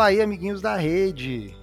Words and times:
Fala 0.00 0.08
aí, 0.08 0.22
amiguinhos 0.22 0.62
da 0.62 0.76
rede. 0.76 1.54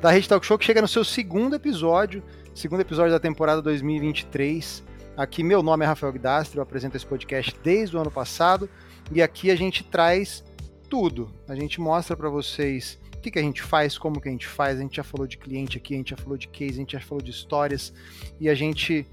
Da 0.00 0.10
Rede 0.10 0.26
Talk 0.26 0.46
Show 0.46 0.56
que 0.56 0.64
chega 0.64 0.80
no 0.80 0.88
seu 0.88 1.04
segundo 1.04 1.56
episódio, 1.56 2.22
segundo 2.54 2.80
episódio 2.80 3.12
da 3.12 3.20
temporada 3.20 3.60
2023. 3.60 4.82
Aqui, 5.14 5.42
meu 5.42 5.62
nome 5.62 5.84
é 5.84 5.88
Rafael 5.88 6.10
Guidastro, 6.10 6.58
eu 6.58 6.62
apresento 6.62 6.96
esse 6.96 7.04
podcast 7.04 7.54
desde 7.62 7.94
o 7.94 8.00
ano 8.00 8.10
passado 8.10 8.66
e 9.10 9.20
aqui 9.20 9.50
a 9.50 9.54
gente 9.54 9.84
traz 9.84 10.42
tudo. 10.88 11.30
A 11.46 11.54
gente 11.54 11.82
mostra 11.82 12.16
para 12.16 12.30
vocês 12.30 12.98
o 13.14 13.18
que, 13.18 13.30
que 13.30 13.38
a 13.38 13.42
gente 13.42 13.60
faz, 13.60 13.98
como 13.98 14.22
que 14.22 14.28
a 14.30 14.32
gente 14.32 14.46
faz. 14.46 14.78
A 14.78 14.80
gente 14.80 14.96
já 14.96 15.04
falou 15.04 15.26
de 15.26 15.36
cliente 15.36 15.76
aqui, 15.76 15.92
a 15.92 15.98
gente 15.98 16.12
já 16.12 16.16
falou 16.16 16.38
de 16.38 16.48
case, 16.48 16.72
a 16.72 16.80
gente 16.80 16.92
já 16.92 17.00
falou 17.00 17.22
de 17.22 17.30
histórias 17.30 17.92
e 18.40 18.48
a 18.48 18.54
gente 18.54 19.06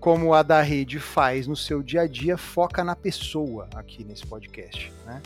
como 0.00 0.34
a 0.34 0.42
da 0.42 0.60
rede 0.60 0.98
faz 0.98 1.46
no 1.46 1.54
seu 1.54 1.84
dia 1.84 2.00
a 2.00 2.06
dia, 2.08 2.36
foca 2.36 2.82
na 2.82 2.96
pessoa 2.96 3.68
aqui 3.76 4.02
nesse 4.02 4.26
podcast. 4.26 4.92
Né? 5.06 5.22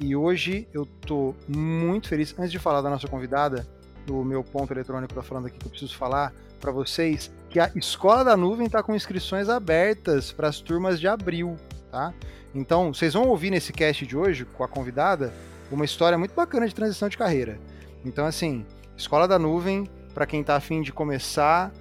E 0.00 0.16
hoje 0.16 0.66
eu 0.72 0.86
tô 0.86 1.34
muito 1.46 2.08
feliz. 2.08 2.34
Antes 2.38 2.50
de 2.50 2.58
falar 2.58 2.80
da 2.80 2.88
nossa 2.88 3.06
convidada, 3.06 3.66
do 4.06 4.24
meu 4.24 4.42
ponto 4.42 4.72
eletrônico, 4.72 5.12
tá 5.12 5.22
falando 5.22 5.46
aqui 5.46 5.58
que 5.58 5.66
eu 5.66 5.70
preciso 5.70 5.94
falar 5.94 6.32
para 6.58 6.72
vocês 6.72 7.30
que 7.50 7.60
a 7.60 7.70
Escola 7.76 8.24
da 8.24 8.34
Nuvem 8.34 8.66
está 8.66 8.82
com 8.82 8.94
inscrições 8.94 9.50
abertas 9.50 10.32
para 10.32 10.48
as 10.48 10.58
turmas 10.58 10.98
de 10.98 11.06
abril, 11.06 11.56
tá? 11.90 12.14
Então, 12.54 12.94
vocês 12.94 13.12
vão 13.12 13.28
ouvir 13.28 13.50
nesse 13.50 13.74
cast 13.74 14.06
de 14.06 14.16
hoje 14.16 14.46
com 14.46 14.64
a 14.64 14.68
convidada 14.68 15.34
uma 15.70 15.84
história 15.84 16.16
muito 16.16 16.34
bacana 16.34 16.66
de 16.66 16.74
transição 16.74 17.08
de 17.08 17.18
carreira. 17.18 17.60
Então, 18.02 18.24
assim, 18.24 18.64
Escola 18.96 19.28
da 19.28 19.38
Nuvem, 19.38 19.88
para 20.14 20.26
quem 20.26 20.40
está 20.40 20.56
afim 20.56 20.80
de 20.80 20.92
começar 20.92 21.72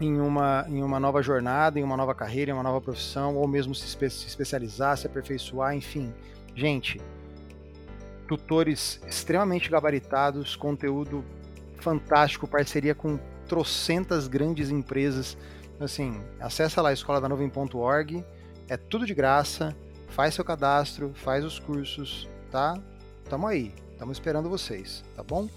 em 0.00 0.20
uma, 0.20 0.66
em 0.68 0.82
uma 0.82 1.00
nova 1.00 1.22
jornada, 1.22 1.80
em 1.80 1.82
uma 1.82 1.96
nova 1.96 2.14
carreira, 2.14 2.50
em 2.50 2.54
uma 2.54 2.62
nova 2.62 2.80
profissão, 2.80 3.36
ou 3.36 3.48
mesmo 3.48 3.74
se, 3.74 3.86
espe 3.86 4.10
se 4.10 4.26
especializar, 4.26 4.98
se 4.98 5.06
aperfeiçoar, 5.06 5.74
enfim. 5.74 6.12
Gente, 6.54 7.00
tutores 8.28 9.00
extremamente 9.08 9.70
gabaritados, 9.70 10.54
conteúdo 10.54 11.24
fantástico, 11.80 12.46
parceria 12.46 12.94
com 12.94 13.18
trocentas 13.48 14.28
grandes 14.28 14.70
empresas. 14.70 15.36
Assim, 15.80 16.20
acessa 16.38 16.82
lá 16.82 16.92
escoladanuvem.org, 16.92 18.24
é 18.68 18.76
tudo 18.76 19.06
de 19.06 19.14
graça, 19.14 19.74
faz 20.08 20.34
seu 20.34 20.44
cadastro, 20.44 21.12
faz 21.14 21.44
os 21.44 21.58
cursos, 21.58 22.28
tá? 22.50 22.78
Tamo 23.30 23.46
aí, 23.46 23.72
estamos 23.92 24.16
esperando 24.16 24.50
vocês, 24.50 25.02
tá 25.16 25.22
bom? 25.22 25.48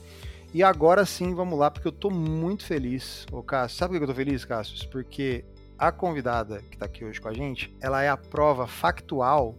E 0.53 0.63
agora 0.63 1.05
sim, 1.05 1.33
vamos 1.33 1.57
lá, 1.57 1.69
porque 1.69 1.87
eu 1.87 1.91
tô 1.91 2.09
muito 2.09 2.65
feliz. 2.65 3.25
Ô, 3.31 3.41
Cássio, 3.41 3.77
sabe 3.77 3.93
por 3.93 3.99
que 3.99 4.03
eu 4.03 4.07
tô 4.07 4.15
feliz, 4.15 4.45
Cássio? 4.45 4.87
Porque 4.89 5.43
a 5.77 5.91
convidada 5.91 6.61
que 6.69 6.77
tá 6.77 6.85
aqui 6.85 7.03
hoje 7.03 7.19
com 7.19 7.27
a 7.27 7.33
gente, 7.33 7.75
ela 7.81 8.01
é 8.03 8.09
a 8.09 8.17
prova 8.17 8.67
factual 8.67 9.55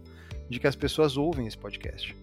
de 0.49 0.59
que 0.59 0.67
as 0.67 0.75
pessoas 0.75 1.17
ouvem 1.17 1.45
esse 1.45 1.57
podcast. 1.57 2.22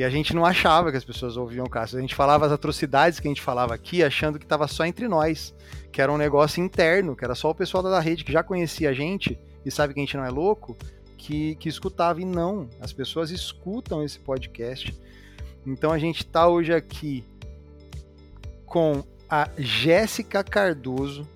E 0.00 0.04
a 0.04 0.08
gente 0.08 0.34
não 0.34 0.46
achava 0.46 0.90
que 0.90 0.96
as 0.96 1.04
pessoas 1.04 1.36
ouviam 1.36 1.66
o 1.66 1.68
Cássio. 1.68 1.98
A 1.98 2.00
gente 2.00 2.14
falava 2.14 2.46
as 2.46 2.52
atrocidades 2.52 3.20
que 3.20 3.28
a 3.28 3.30
gente 3.30 3.42
falava 3.42 3.74
aqui, 3.74 4.02
achando 4.02 4.38
que 4.38 4.46
estava 4.46 4.66
só 4.66 4.86
entre 4.86 5.06
nós, 5.06 5.54
que 5.92 6.00
era 6.00 6.10
um 6.10 6.16
negócio 6.16 6.64
interno, 6.64 7.14
que 7.14 7.22
era 7.22 7.34
só 7.34 7.50
o 7.50 7.54
pessoal 7.54 7.82
da 7.82 8.00
rede 8.00 8.24
que 8.24 8.32
já 8.32 8.42
conhecia 8.42 8.88
a 8.88 8.92
gente 8.94 9.38
e 9.62 9.70
sabe 9.70 9.92
que 9.92 10.00
a 10.00 10.02
gente 10.02 10.16
não 10.16 10.24
é 10.24 10.30
louco, 10.30 10.74
que, 11.18 11.54
que 11.56 11.68
escutava. 11.68 12.18
E 12.18 12.24
não, 12.24 12.66
as 12.80 12.94
pessoas 12.94 13.30
escutam 13.30 14.02
esse 14.02 14.18
podcast. 14.18 14.98
Então 15.66 15.92
a 15.92 15.98
gente 15.98 16.20
está 16.20 16.48
hoje 16.48 16.72
aqui 16.72 17.22
com 18.64 19.04
a 19.28 19.50
Jéssica 19.58 20.42
Cardoso. 20.42 21.28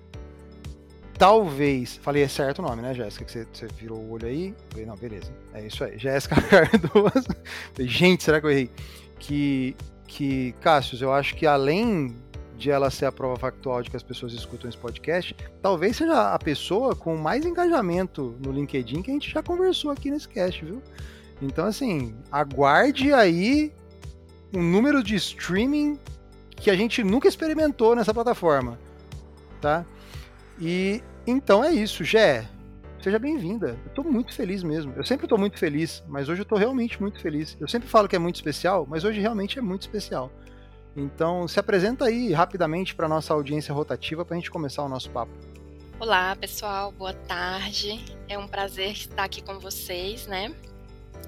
Talvez. 1.17 1.97
Falei 1.97 2.23
é 2.23 2.27
certo 2.27 2.59
o 2.59 2.61
nome, 2.61 2.81
né, 2.81 2.93
Jéssica? 2.93 3.23
Que 3.23 3.31
você, 3.31 3.47
você 3.51 3.67
virou 3.67 3.97
o 3.97 4.11
olho 4.11 4.27
aí. 4.27 4.53
Falei, 4.69 4.85
não, 4.85 4.95
beleza. 4.95 5.31
É 5.53 5.65
isso 5.65 5.83
aí. 5.83 5.97
Jéssica 5.97 6.35
Cardoso. 6.43 7.27
Gente, 7.79 8.23
será 8.23 8.39
que 8.39 8.47
eu 8.47 8.51
errei? 8.51 8.69
Que, 9.17 9.75
que, 10.07 10.53
Cássio, 10.59 11.01
eu 11.01 11.13
acho 11.13 11.35
que 11.35 11.45
além 11.45 12.15
de 12.57 12.71
ela 12.71 12.89
ser 12.89 13.05
a 13.05 13.11
prova 13.11 13.37
factual 13.37 13.81
de 13.81 13.89
que 13.89 13.97
as 13.97 14.03
pessoas 14.03 14.33
escutam 14.33 14.69
esse 14.69 14.77
podcast, 14.77 15.35
talvez 15.61 15.97
seja 15.97 16.33
a 16.33 16.39
pessoa 16.39 16.95
com 16.95 17.15
mais 17.17 17.45
engajamento 17.45 18.35
no 18.39 18.51
LinkedIn 18.51 19.01
que 19.01 19.11
a 19.11 19.13
gente 19.13 19.29
já 19.29 19.43
conversou 19.43 19.91
aqui 19.91 20.09
nesse 20.09 20.27
cast, 20.27 20.63
viu? 20.63 20.81
Então, 21.41 21.65
assim, 21.65 22.15
aguarde 22.31 23.13
aí 23.13 23.73
um 24.53 24.63
número 24.63 25.03
de 25.03 25.15
streaming 25.15 25.99
que 26.55 26.69
a 26.69 26.75
gente 26.75 27.03
nunca 27.03 27.27
experimentou 27.27 27.95
nessa 27.95 28.13
plataforma, 28.13 28.79
tá? 29.61 29.85
E 30.59 31.03
então 31.27 31.63
é 31.63 31.71
isso, 31.71 32.03
Gé. 32.03 32.47
Seja 33.01 33.19
bem-vinda. 33.19 33.77
Eu 33.85 33.93
tô 33.93 34.03
muito 34.03 34.33
feliz 34.33 34.63
mesmo. 34.63 34.93
Eu 34.95 35.05
sempre 35.05 35.27
tô 35.27 35.37
muito 35.37 35.59
feliz, 35.59 36.03
mas 36.07 36.27
hoje 36.27 36.41
eu 36.41 36.45
tô 36.45 36.55
realmente 36.55 36.99
muito 36.99 37.19
feliz. 37.19 37.55
Eu 37.59 37.67
sempre 37.67 37.87
falo 37.87 38.07
que 38.07 38.15
é 38.15 38.19
muito 38.19 38.35
especial, 38.35 38.85
mas 38.89 39.03
hoje 39.03 39.19
realmente 39.19 39.59
é 39.59 39.61
muito 39.61 39.81
especial. 39.81 40.31
Então, 40.95 41.47
se 41.47 41.59
apresenta 41.59 42.05
aí 42.05 42.31
rapidamente 42.31 42.95
para 42.95 43.07
nossa 43.07 43.33
audiência 43.33 43.73
rotativa 43.73 44.23
para 44.23 44.35
a 44.35 44.39
gente 44.39 44.49
começar 44.49 44.83
o 44.83 44.89
nosso 44.89 45.09
papo. 45.11 45.31
Olá, 45.99 46.35
pessoal. 46.35 46.91
Boa 46.91 47.13
tarde. 47.13 48.03
É 48.27 48.37
um 48.37 48.47
prazer 48.47 48.91
estar 48.91 49.23
aqui 49.23 49.41
com 49.41 49.59
vocês, 49.59 50.25
né? 50.25 50.53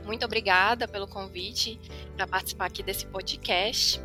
Muito 0.06 0.26
obrigada 0.26 0.88
pelo 0.88 1.08
convite 1.08 1.80
para 2.16 2.26
participar 2.26 2.66
aqui 2.66 2.82
desse 2.82 3.06
podcast. 3.06 4.02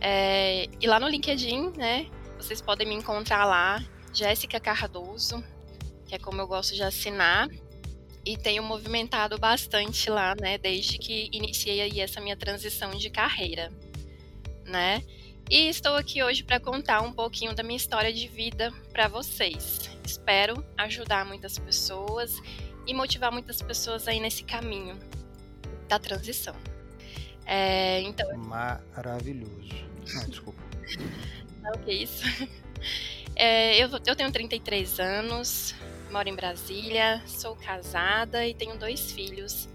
É, 0.00 0.68
e 0.80 0.86
lá 0.86 1.00
no 1.00 1.08
LinkedIn, 1.08 1.72
né, 1.76 2.06
vocês 2.38 2.60
podem 2.60 2.86
me 2.86 2.94
encontrar 2.94 3.44
lá, 3.44 3.82
Jéssica 4.14 4.60
Cardoso, 4.60 5.42
que 6.06 6.14
é 6.14 6.18
como 6.18 6.40
eu 6.40 6.46
gosto 6.46 6.74
de 6.74 6.82
assinar. 6.82 7.48
E 8.24 8.38
tenho 8.38 8.62
movimentado 8.62 9.36
bastante 9.36 10.08
lá, 10.08 10.34
né, 10.40 10.56
desde 10.56 10.96
que 10.96 11.28
iniciei 11.30 11.82
aí 11.82 12.00
essa 12.00 12.22
minha 12.22 12.36
transição 12.36 12.92
de 12.92 13.10
carreira, 13.10 13.70
né? 14.64 15.02
E 15.50 15.68
estou 15.68 15.94
aqui 15.94 16.22
hoje 16.22 16.42
para 16.42 16.58
contar 16.58 17.02
um 17.02 17.12
pouquinho 17.12 17.54
da 17.54 17.62
minha 17.62 17.76
história 17.76 18.10
de 18.10 18.26
vida 18.26 18.72
para 18.90 19.08
vocês. 19.08 19.90
Espero 20.02 20.64
ajudar 20.78 21.26
muitas 21.26 21.58
pessoas 21.58 22.40
e 22.86 22.94
motivar 22.94 23.30
muitas 23.30 23.60
pessoas 23.60 24.08
aí 24.08 24.20
nesse 24.20 24.42
caminho 24.42 24.98
da 25.86 25.98
transição. 25.98 26.56
É, 27.44 28.00
então... 28.00 28.34
Maravilhoso. 28.38 29.74
Ah, 30.16 30.24
desculpa. 30.26 30.62
Não, 31.60 31.72
que 31.84 31.92
isso. 31.92 32.24
É, 33.36 33.76
eu, 33.76 33.88
eu 34.06 34.16
tenho 34.16 34.30
33 34.30 35.00
anos, 35.00 35.74
moro 36.10 36.28
em 36.28 36.34
Brasília, 36.34 37.22
sou 37.26 37.56
casada 37.56 38.46
e 38.46 38.54
tenho 38.54 38.78
dois 38.78 39.12
filhos. 39.12 39.68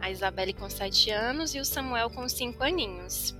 A 0.00 0.10
Isabelle 0.10 0.52
com 0.52 0.68
7 0.68 1.10
anos 1.10 1.54
e 1.54 1.60
o 1.60 1.64
Samuel 1.64 2.10
com 2.10 2.28
5 2.28 2.62
aninhos. 2.62 3.34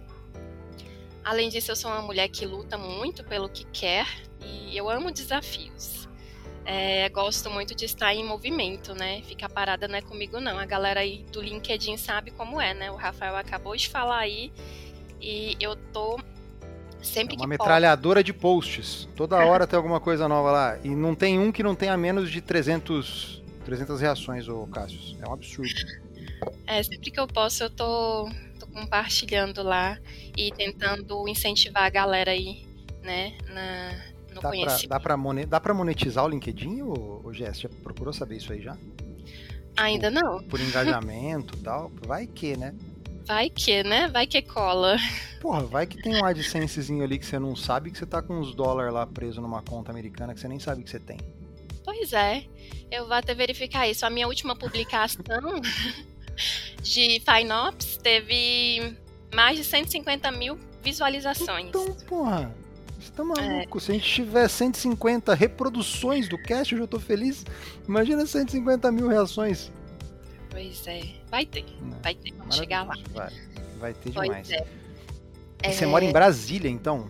Além 1.24 1.48
disso, 1.48 1.70
eu 1.70 1.76
sou 1.76 1.90
uma 1.90 2.02
mulher 2.02 2.28
que 2.28 2.46
luta 2.46 2.78
muito 2.78 3.24
pelo 3.24 3.48
que 3.48 3.64
quer 3.64 4.06
e 4.40 4.76
eu 4.76 4.88
amo 4.88 5.10
desafios. 5.10 6.08
É, 6.66 7.08
gosto 7.10 7.50
muito 7.50 7.74
de 7.74 7.84
estar 7.84 8.14
em 8.14 8.24
movimento, 8.24 8.94
né? 8.94 9.20
Ficar 9.22 9.50
parada 9.50 9.86
não 9.86 9.96
é 9.96 10.02
comigo, 10.02 10.40
não. 10.40 10.58
A 10.58 10.64
galera 10.64 11.00
aí 11.00 11.24
do 11.30 11.42
LinkedIn 11.42 11.96
sabe 11.96 12.30
como 12.30 12.60
é, 12.60 12.72
né? 12.72 12.90
O 12.90 12.96
Rafael 12.96 13.36
acabou 13.36 13.76
de 13.76 13.88
falar 13.88 14.18
aí 14.18 14.50
e 15.20 15.56
eu 15.60 15.76
tô 15.92 16.18
sempre 17.04 17.34
é 17.34 17.38
uma 17.38 17.46
metralhadora 17.46 18.18
pode. 18.18 18.26
de 18.26 18.32
posts. 18.32 19.08
Toda 19.14 19.36
hora 19.44 19.66
tem 19.66 19.76
alguma 19.76 20.00
coisa 20.00 20.26
nova 20.28 20.50
lá. 20.50 20.78
E 20.82 20.88
não 20.88 21.14
tem 21.14 21.38
um 21.38 21.52
que 21.52 21.62
não 21.62 21.74
tenha 21.74 21.96
menos 21.96 22.30
de 22.30 22.40
300, 22.40 23.42
300 23.64 24.00
reações, 24.00 24.48
ô 24.48 24.66
Cássio. 24.66 25.16
É 25.20 25.28
um 25.28 25.32
absurdo. 25.32 25.72
É, 26.66 26.82
sempre 26.82 27.10
que 27.10 27.20
eu 27.20 27.26
posso 27.26 27.64
eu 27.64 27.70
tô, 27.70 28.28
tô 28.58 28.66
compartilhando 28.66 29.62
lá 29.62 29.98
e 30.36 30.50
tentando 30.52 31.28
incentivar 31.28 31.84
a 31.84 31.90
galera 31.90 32.32
aí, 32.32 32.66
né, 33.02 33.36
na, 33.48 34.34
no 34.34 34.40
dá 34.40 34.48
conhecimento. 34.48 34.88
Pra, 35.00 35.16
dá, 35.46 35.60
pra 35.60 35.74
monetizar 35.74 36.24
o 36.24 36.28
LinkedIn, 36.28 36.82
ou, 36.82 37.22
ou 37.24 37.32
Jess? 37.32 37.60
Já 37.60 37.68
procurou 37.82 38.12
saber 38.12 38.36
isso 38.36 38.52
aí 38.52 38.62
já? 38.62 38.76
Ainda 39.76 40.10
tipo, 40.10 40.24
não. 40.24 40.42
Por 40.42 40.60
engajamento 40.60 41.56
e 41.58 41.62
tal? 41.62 41.90
Vai 42.06 42.26
que, 42.26 42.56
né? 42.56 42.74
Vai 43.26 43.48
que, 43.48 43.82
né? 43.82 44.08
Vai 44.08 44.26
que 44.26 44.42
cola. 44.42 44.96
Porra, 45.40 45.62
vai 45.64 45.86
que 45.86 46.00
tem 46.00 46.16
um 46.16 46.24
AdSensezinho 46.24 47.02
ali 47.02 47.18
que 47.18 47.26
você 47.26 47.38
não 47.38 47.56
sabe 47.56 47.90
que 47.90 47.98
você 47.98 48.06
tá 48.06 48.22
com 48.22 48.38
uns 48.38 48.54
dólares 48.54 48.92
lá 48.92 49.06
preso 49.06 49.40
numa 49.40 49.62
conta 49.62 49.90
americana 49.90 50.34
que 50.34 50.40
você 50.40 50.48
nem 50.48 50.58
sabe 50.58 50.82
que 50.82 50.90
você 50.90 51.00
tem. 51.00 51.18
Pois 51.84 52.12
é. 52.12 52.44
Eu 52.90 53.06
vou 53.06 53.14
até 53.14 53.34
verificar 53.34 53.88
isso. 53.88 54.06
A 54.06 54.10
minha 54.10 54.26
última 54.26 54.54
publicação 54.54 55.22
de 56.82 57.20
Finops 57.20 57.96
teve 57.96 58.96
mais 59.34 59.58
de 59.58 59.64
150 59.64 60.30
mil 60.32 60.58
visualizações. 60.82 61.68
Então, 61.68 61.94
porra, 62.06 62.54
você 62.98 63.10
tá 63.12 63.24
maluco? 63.24 63.78
É. 63.78 63.80
Se 63.80 63.90
a 63.90 63.94
gente 63.94 64.08
tiver 64.08 64.48
150 64.48 65.34
reproduções 65.34 66.28
do 66.28 66.38
cast, 66.38 66.74
eu 66.74 66.80
já 66.80 66.86
tô 66.86 67.00
feliz. 67.00 67.44
Imagina 67.86 68.24
150 68.24 68.90
mil 68.92 69.08
reações. 69.08 69.70
Pois 70.54 70.86
é. 70.86 71.02
Vai 71.28 71.44
ter. 71.44 71.64
Vai 72.00 72.14
ter. 72.14 72.32
Vamos 72.34 72.54
chegar 72.54 72.84
lá. 72.84 72.94
Vai, 73.12 73.32
vai 73.80 73.92
ter 73.92 74.12
pois 74.12 74.28
demais. 74.28 74.50
É. 74.52 74.64
E 75.64 75.72
você 75.72 75.82
é... 75.82 75.86
mora 75.88 76.04
em 76.04 76.12
Brasília, 76.12 76.70
então? 76.70 77.08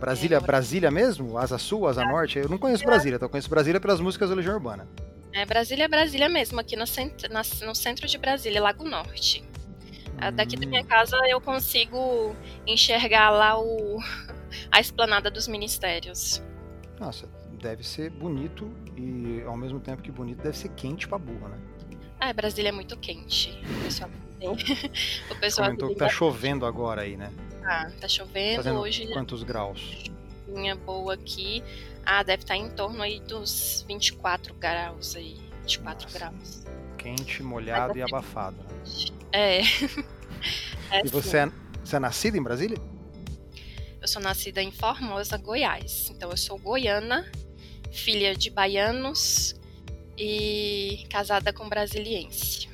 Brasília, 0.00 0.38
é, 0.38 0.40
Brasília 0.40 0.90
mesmo? 0.90 1.36
Asa 1.36 1.58
Sul, 1.58 1.86
Asa 1.86 2.02
Norte? 2.02 2.38
Eu 2.38 2.48
não 2.48 2.56
conheço 2.56 2.86
Brasília, 2.86 3.18
tá? 3.18 3.26
eu 3.26 3.28
conheço 3.28 3.50
Brasília 3.50 3.78
pelas 3.78 4.00
músicas 4.00 4.30
da 4.30 4.34
Legião 4.34 4.54
Urbana. 4.54 4.88
É, 5.30 5.44
Brasília 5.44 5.84
é 5.84 5.88
Brasília 5.88 6.28
mesmo, 6.28 6.58
aqui 6.58 6.74
no 6.74 6.86
centro, 6.86 7.28
no 7.66 7.74
centro 7.74 8.06
de 8.06 8.16
Brasília, 8.16 8.62
Lago 8.62 8.82
Norte. 8.82 9.44
Daqui 10.34 10.56
da 10.56 10.66
minha 10.66 10.82
hum. 10.82 10.86
casa 10.86 11.16
eu 11.28 11.40
consigo 11.40 12.34
enxergar 12.66 13.30
lá 13.30 13.60
o, 13.60 13.98
a 14.72 14.80
esplanada 14.80 15.30
dos 15.30 15.46
ministérios. 15.46 16.42
Nossa, 16.98 17.28
deve 17.60 17.86
ser 17.86 18.10
bonito 18.10 18.70
e 18.96 19.42
ao 19.46 19.56
mesmo 19.56 19.80
tempo 19.80 20.02
que 20.02 20.10
bonito 20.10 20.42
deve 20.42 20.56
ser 20.56 20.70
quente 20.70 21.06
pra 21.06 21.18
burra, 21.18 21.48
né? 21.48 21.58
Ah, 22.20 22.32
Brasília 22.34 22.68
é 22.68 22.72
muito 22.72 22.98
quente. 22.98 23.58
O 23.78 23.84
pessoal, 23.84 24.10
o 25.30 25.36
pessoal 25.40 25.68
comentou 25.68 25.88
que 25.88 25.94
tá 25.94 26.08
chovendo 26.10 26.66
agora 26.66 27.00
aí, 27.00 27.16
né? 27.16 27.32
Ah, 27.64 27.90
tá 27.98 28.06
chovendo 28.06 28.56
Fazendo 28.56 28.80
hoje. 28.80 29.06
Quantos 29.12 29.42
graus? 29.42 30.04
Minha 30.46 30.76
boa 30.76 31.14
aqui. 31.14 31.64
Ah, 32.04 32.22
deve 32.22 32.42
estar 32.42 32.54
tá 32.54 32.60
em 32.60 32.68
torno 32.70 33.02
aí 33.02 33.20
dos 33.20 33.84
24 33.88 34.52
graus 34.54 35.16
aí. 35.16 35.38
24 35.62 36.04
Nossa. 36.04 36.18
graus. 36.18 36.64
Quente, 36.98 37.42
molhado 37.42 37.96
e 37.96 38.02
abafado, 38.02 38.56
né? 38.58 38.68
É. 39.32 39.60
é 40.92 41.04
e 41.04 41.08
você 41.08 41.38
é, 41.38 41.52
você 41.82 41.96
é 41.96 41.98
nascida 41.98 42.36
em 42.36 42.42
Brasília? 42.42 42.76
Eu 44.00 44.08
sou 44.08 44.20
nascida 44.20 44.62
em 44.62 44.70
Formosa, 44.70 45.38
Goiás. 45.38 46.10
Então 46.10 46.30
eu 46.30 46.36
sou 46.36 46.58
goiana, 46.58 47.30
filha 47.90 48.34
de 48.34 48.50
baianos 48.50 49.59
e 50.20 51.06
casada 51.08 51.50
com 51.50 51.66
brasiliense. 51.66 52.68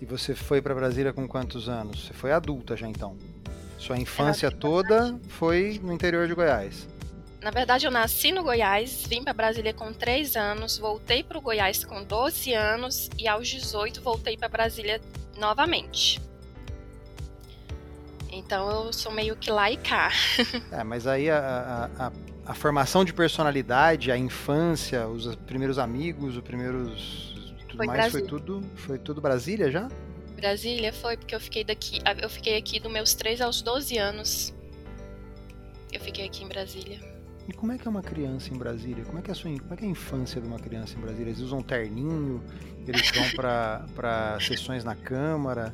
E 0.00 0.04
você 0.04 0.34
foi 0.34 0.60
para 0.60 0.74
Brasília 0.74 1.12
com 1.12 1.26
quantos 1.28 1.68
anos? 1.68 2.06
Você 2.06 2.12
foi 2.12 2.32
adulta 2.32 2.76
já 2.76 2.88
então? 2.88 3.16
Sua 3.78 3.96
infância 3.96 4.50
toda 4.50 5.18
foi 5.28 5.80
no 5.82 5.92
interior 5.92 6.26
de 6.26 6.34
Goiás? 6.34 6.88
Na 7.40 7.50
verdade, 7.50 7.86
eu 7.86 7.92
nasci 7.92 8.32
no 8.32 8.42
Goiás, 8.42 9.04
vim 9.06 9.22
para 9.22 9.32
Brasília 9.32 9.72
com 9.72 9.92
3 9.92 10.34
anos, 10.34 10.78
voltei 10.78 11.22
para 11.22 11.38
o 11.38 11.40
Goiás 11.40 11.84
com 11.84 12.02
12 12.02 12.52
anos 12.52 13.08
e 13.16 13.28
aos 13.28 13.46
18 13.46 14.02
voltei 14.02 14.36
para 14.36 14.48
Brasília 14.48 15.00
novamente. 15.38 16.20
Então 18.32 18.68
eu 18.68 18.92
sou 18.92 19.12
meio 19.12 19.36
que 19.36 19.50
lá 19.50 19.70
e 19.70 19.76
cá. 19.76 20.10
É, 20.72 20.82
mas 20.82 21.06
aí 21.06 21.30
a, 21.30 21.38
a, 21.98 22.06
a, 22.06 22.12
a, 22.46 22.54
formação 22.54 23.04
de 23.04 23.12
personalidade, 23.12 24.10
a 24.10 24.16
infância, 24.16 25.06
os 25.08 25.34
primeiros 25.36 25.78
amigos, 25.78 26.36
os 26.36 26.42
primeiros. 26.42 27.54
Tudo 27.68 27.76
foi 27.76 27.86
mais 27.86 28.00
Brasília. 28.00 28.28
foi 28.28 28.38
tudo. 28.38 28.70
Foi 28.74 28.98
tudo 28.98 29.20
Brasília 29.20 29.70
já? 29.70 29.88
Brasília 30.36 30.92
foi 30.92 31.16
porque 31.16 31.34
eu 31.34 31.40
fiquei 31.40 31.64
daqui. 31.64 32.00
Eu 32.20 32.28
fiquei 32.28 32.56
aqui 32.56 32.78
dos 32.78 32.92
meus 32.92 33.14
3 33.14 33.40
aos 33.40 33.62
12 33.62 33.98
anos. 33.98 34.54
Eu 35.92 36.00
fiquei 36.00 36.26
aqui 36.26 36.44
em 36.44 36.48
Brasília. 36.48 36.98
E 37.48 37.52
como 37.52 37.72
é 37.72 37.78
que 37.78 37.86
é 37.86 37.90
uma 37.90 38.02
criança 38.02 38.52
em 38.52 38.58
Brasília? 38.58 39.04
Como 39.04 39.18
é 39.18 39.22
que 39.22 39.30
é 39.30 39.32
a 39.32 39.34
sua, 39.34 39.50
como 39.58 39.72
é 39.72 39.76
que 39.76 39.84
é 39.84 39.86
a 39.86 39.90
infância 39.90 40.40
de 40.40 40.48
uma 40.48 40.58
criança 40.58 40.96
em 40.98 41.00
Brasília? 41.00 41.30
Eles 41.30 41.40
usam 41.40 41.62
terninho, 41.62 42.42
eles 42.86 43.08
vão 43.12 43.30
para 43.30 44.36
sessões 44.40 44.82
na 44.82 44.96
Câmara 44.96 45.72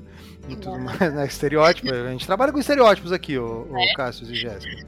e 0.49 0.57
tudo 0.57 0.79
mais, 0.79 0.99
né? 0.99 1.27
Estereótipo. 1.27 1.91
A 1.91 2.11
gente 2.11 2.27
trabalha 2.27 2.53
com 2.53 2.59
estereótipos 2.59 3.11
aqui, 3.11 3.39
o, 3.39 3.67
é. 3.75 3.95
Cássio 3.95 4.31
e 4.31 4.35
Jéssica. 4.35 4.87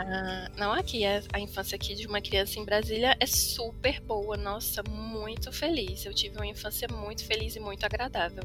Ah, 0.00 0.48
não, 0.56 0.72
aqui 0.72 1.04
a, 1.04 1.20
a 1.32 1.40
infância 1.40 1.74
aqui 1.74 1.92
de 1.96 2.06
uma 2.06 2.20
criança 2.20 2.60
em 2.60 2.64
Brasília 2.64 3.16
é 3.18 3.26
super 3.26 4.00
boa, 4.00 4.36
nossa, 4.36 4.80
muito 4.84 5.50
feliz. 5.50 6.06
Eu 6.06 6.14
tive 6.14 6.36
uma 6.36 6.46
infância 6.46 6.86
muito 6.88 7.24
feliz 7.24 7.56
e 7.56 7.60
muito 7.60 7.84
agradável. 7.84 8.44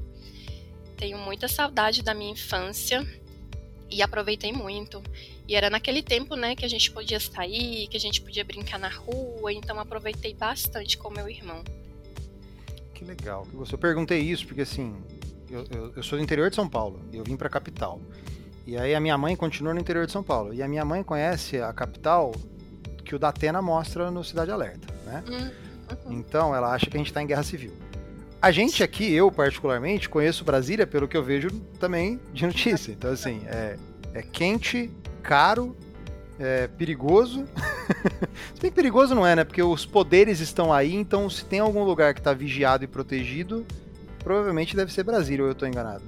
Tenho 0.98 1.20
muita 1.20 1.48
saudade 1.48 2.02
da 2.02 2.16
minha 2.16 2.32
infância 2.32 3.06
e 3.88 4.02
aproveitei 4.02 4.52
muito. 4.52 5.04
E 5.48 5.54
era 5.54 5.70
naquele 5.70 6.02
tempo, 6.02 6.36
né, 6.36 6.56
que 6.56 6.66
a 6.66 6.68
gente 6.68 6.90
podia 6.90 7.20
sair, 7.20 7.88
que 7.88 7.98
a 7.98 8.00
gente 8.00 8.20
podia 8.20 8.44
brincar 8.44 8.80
na 8.80 8.90
rua, 8.90 9.54
então 9.54 9.80
aproveitei 9.80 10.34
bastante 10.34 10.98
com 10.98 11.12
meu 11.12 11.30
irmão. 11.30 11.64
Que 12.96 13.06
legal. 13.06 13.48
Eu 13.54 13.78
perguntei 13.78 14.22
isso 14.22 14.48
porque 14.48 14.62
assim, 14.62 14.96
eu, 15.52 15.68
eu, 15.70 15.94
eu 15.98 16.02
sou 16.02 16.18
do 16.18 16.24
interior 16.24 16.50
de 16.50 16.56
São 16.56 16.68
Paulo, 16.68 17.00
e 17.12 17.18
eu 17.18 17.24
vim 17.24 17.38
para 17.38 17.48
a 17.48 17.52
capital. 17.52 18.02
E 18.66 18.78
aí 18.78 18.96
a 18.96 19.00
minha 19.00 19.18
mãe 19.18 19.36
continua 19.36 19.74
no 19.74 19.80
interior 19.80 20.06
de 20.06 20.12
São 20.12 20.24
Paulo. 20.24 20.54
E 20.54 20.64
a 20.64 20.68
minha 20.68 20.86
mãe 20.86 21.04
conhece 21.04 21.60
a 21.60 21.74
capital 21.74 22.34
que 23.04 23.16
o 23.16 23.20
Datena 23.20 23.62
mostra 23.62 24.10
no 24.10 24.24
Cidade 24.24 24.52
Alerta, 24.52 24.88
né? 25.06 25.24
Hum, 25.30 25.52
uhum. 26.06 26.14
Então 26.14 26.56
ela 26.56 26.74
acha 26.74 26.90
que 26.90 26.96
a 26.96 27.00
gente 27.00 27.08
está 27.08 27.22
em 27.22 27.28
guerra 27.28 27.44
civil. 27.44 27.74
A 28.42 28.52
gente 28.52 28.84
aqui, 28.84 29.12
eu 29.14 29.32
particularmente, 29.32 30.10
conheço 30.10 30.44
Brasília 30.44 30.86
pelo 30.86 31.08
que 31.08 31.16
eu 31.16 31.24
vejo 31.24 31.50
também 31.80 32.20
de 32.34 32.46
notícia. 32.46 32.92
Então, 32.92 33.12
assim, 33.12 33.42
é, 33.48 33.78
é 34.14 34.22
quente, 34.22 34.92
caro, 35.22 35.76
é 36.40 36.68
perigoso. 36.68 37.46
se 38.54 38.62
bem 38.62 38.70
que 38.70 38.76
perigoso 38.76 39.16
não 39.16 39.26
é, 39.26 39.36
né? 39.36 39.44
Porque 39.44 39.64
os 39.64 39.86
poderes 39.86 40.40
estão 40.40 40.74
aí, 40.74 40.94
então 40.94 41.30
se 41.30 41.46
tem 41.46 41.60
algum 41.60 41.84
lugar 41.84 42.14
que 42.14 42.20
está 42.20 42.34
vigiado 42.34 42.84
e 42.84 42.88
protegido, 42.88 43.66
provavelmente 44.20 44.76
deve 44.76 44.92
ser 44.92 45.04
Brasília, 45.04 45.44
ou 45.44 45.50
eu 45.50 45.54
estou 45.54 45.68
enganado? 45.68 46.04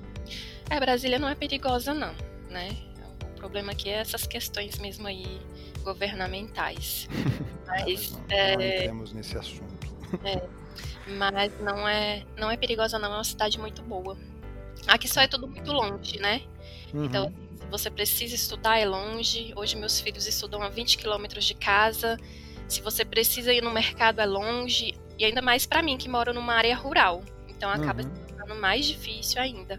É, 0.69 0.80
Brasília 0.80 1.19
não 1.19 1.30
é 1.30 1.36
perigosa, 1.36 1.94
não, 1.94 2.13
né? 2.56 2.75
O 3.22 3.36
problema 3.36 3.74
aqui 3.74 3.90
é 3.90 3.98
essas 3.98 4.25
questões 4.25 4.80
mesmo 4.80 5.06
aí 5.06 5.42
governamentais. 5.84 7.07
Mas, 7.68 8.12
não, 8.12 8.25
é... 8.30 8.56
não 8.56 8.63
entremos 8.63 9.13
nesse 9.13 9.38
assunto. 9.38 9.94
É. 10.24 10.42
Mas 11.18 11.52
não 11.60 11.88
é, 11.88 12.24
não 12.38 12.50
é 12.50 12.57
perigosa, 12.57 12.98
não. 12.98 13.12
É 13.12 13.18
uma 13.18 13.24
cidade 13.24 13.60
muito 13.60 13.81
boa. 13.84 14.18
Aqui 14.88 15.07
só 15.07 15.22
é 15.22 15.28
tudo 15.28 15.48
muito 15.48 15.72
longe, 15.72 16.18
né? 16.19 16.42
Uhum. 16.94 17.06
Então, 17.06 17.34
se 17.60 17.68
você 17.69 17.92
precisa 17.92 18.34
estudar, 18.34 18.80
é 18.80 18.86
longe. 18.86 19.54
Hoje, 19.56 19.75
meus 19.75 20.00
filhos 20.00 20.25
estudam 20.25 20.62
a 20.63 20.69
20 20.69 20.98
quilômetros 20.98 21.44
de 21.44 21.54
casa. 21.54 22.18
Se 22.68 22.81
você 22.81 23.04
precisa 23.04 23.54
ir 23.54 23.62
no 23.62 23.72
mercado, 23.72 24.22
é 24.22 24.25
longe. 24.25 24.96
E 25.19 25.25
ainda 25.25 25.42
mais 25.42 25.66
para 25.66 25.84
mim, 25.84 25.98
que 25.98 26.08
moro 26.10 26.34
numa 26.34 26.54
área 26.54 26.75
rural. 26.75 27.24
Então, 27.48 27.69
acaba 27.69 28.01
uhum. 28.01 28.12
sendo 28.40 28.56
mais 28.56 28.86
difícil 28.86 29.42
ainda. 29.42 29.78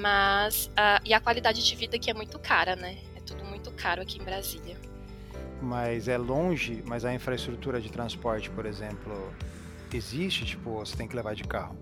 Mas, 0.00 0.66
uh, 0.66 1.00
e 1.04 1.14
a 1.14 1.20
qualidade 1.20 1.64
de 1.64 1.74
vida 1.74 1.96
aqui 1.96 2.10
é 2.10 2.14
muito 2.14 2.38
cara, 2.38 2.76
né? 2.76 2.98
É 3.16 3.20
tudo 3.20 3.44
muito 3.44 3.70
caro 3.72 4.02
aqui 4.02 4.18
em 4.18 4.24
Brasília. 4.24 4.76
Mas 5.60 6.06
é 6.06 6.16
longe, 6.16 6.82
mas 6.86 7.04
a 7.04 7.12
infraestrutura 7.12 7.80
de 7.80 7.90
transporte, 7.90 8.50
por 8.50 8.66
exemplo, 8.66 9.32
existe, 9.92 10.44
tipo, 10.44 10.78
você 10.78 10.96
tem 10.96 11.08
que 11.08 11.16
levar 11.16 11.34
de 11.34 11.44
carro? 11.44 11.76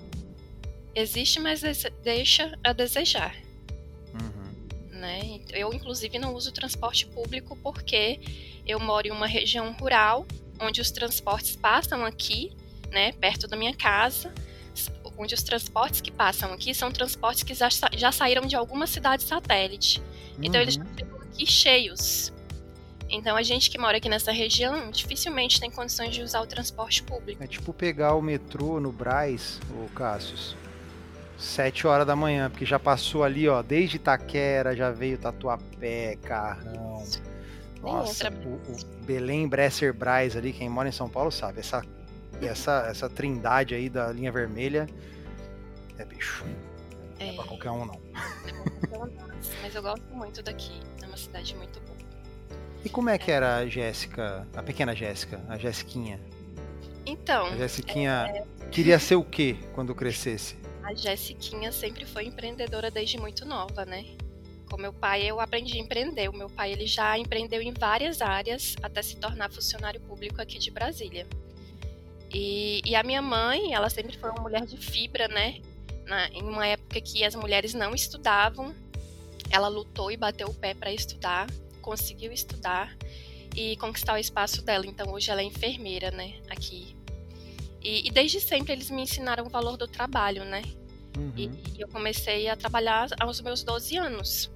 Existe, 0.94 1.41
mas 1.41 1.62
deixa 2.03 2.58
a 2.64 2.73
desejar. 2.73 3.35
Uhum. 4.14 4.99
Né? 4.99 5.41
Eu, 5.50 5.75
inclusive, 5.75 6.19
não 6.19 6.32
uso 6.32 6.52
transporte 6.52 7.06
público 7.06 7.56
porque 7.62 8.19
eu 8.67 8.81
moro 8.81 9.06
em 9.06 9.11
uma 9.11 9.26
região 9.26 9.73
rural 9.73 10.26
onde 10.59 10.81
os 10.81 10.90
transportes 10.90 11.54
passam 11.54 12.04
aqui, 12.04 12.57
né, 12.90 13.12
perto 13.12 13.47
da 13.47 13.57
minha 13.57 13.75
casa, 13.75 14.33
onde 15.18 15.35
os 15.35 15.42
transportes 15.42 16.00
que 16.00 16.11
passam 16.11 16.52
aqui 16.52 16.75
são 16.75 16.90
transportes 16.90 17.42
que 17.42 17.54
já, 17.54 17.68
já 17.96 18.12
saíram 18.12 18.46
de 18.46 18.56
alguma 18.56 18.87
cidade 18.87 19.23
satélite. 19.23 20.02
Então, 20.38 20.56
uhum. 20.56 20.62
eles 20.62 20.75
chegam 20.75 21.20
aqui 21.20 21.46
cheios. 21.46 22.32
Então 23.08 23.37
a 23.37 23.42
gente 23.42 23.70
que 23.70 23.78
mora 23.78 23.99
aqui 23.99 24.08
nessa 24.08 24.32
região 24.32 24.90
dificilmente 24.90 25.61
tem 25.61 25.70
condições 25.70 26.14
de 26.14 26.23
usar 26.23 26.40
o 26.40 26.46
transporte 26.46 27.02
público. 27.02 27.42
É 27.42 27.46
tipo 27.46 27.73
pegar 27.73 28.14
o 28.14 28.23
metrô 28.23 28.80
no 28.80 28.90
Braz, 28.90 29.61
o 29.70 29.88
Cassius, 29.90 30.56
sete 31.38 31.87
horas 31.87 32.06
da 32.06 32.16
manhã, 32.16 32.50
porque 32.50 32.66
já 32.66 32.78
passou 32.78 33.23
ali, 33.23 33.49
ó, 33.49 33.62
desde 33.62 33.96
Itaquera, 33.96 34.75
já 34.75 34.90
veio 34.90 35.18
Tatuapé, 35.18 36.16
Carrão. 36.23 37.04
Nossa, 37.80 38.30
o, 38.30 38.73
o, 38.73 39.04
Belém, 39.04 39.46
Bresser, 39.46 39.94
Braz 39.94 40.37
ali, 40.37 40.52
quem 40.52 40.68
mora 40.68 40.88
em 40.88 40.92
São 40.92 41.08
Paulo 41.08 41.30
sabe, 41.30 41.61
essa, 41.61 41.85
essa, 42.43 42.87
essa 42.88 43.09
trindade 43.09 43.75
aí 43.75 43.88
da 43.88 44.12
linha 44.12 44.31
vermelha 44.31 44.87
é 45.99 46.05
bicho. 46.05 46.45
É, 47.19 47.26
não 47.26 47.33
é 47.33 47.37
pra 47.37 47.45
qualquer 47.45 47.71
um, 47.71 47.87
não. 47.87 48.00
Mas 49.62 49.75
eu 49.75 49.83
gosto 49.83 50.05
muito 50.12 50.43
daqui, 50.43 50.81
é 51.02 51.07
uma 51.07 51.16
cidade 51.16 51.55
muito 51.57 51.81
boa. 51.81 51.97
E 52.85 52.88
como 52.88 53.09
é 53.09 53.19
que 53.19 53.31
era 53.31 53.57
a 53.57 53.66
Jéssica, 53.66 54.47
a 54.55 54.62
pequena 54.62 54.95
Jéssica, 54.95 55.43
a 55.49 55.57
Jéssiquinha? 55.57 56.21
Então. 57.05 57.47
A 57.47 57.57
Jéssiquinha 57.57 58.26
é... 58.28 58.69
queria 58.69 58.99
ser 58.99 59.16
o 59.16 59.25
quê 59.25 59.57
quando 59.75 59.95
crescesse? 59.95 60.57
A 60.83 60.95
Jéssiquinha 60.95 61.73
sempre 61.73 62.05
foi 62.05 62.26
empreendedora 62.26 62.90
desde 62.90 63.19
muito 63.19 63.45
nova, 63.45 63.85
né? 63.85 64.05
Com 64.71 64.76
meu 64.76 64.93
pai 64.93 65.23
eu 65.23 65.40
aprendi 65.40 65.78
a 65.78 65.81
empreender. 65.81 66.28
O 66.28 66.37
meu 66.37 66.49
pai 66.50 66.73
ele 66.73 66.87
já 66.87 67.19
empreendeu 67.19 67.62
em 67.62 67.73
várias 67.73 68.21
áreas 68.21 68.76
até 68.83 69.02
se 69.02 69.16
tornar 69.16 69.50
funcionário 69.50 70.00
público 70.00 70.40
aqui 70.40 70.59
de 70.59 70.71
Brasília. 70.71 71.26
E, 72.38 72.83
e 72.85 72.95
a 72.95 73.02
minha 73.02 73.23
mãe, 73.23 73.73
ela 73.73 73.88
sempre 73.88 74.16
foi 74.19 74.31
uma 74.31 74.43
mulher 74.43 74.66
de 74.66 74.76
fibra, 74.76 75.26
né? 75.28 75.61
Na, 76.05 76.28
em 76.28 76.43
uma 76.43 76.66
época 76.66 77.00
que 77.00 77.25
as 77.25 77.35
mulheres 77.35 77.73
não 77.73 77.95
estudavam, 77.95 78.75
ela 79.50 79.69
lutou 79.69 80.11
e 80.11 80.16
bateu 80.16 80.49
o 80.49 80.55
pé 80.55 80.75
para 80.75 80.93
estudar 80.93 81.47
conseguiu 81.87 82.33
estudar 82.33 82.97
e 83.55 83.76
conquistar 83.76 84.14
o 84.14 84.19
espaço 84.19 84.61
dela. 84.61 84.85
Então 84.85 85.12
hoje 85.12 85.31
ela 85.31 85.40
é 85.40 85.45
enfermeira, 85.45 86.11
né, 86.11 86.35
aqui. 86.50 86.97
E, 87.81 88.09
e 88.09 88.11
desde 88.11 88.40
sempre 88.40 88.73
eles 88.73 88.90
me 88.90 89.02
ensinaram 89.02 89.47
o 89.47 89.49
valor 89.49 89.76
do 89.76 89.87
trabalho, 89.87 90.45
né? 90.45 90.62
Uhum. 91.16 91.33
E, 91.37 91.45
e, 91.45 91.81
eu 91.81 91.88
comecei 91.88 92.49
a 92.49 92.57
trabalhar 92.57 93.09
aos 93.21 93.40
meus 93.40 93.62
12 93.62 93.97
anos. 93.97 94.50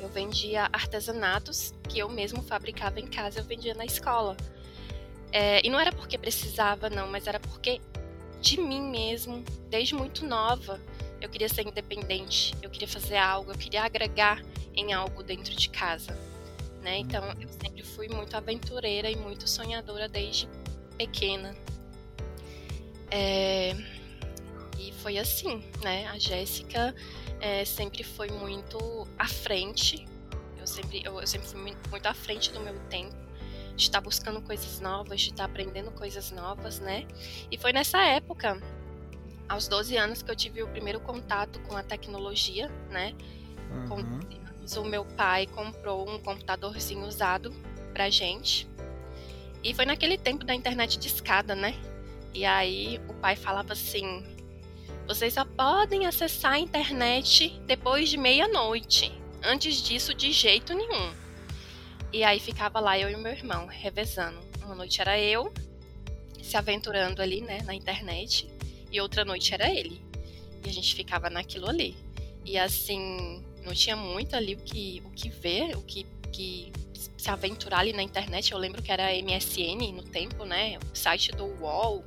Eu 0.00 0.08
vendia 0.08 0.68
artesanatos 0.72 1.74
que 1.88 1.98
eu 1.98 2.08
mesmo 2.08 2.40
fabricava 2.42 3.00
em 3.00 3.08
casa, 3.08 3.40
eu 3.40 3.44
vendia 3.44 3.74
na 3.74 3.84
escola. 3.84 4.36
É, 5.32 5.64
e 5.66 5.70
não 5.70 5.78
era 5.78 5.92
porque 5.92 6.16
precisava, 6.16 6.88
não, 6.88 7.08
mas 7.08 7.26
era 7.26 7.38
porque 7.40 7.80
de 8.40 8.60
mim 8.60 8.80
mesmo, 8.80 9.44
desde 9.68 9.94
muito 9.94 10.24
nova, 10.24 10.80
eu 11.20 11.28
queria 11.28 11.48
ser 11.48 11.66
independente, 11.66 12.54
eu 12.62 12.70
queria 12.70 12.88
fazer 12.88 13.16
algo, 13.16 13.50
eu 13.50 13.58
queria 13.58 13.82
agregar 13.82 14.42
em 14.74 14.92
algo 14.92 15.22
dentro 15.22 15.54
de 15.54 15.68
casa, 15.68 16.16
né? 16.82 16.98
Então 16.98 17.24
eu 17.40 17.48
sempre 17.48 17.82
fui 17.82 18.08
muito 18.08 18.36
aventureira 18.36 19.10
e 19.10 19.16
muito 19.16 19.48
sonhadora 19.48 20.08
desde 20.08 20.48
pequena. 20.96 21.56
É... 23.10 23.74
E 24.78 24.92
foi 25.02 25.18
assim, 25.18 25.64
né? 25.82 26.06
A 26.08 26.18
Jéssica 26.18 26.94
é, 27.40 27.64
sempre 27.64 28.04
foi 28.04 28.28
muito 28.28 29.08
à 29.18 29.26
frente. 29.26 30.06
Eu 30.58 30.66
sempre, 30.66 31.02
eu, 31.04 31.20
eu 31.20 31.26
sempre 31.26 31.48
fui 31.48 31.60
muito 31.90 32.06
à 32.06 32.14
frente 32.14 32.52
do 32.52 32.60
meu 32.60 32.78
tempo 32.90 33.25
de 33.76 33.82
estar 33.82 34.00
buscando 34.00 34.40
coisas 34.40 34.80
novas, 34.80 35.20
de 35.20 35.30
estar 35.30 35.44
aprendendo 35.44 35.90
coisas 35.90 36.30
novas, 36.30 36.80
né? 36.80 37.06
E 37.50 37.58
foi 37.58 37.72
nessa 37.72 38.02
época, 38.02 38.60
aos 39.48 39.68
12 39.68 39.96
anos, 39.96 40.22
que 40.22 40.30
eu 40.30 40.36
tive 40.36 40.62
o 40.62 40.68
primeiro 40.68 40.98
contato 41.00 41.60
com 41.60 41.76
a 41.76 41.82
tecnologia, 41.82 42.70
né? 42.90 43.14
Uhum. 43.70 43.88
Com, 43.88 44.80
o 44.80 44.84
meu 44.84 45.04
pai 45.04 45.46
comprou 45.46 46.08
um 46.08 46.18
computadorzinho 46.18 47.06
usado 47.06 47.54
pra 47.92 48.10
gente. 48.10 48.68
E 49.62 49.74
foi 49.74 49.84
naquele 49.84 50.16
tempo 50.16 50.44
da 50.44 50.54
internet 50.54 50.98
de 50.98 51.08
escada, 51.08 51.54
né? 51.54 51.74
E 52.32 52.44
aí 52.44 53.00
o 53.08 53.14
pai 53.14 53.36
falava 53.36 53.74
assim: 53.74 54.24
vocês 55.06 55.34
só 55.34 55.44
podem 55.44 56.06
acessar 56.06 56.52
a 56.54 56.58
internet 56.58 57.60
depois 57.66 58.08
de 58.08 58.16
meia-noite. 58.16 59.12
Antes 59.42 59.76
disso, 59.76 60.12
de 60.12 60.32
jeito 60.32 60.74
nenhum. 60.74 61.25
E 62.12 62.24
aí 62.24 62.40
ficava 62.40 62.80
lá 62.80 62.98
eu 62.98 63.10
e 63.10 63.16
meu 63.16 63.32
irmão 63.32 63.66
revezando. 63.66 64.38
Uma 64.64 64.74
noite 64.74 65.00
era 65.00 65.18
eu 65.20 65.52
se 66.42 66.56
aventurando 66.56 67.20
ali, 67.20 67.40
né, 67.40 67.60
na 67.62 67.74
internet, 67.74 68.48
e 68.90 69.00
outra 69.00 69.24
noite 69.24 69.52
era 69.52 69.68
ele. 69.68 70.00
E 70.64 70.68
a 70.68 70.72
gente 70.72 70.94
ficava 70.94 71.28
naquilo 71.28 71.68
ali. 71.68 71.96
E 72.44 72.56
assim, 72.56 73.44
não 73.64 73.74
tinha 73.74 73.96
muito 73.96 74.36
ali 74.36 74.54
o 74.54 74.58
que, 74.58 75.02
o 75.04 75.10
que 75.10 75.28
ver, 75.28 75.76
o 75.76 75.82
que, 75.82 76.06
que 76.32 76.72
se 77.16 77.28
aventurar 77.28 77.80
ali 77.80 77.92
na 77.92 78.02
internet. 78.02 78.52
Eu 78.52 78.58
lembro 78.58 78.80
que 78.80 78.92
era 78.92 79.10
MSN 79.12 79.92
no 79.92 80.04
tempo, 80.04 80.44
né? 80.44 80.78
O 80.78 80.96
site 80.96 81.32
do 81.32 81.44
UOL. 81.60 82.04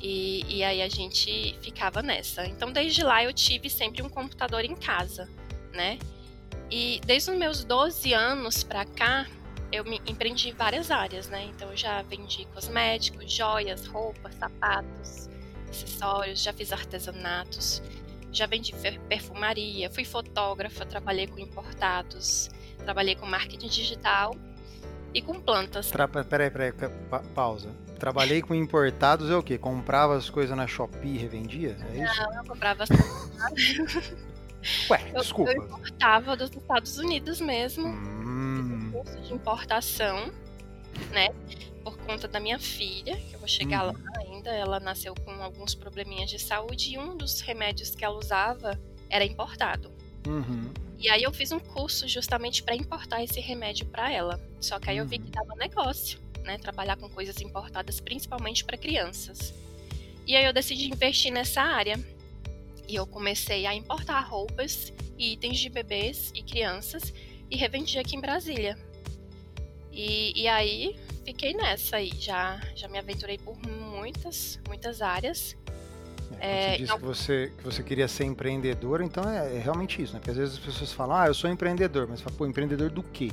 E, 0.00 0.44
e 0.48 0.64
aí 0.64 0.80
a 0.82 0.88
gente 0.88 1.54
ficava 1.60 2.02
nessa. 2.02 2.46
Então, 2.46 2.72
desde 2.72 3.04
lá 3.04 3.22
eu 3.22 3.32
tive 3.32 3.68
sempre 3.68 4.02
um 4.02 4.08
computador 4.08 4.64
em 4.64 4.74
casa, 4.74 5.28
né? 5.72 5.98
E 6.74 7.02
desde 7.04 7.30
os 7.30 7.36
meus 7.36 7.64
12 7.64 8.14
anos 8.14 8.64
para 8.64 8.86
cá, 8.86 9.26
eu 9.70 9.84
me 9.84 10.00
empreendi 10.06 10.48
em 10.48 10.54
várias 10.54 10.90
áreas, 10.90 11.28
né? 11.28 11.44
Então, 11.54 11.68
eu 11.68 11.76
já 11.76 12.00
vendi 12.00 12.46
cosméticos, 12.54 13.30
joias, 13.30 13.84
roupas, 13.84 14.34
sapatos, 14.36 15.28
acessórios, 15.68 16.42
já 16.42 16.50
fiz 16.50 16.72
artesanatos, 16.72 17.82
já 18.32 18.46
vendi 18.46 18.74
perfumaria, 19.06 19.90
fui 19.90 20.06
fotógrafa, 20.06 20.86
trabalhei 20.86 21.26
com 21.26 21.38
importados, 21.38 22.48
trabalhei 22.78 23.16
com 23.16 23.26
marketing 23.26 23.68
digital 23.68 24.34
e 25.12 25.20
com 25.20 25.38
plantas. 25.38 25.90
Tra 25.90 26.08
peraí, 26.08 26.50
peraí, 26.50 26.72
pausa. 27.34 27.68
Trabalhei 27.98 28.40
com 28.40 28.54
importados 28.54 29.28
é 29.30 29.36
o 29.36 29.42
quê? 29.42 29.58
Comprava 29.58 30.16
as 30.16 30.30
coisas 30.30 30.56
na 30.56 30.66
Shopee 30.66 31.16
e 31.16 31.18
revendia? 31.18 31.76
É 31.92 32.02
isso? 32.02 32.22
Não, 32.22 32.34
eu 32.34 32.44
comprava 32.44 32.84
as 32.84 32.88
coisas. 32.88 34.14
Ué, 34.90 35.10
eu, 35.14 35.20
desculpa. 35.20 35.52
Eu 35.52 35.62
importava 35.64 36.36
dos 36.36 36.50
Estados 36.50 36.98
Unidos 36.98 37.40
mesmo. 37.40 37.88
Hum. 37.88 38.88
Um 38.88 38.92
curso 38.92 39.20
de 39.20 39.32
importação, 39.32 40.32
né? 41.10 41.30
Por 41.82 41.96
conta 41.98 42.28
da 42.28 42.38
minha 42.38 42.58
filha, 42.58 43.16
que 43.16 43.34
eu 43.34 43.38
vou 43.38 43.48
chegar 43.48 43.82
lá 43.82 43.94
ainda. 44.18 44.50
Ela 44.50 44.78
nasceu 44.78 45.14
com 45.14 45.30
alguns 45.42 45.74
probleminhas 45.74 46.30
de 46.30 46.38
saúde 46.38 46.94
e 46.94 46.98
um 46.98 47.16
dos 47.16 47.40
remédios 47.40 47.94
que 47.94 48.04
ela 48.04 48.16
usava 48.16 48.78
era 49.10 49.24
importado. 49.24 49.90
Uhum. 50.26 50.70
E 50.98 51.08
aí 51.08 51.24
eu 51.24 51.32
fiz 51.32 51.50
um 51.50 51.58
curso 51.58 52.06
justamente 52.06 52.62
para 52.62 52.76
importar 52.76 53.22
esse 53.24 53.40
remédio 53.40 53.86
para 53.86 54.12
ela. 54.12 54.40
Só 54.60 54.78
que 54.78 54.90
aí 54.90 54.98
uhum. 54.98 55.04
eu 55.04 55.08
vi 55.08 55.18
que 55.18 55.30
dava 55.30 55.54
negócio 55.56 56.20
né, 56.44 56.58
trabalhar 56.58 56.96
com 56.96 57.08
coisas 57.08 57.40
importadas, 57.40 58.00
principalmente 58.00 58.64
para 58.64 58.76
crianças. 58.76 59.54
E 60.26 60.36
aí 60.36 60.44
eu 60.44 60.52
decidi 60.52 60.88
investir 60.88 61.32
nessa 61.32 61.62
área. 61.62 61.98
E 62.92 62.94
eu 62.94 63.06
comecei 63.06 63.64
a 63.64 63.74
importar 63.74 64.20
roupas 64.20 64.92
e 65.16 65.32
itens 65.32 65.58
de 65.58 65.70
bebês 65.70 66.30
e 66.34 66.42
crianças 66.42 67.10
e 67.50 67.56
revendi 67.56 67.98
aqui 67.98 68.16
em 68.16 68.20
Brasília. 68.20 68.76
E, 69.90 70.38
e 70.38 70.46
aí 70.46 71.00
fiquei 71.24 71.54
nessa 71.54 71.96
aí, 71.96 72.12
já, 72.14 72.60
já 72.76 72.88
me 72.88 72.98
aventurei 72.98 73.38
por 73.38 73.56
muitas, 73.66 74.60
muitas 74.68 75.00
áreas. 75.00 75.56
É, 76.38 76.42
você 76.42 76.74
é, 76.74 76.76
disse 76.76 76.90
não... 76.90 76.98
que, 76.98 77.04
você, 77.06 77.52
que 77.56 77.64
você 77.64 77.82
queria 77.82 78.06
ser 78.06 78.24
empreendedor, 78.24 79.00
então 79.00 79.26
é, 79.26 79.56
é, 79.56 79.58
realmente 79.58 80.02
isso, 80.02 80.12
né? 80.12 80.18
Porque 80.18 80.32
às 80.32 80.36
vezes 80.36 80.58
as 80.58 80.60
pessoas 80.60 80.92
falam, 80.92 81.16
ah, 81.16 81.26
eu 81.28 81.34
sou 81.34 81.48
empreendedor, 81.48 82.06
mas 82.06 82.20
fala, 82.20 82.36
pô, 82.36 82.44
empreendedor 82.44 82.90
do 82.90 83.02
quê? 83.02 83.32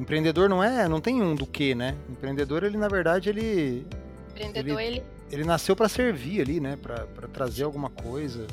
Empreendedor 0.00 0.48
não 0.48 0.64
é, 0.64 0.88
não 0.88 1.02
tem 1.02 1.20
um 1.20 1.34
do 1.34 1.46
que, 1.46 1.74
né? 1.74 1.94
Empreendedor, 2.08 2.64
ele 2.64 2.78
na 2.78 2.88
verdade, 2.88 3.28
ele. 3.28 3.86
Empreendedor, 4.30 4.80
ele. 4.80 4.96
Ele, 4.96 5.04
ele 5.30 5.44
nasceu 5.44 5.76
para 5.76 5.86
servir 5.86 6.40
ali, 6.40 6.60
né? 6.60 6.78
Para 6.80 7.28
trazer 7.28 7.64
alguma 7.64 7.90
coisa. 7.90 8.46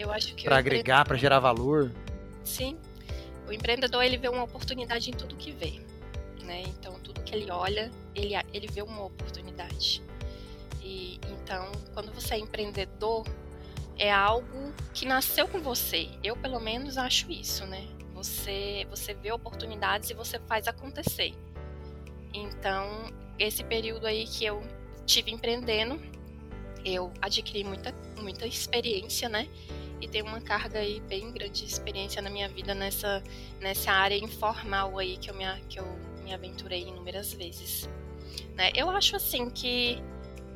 Eu 0.00 0.10
acho 0.10 0.34
que. 0.34 0.44
Para 0.44 0.56
agregar, 0.56 1.04
para 1.04 1.16
gerar 1.16 1.38
valor. 1.40 1.92
Sim. 2.42 2.78
O 3.46 3.52
empreendedor, 3.52 4.02
ele 4.02 4.16
vê 4.16 4.28
uma 4.28 4.44
oportunidade 4.44 5.10
em 5.10 5.12
tudo 5.12 5.36
que 5.36 5.52
vê. 5.52 5.80
Né? 6.42 6.62
Então, 6.62 6.98
tudo 7.00 7.20
que 7.22 7.34
ele 7.34 7.50
olha, 7.50 7.90
ele, 8.14 8.34
ele 8.52 8.66
vê 8.66 8.80
uma 8.80 9.04
oportunidade. 9.04 10.02
E 10.82 11.20
então, 11.28 11.70
quando 11.92 12.10
você 12.12 12.34
é 12.34 12.38
empreendedor, 12.38 13.26
é 13.98 14.10
algo 14.10 14.72
que 14.94 15.04
nasceu 15.04 15.46
com 15.46 15.60
você. 15.60 16.08
Eu, 16.24 16.34
pelo 16.34 16.58
menos, 16.58 16.96
acho 16.96 17.30
isso, 17.30 17.66
né? 17.66 17.86
Você, 18.14 18.86
você 18.88 19.12
vê 19.12 19.30
oportunidades 19.32 20.08
e 20.08 20.14
você 20.14 20.38
faz 20.38 20.66
acontecer. 20.66 21.34
Então, 22.32 23.12
esse 23.38 23.62
período 23.62 24.06
aí 24.06 24.26
que 24.26 24.44
eu 24.44 24.62
tive 25.04 25.30
empreendendo, 25.30 26.00
eu 26.84 27.12
adquiri 27.20 27.64
muita, 27.64 27.94
muita 28.16 28.46
experiência, 28.46 29.28
né? 29.28 29.46
E 30.00 30.08
tem 30.08 30.22
uma 30.22 30.40
carga 30.40 30.78
aí 30.78 31.00
bem 31.00 31.30
grande 31.30 31.60
de 31.60 31.66
experiência 31.66 32.22
na 32.22 32.30
minha 32.30 32.48
vida 32.48 32.74
nessa, 32.74 33.22
nessa 33.60 33.92
área 33.92 34.16
informal 34.16 34.98
aí 34.98 35.16
que 35.16 35.30
eu 35.30 35.34
me, 35.34 35.44
que 35.68 35.78
eu 35.78 35.86
me 36.24 36.32
aventurei 36.32 36.82
inúmeras 36.82 37.32
vezes. 37.32 37.88
Né? 38.54 38.70
Eu 38.74 38.88
acho 38.90 39.16
assim 39.16 39.50
que 39.50 40.02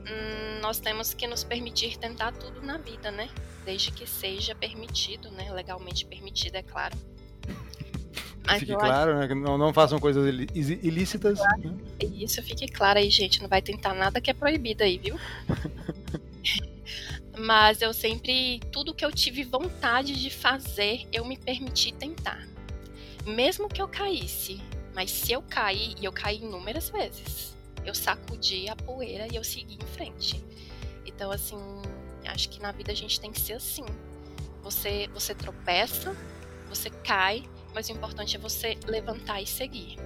hum, 0.06 0.60
nós 0.60 0.78
temos 0.78 1.12
que 1.12 1.26
nos 1.26 1.44
permitir 1.44 1.98
tentar 1.98 2.32
tudo 2.32 2.62
na 2.62 2.78
vida, 2.78 3.10
né? 3.10 3.28
Desde 3.64 3.90
que 3.90 4.06
seja 4.06 4.54
permitido, 4.54 5.30
né? 5.30 5.52
Legalmente 5.52 6.06
permitido, 6.06 6.56
é 6.56 6.62
claro. 6.62 6.96
Mas 8.46 8.60
fique 8.60 8.74
claro, 8.74 9.18
acho... 9.18 9.28
né? 9.28 9.34
Não, 9.34 9.56
não 9.56 9.72
façam 9.72 9.98
coisas 9.98 10.26
ilícitas. 10.54 11.38
Claro. 11.38 11.62
Né? 11.62 11.76
Isso, 12.14 12.42
fique 12.42 12.68
claro 12.68 12.98
aí, 12.98 13.10
gente. 13.10 13.40
Não 13.40 13.48
vai 13.48 13.62
tentar 13.62 13.94
nada 13.94 14.20
que 14.20 14.30
é 14.30 14.34
proibido 14.34 14.84
aí, 14.84 14.98
viu? 14.98 15.18
Mas 17.36 17.82
eu 17.82 17.92
sempre, 17.92 18.60
tudo 18.70 18.94
que 18.94 19.04
eu 19.04 19.10
tive 19.10 19.42
vontade 19.42 20.20
de 20.20 20.30
fazer, 20.30 21.06
eu 21.12 21.24
me 21.24 21.36
permiti 21.36 21.92
tentar. 21.92 22.46
Mesmo 23.26 23.68
que 23.68 23.82
eu 23.82 23.88
caísse, 23.88 24.60
mas 24.94 25.10
se 25.10 25.32
eu 25.32 25.42
cair, 25.42 25.94
e 26.00 26.04
eu 26.04 26.12
caí 26.12 26.38
inúmeras 26.38 26.90
vezes, 26.90 27.56
eu 27.84 27.94
sacudi 27.94 28.68
a 28.68 28.76
poeira 28.76 29.26
e 29.30 29.36
eu 29.36 29.42
segui 29.42 29.74
em 29.74 29.86
frente. 29.86 30.42
Então, 31.04 31.30
assim, 31.30 31.58
acho 32.26 32.48
que 32.48 32.60
na 32.60 32.70
vida 32.70 32.92
a 32.92 32.94
gente 32.94 33.20
tem 33.20 33.32
que 33.32 33.40
ser 33.40 33.54
assim. 33.54 33.84
Você, 34.62 35.08
você 35.12 35.34
tropeça, 35.34 36.16
você 36.68 36.88
cai, 36.88 37.44
mas 37.74 37.88
o 37.88 37.92
importante 37.92 38.36
é 38.36 38.38
você 38.38 38.78
levantar 38.86 39.42
e 39.42 39.46
seguir, 39.46 39.96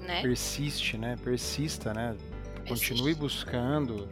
né? 0.00 0.22
Persiste, 0.22 0.98
né? 0.98 1.16
Persista, 1.22 1.92
né? 1.94 2.16
Persiste. 2.64 2.90
Continue 2.90 3.14
buscando. 3.14 4.08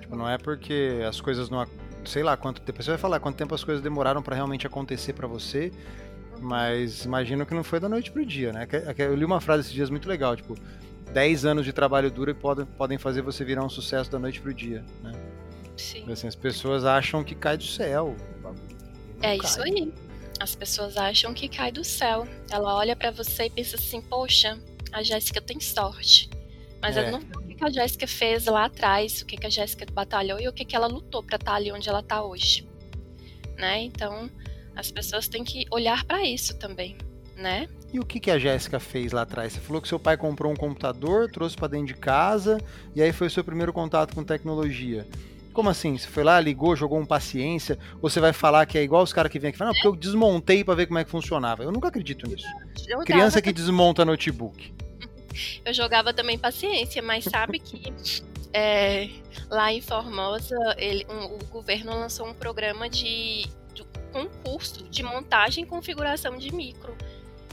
Tipo, 0.00 0.16
não 0.16 0.28
é 0.28 0.38
porque 0.38 1.00
as 1.06 1.20
coisas 1.20 1.50
não, 1.50 1.64
sei 2.08 2.22
lá 2.22 2.36
quanto 2.36 2.60
tempo. 2.60 2.82
Você 2.82 2.90
vai 2.90 2.98
falar 2.98 3.20
quanto 3.20 3.36
tempo 3.36 3.54
as 3.54 3.64
coisas 3.64 3.82
demoraram 3.82 4.22
para 4.22 4.34
realmente 4.34 4.66
acontecer 4.66 5.12
para 5.12 5.26
você, 5.26 5.72
mas 6.40 7.04
imagino 7.04 7.44
que 7.46 7.54
não 7.54 7.64
foi 7.64 7.80
da 7.80 7.88
noite 7.88 8.10
pro 8.10 8.24
dia, 8.24 8.52
né? 8.52 8.66
Eu 8.98 9.14
li 9.14 9.24
uma 9.24 9.40
frase 9.40 9.62
esses 9.62 9.72
dias 9.72 9.90
muito 9.90 10.08
legal, 10.08 10.36
tipo, 10.36 10.54
10 11.12 11.44
anos 11.44 11.64
de 11.64 11.72
trabalho 11.72 12.10
duro 12.10 12.34
podem, 12.34 12.66
podem 12.66 12.98
fazer 12.98 13.22
você 13.22 13.44
virar 13.44 13.64
um 13.64 13.70
sucesso 13.70 14.10
da 14.10 14.18
noite 14.18 14.40
pro 14.40 14.52
dia, 14.52 14.84
né? 15.02 15.12
Sim. 15.76 16.10
Assim, 16.10 16.26
as 16.26 16.34
pessoas 16.34 16.84
acham 16.84 17.22
que 17.22 17.34
cai 17.34 17.56
do 17.56 17.64
céu. 17.64 18.16
É 19.22 19.36
cai. 19.36 19.46
isso 19.46 19.62
aí. 19.62 19.92
As 20.40 20.54
pessoas 20.54 20.96
acham 20.96 21.32
que 21.32 21.48
cai 21.48 21.70
do 21.70 21.84
céu. 21.84 22.26
Ela 22.50 22.74
olha 22.74 22.96
para 22.96 23.10
você 23.10 23.44
e 23.44 23.50
pensa 23.50 23.76
assim: 23.76 24.00
poxa, 24.00 24.58
a 24.92 25.02
Jéssica 25.02 25.40
tem 25.40 25.60
sorte. 25.60 26.30
Mas 26.80 26.96
é. 26.96 27.00
ela 27.00 27.12
não 27.12 27.45
que 27.56 27.64
a 27.64 27.70
Jéssica 27.70 28.06
fez 28.06 28.46
lá 28.46 28.66
atrás, 28.66 29.22
o 29.22 29.26
que 29.26 29.44
a 29.46 29.50
Jéssica 29.50 29.86
batalhou 29.92 30.38
e 30.38 30.48
o 30.48 30.52
que 30.52 30.76
ela 30.76 30.86
lutou 30.86 31.22
para 31.22 31.36
estar 31.36 31.52
tá 31.52 31.56
ali 31.56 31.72
onde 31.72 31.88
ela 31.88 32.00
está 32.00 32.22
hoje. 32.22 32.68
Né? 33.56 33.82
Então, 33.82 34.30
as 34.74 34.90
pessoas 34.90 35.26
têm 35.26 35.42
que 35.42 35.66
olhar 35.70 36.04
para 36.04 36.22
isso 36.22 36.56
também, 36.58 36.96
né? 37.34 37.66
E 37.92 37.98
o 37.98 38.04
que, 38.04 38.20
que 38.20 38.30
a 38.30 38.38
Jéssica 38.38 38.78
fez 38.78 39.12
lá 39.12 39.22
atrás? 39.22 39.54
Você 39.54 39.60
falou 39.60 39.80
que 39.80 39.88
seu 39.88 39.98
pai 39.98 40.16
comprou 40.16 40.52
um 40.52 40.56
computador, 40.56 41.30
trouxe 41.30 41.56
para 41.56 41.68
dentro 41.68 41.86
de 41.86 41.94
casa, 41.94 42.60
e 42.94 43.00
aí 43.00 43.12
foi 43.12 43.28
o 43.28 43.30
seu 43.30 43.42
primeiro 43.42 43.72
contato 43.72 44.14
com 44.14 44.22
tecnologia. 44.22 45.06
Como 45.54 45.70
assim? 45.70 45.96
Você 45.96 46.06
foi 46.06 46.22
lá, 46.22 46.38
ligou, 46.38 46.76
jogou 46.76 46.98
um 46.98 47.06
paciência? 47.06 47.78
Ou 48.02 48.10
você 48.10 48.20
vai 48.20 48.34
falar 48.34 48.66
que 48.66 48.76
é 48.76 48.82
igual 48.82 49.02
os 49.02 49.14
caras 49.14 49.32
que 49.32 49.38
vêm 49.38 49.48
aqui 49.48 49.56
e 49.56 49.58
falam, 49.58 49.72
não, 49.72 49.80
porque 49.80 49.88
eu 49.88 49.96
desmontei 49.96 50.62
para 50.62 50.74
ver 50.74 50.86
como 50.86 50.98
é 50.98 51.04
que 51.04 51.10
funcionava. 51.10 51.62
Eu 51.62 51.72
nunca 51.72 51.88
acredito 51.88 52.28
nisso. 52.28 52.44
Criança 53.06 53.40
que 53.40 53.50
desmonta 53.50 54.04
notebook. 54.04 54.74
Eu 55.64 55.72
jogava 55.72 56.12
também 56.12 56.38
paciência, 56.38 57.02
mas 57.02 57.24
sabe 57.24 57.58
que 57.58 57.92
é, 58.52 59.08
lá 59.50 59.72
em 59.72 59.80
Formosa 59.80 60.56
ele, 60.78 61.06
um, 61.08 61.36
o 61.36 61.44
governo 61.46 61.92
lançou 61.92 62.26
um 62.26 62.34
programa 62.34 62.88
de, 62.88 63.46
de 63.74 63.84
concurso 64.12 64.84
de 64.84 65.02
montagem 65.02 65.64
e 65.64 65.66
configuração 65.66 66.36
de 66.36 66.52
micro. 66.52 66.96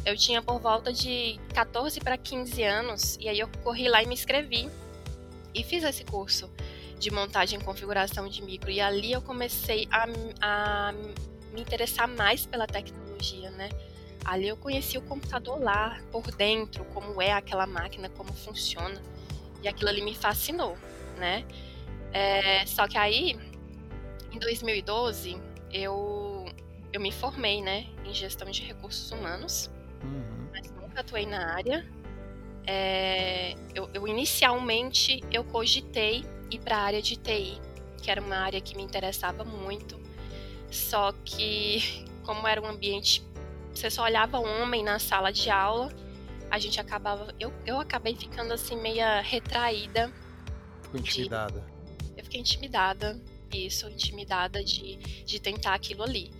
Eu 0.05 0.17
tinha 0.17 0.41
por 0.41 0.59
volta 0.59 0.91
de 0.91 1.39
14 1.53 1.99
para 2.01 2.17
15 2.17 2.63
anos 2.63 3.17
e 3.19 3.29
aí 3.29 3.39
eu 3.39 3.49
corri 3.63 3.87
lá 3.87 4.03
e 4.03 4.05
me 4.05 4.13
inscrevi 4.13 4.69
e 5.53 5.63
fiz 5.63 5.83
esse 5.83 6.03
curso 6.03 6.49
de 6.97 7.11
montagem 7.11 7.59
e 7.59 7.63
configuração 7.63 8.27
de 8.27 8.41
micro. 8.41 8.71
E 8.71 8.79
ali 8.79 9.11
eu 9.11 9.21
comecei 9.21 9.87
a, 9.91 10.05
a 10.41 10.93
me 11.53 11.61
interessar 11.61 12.07
mais 12.07 12.45
pela 12.45 12.65
tecnologia, 12.65 13.51
né? 13.51 13.69
Ali 14.25 14.47
eu 14.47 14.57
conheci 14.57 14.97
o 14.97 15.01
computador 15.01 15.59
lá, 15.61 15.99
por 16.11 16.31
dentro, 16.31 16.85
como 16.85 17.21
é 17.21 17.31
aquela 17.31 17.65
máquina, 17.65 18.09
como 18.09 18.31
funciona. 18.33 19.01
E 19.61 19.67
aquilo 19.67 19.89
ali 19.89 20.01
me 20.01 20.15
fascinou, 20.15 20.77
né? 21.17 21.45
É, 22.11 22.65
só 22.65 22.87
que 22.87 22.97
aí, 22.97 23.37
em 24.31 24.39
2012, 24.39 25.41
eu, 25.71 26.45
eu 26.91 27.01
me 27.01 27.11
formei, 27.11 27.61
né? 27.61 27.87
Em 28.05 28.13
gestão 28.13 28.49
de 28.49 28.61
recursos 28.61 29.11
humanos. 29.11 29.69
Uhum. 30.03 30.47
Mas 30.53 30.71
nunca 30.71 31.01
atuei 31.01 31.25
na 31.25 31.53
área. 31.55 31.85
É, 32.65 33.55
eu, 33.75 33.89
eu, 33.93 34.07
inicialmente 34.07 35.21
eu 35.31 35.43
cogitei 35.43 36.23
ir 36.49 36.59
para 36.59 36.77
a 36.77 36.81
área 36.81 37.01
de 37.01 37.17
TI, 37.17 37.59
que 38.01 38.09
era 38.09 38.21
uma 38.21 38.37
área 38.37 38.61
que 38.61 38.75
me 38.75 38.83
interessava 38.83 39.43
muito. 39.43 39.99
Só 40.69 41.11
que, 41.25 42.05
como 42.23 42.47
era 42.47 42.61
um 42.61 42.67
ambiente, 42.67 43.25
você 43.73 43.89
só 43.89 44.03
olhava 44.03 44.39
homem 44.39 44.83
na 44.83 44.99
sala 44.99 45.31
de 45.31 45.49
aula, 45.49 45.91
a 46.49 46.59
gente 46.59 46.79
acabava. 46.79 47.33
Eu, 47.39 47.51
eu 47.65 47.79
acabei 47.79 48.15
ficando 48.15 48.53
assim, 48.53 48.79
meia 48.79 49.21
retraída. 49.21 50.11
Ficou 50.83 50.99
intimidada. 50.99 51.59
De, 51.59 52.19
eu 52.19 52.23
fiquei 52.23 52.39
intimidada, 52.39 53.19
isso, 53.51 53.89
intimidada 53.89 54.63
de, 54.63 54.97
de 55.25 55.39
tentar 55.39 55.73
aquilo 55.73 56.03
ali. 56.03 56.31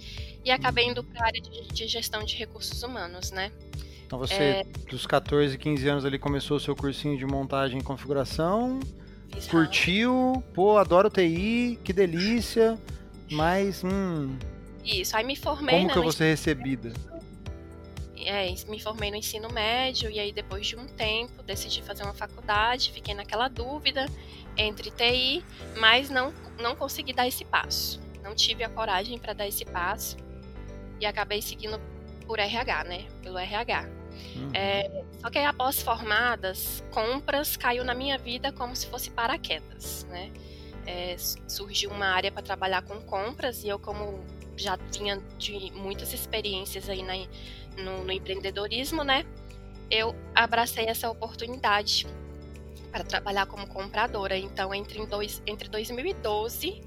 E 0.46 0.52
acabei 0.52 0.88
indo 0.88 1.04
para 1.04 1.24
a 1.24 1.26
área 1.26 1.42
de, 1.42 1.68
de, 1.70 1.88
gestão 1.88 2.24
de 2.24 2.36
recursos 2.36 2.84
humanos, 2.84 3.32
né? 3.32 3.52
Então 4.06 4.20
você, 4.20 4.34
é... 4.34 4.64
dos 4.90 5.08
14, 5.08 5.58
15 5.58 5.88
anos 5.88 6.06
ali, 6.06 6.20
começou 6.20 6.58
o 6.58 6.60
seu 6.60 6.76
cursinho 6.76 7.18
de 7.18 7.26
montagem 7.26 7.80
e 7.80 7.84
configuração. 7.84 8.80
Exato. 9.36 9.50
Curtiu, 9.50 10.44
pô, 10.54 10.78
adoro 10.78 11.10
TI, 11.10 11.80
que 11.84 11.92
delícia, 11.92 12.78
mas, 13.32 13.84
hum... 13.84 14.38
Isso, 14.86 15.18
aí 15.18 15.24
me 15.26 15.36
formei... 15.36 15.74
Como 15.74 15.88
né, 15.88 15.94
que 15.94 15.98
eu 15.98 16.04
vou 16.04 16.12
ser 16.12 16.26
recebida? 16.26 16.94
É, 18.28 18.54
me 18.68 18.80
formei 18.80 19.12
no 19.12 19.18
ensino 19.18 19.50
médio 19.50 20.10
e 20.10 20.20
aí 20.20 20.32
depois 20.32 20.68
de 20.68 20.76
um 20.76 20.88
tempo 20.88 21.42
decidi 21.44 21.82
fazer 21.82 22.04
uma 22.04 22.14
faculdade, 22.14 22.92
fiquei 22.92 23.14
naquela 23.14 23.48
dúvida 23.48 24.06
entre 24.58 24.92
TI, 24.92 25.44
mas 25.78 26.10
não, 26.10 26.34
não 26.60 26.76
consegui 26.76 27.14
dar 27.14 27.28
esse 27.28 27.44
passo. 27.46 28.02
Não 28.22 28.36
tive 28.36 28.64
a 28.64 28.70
coragem 28.70 29.18
para 29.18 29.34
dar 29.34 29.48
esse 29.48 29.66
passo 29.66 30.18
e 31.00 31.06
acabei 31.06 31.42
seguindo 31.42 31.80
por 32.26 32.40
RH, 32.40 32.84
né? 32.86 33.06
Pelo 33.22 33.38
RH. 33.38 33.90
Uhum. 34.36 34.52
É, 34.54 35.04
só 35.20 35.30
que 35.30 35.38
aí, 35.38 35.46
após 35.46 35.82
formadas, 35.82 36.84
compras 36.92 37.58
caiu 37.58 37.84
na 37.84 37.94
minha 37.94 38.18
vida 38.18 38.52
como 38.52 38.76
se 38.76 38.88
fosse 38.88 39.10
paraquedas, 39.10 40.06
né? 40.10 40.32
É, 40.86 41.16
surgiu 41.18 41.90
uma 41.92 42.08
área 42.08 42.32
para 42.32 42.42
trabalhar 42.42 42.82
com 42.84 43.00
compras 43.02 43.64
e 43.64 43.70
eu, 43.70 43.80
como 43.80 44.24
já 44.56 44.78
tinha 44.92 45.18
de 45.38 45.72
muitas 45.72 46.14
experiências 46.14 46.90
aí 46.90 47.02
na, 47.02 47.14
no, 47.78 48.04
no 48.04 48.12
empreendedorismo, 48.12 49.04
né? 49.04 49.26
Eu 49.90 50.16
abracei 50.34 50.86
essa 50.86 51.10
oportunidade 51.10 52.08
para 52.92 53.04
trabalhar 53.04 53.46
como 53.46 53.68
compradora. 53.68 54.38
Então, 54.38 54.74
entre, 54.74 55.06
dois, 55.06 55.42
entre 55.46 55.68
2012 55.70 56.82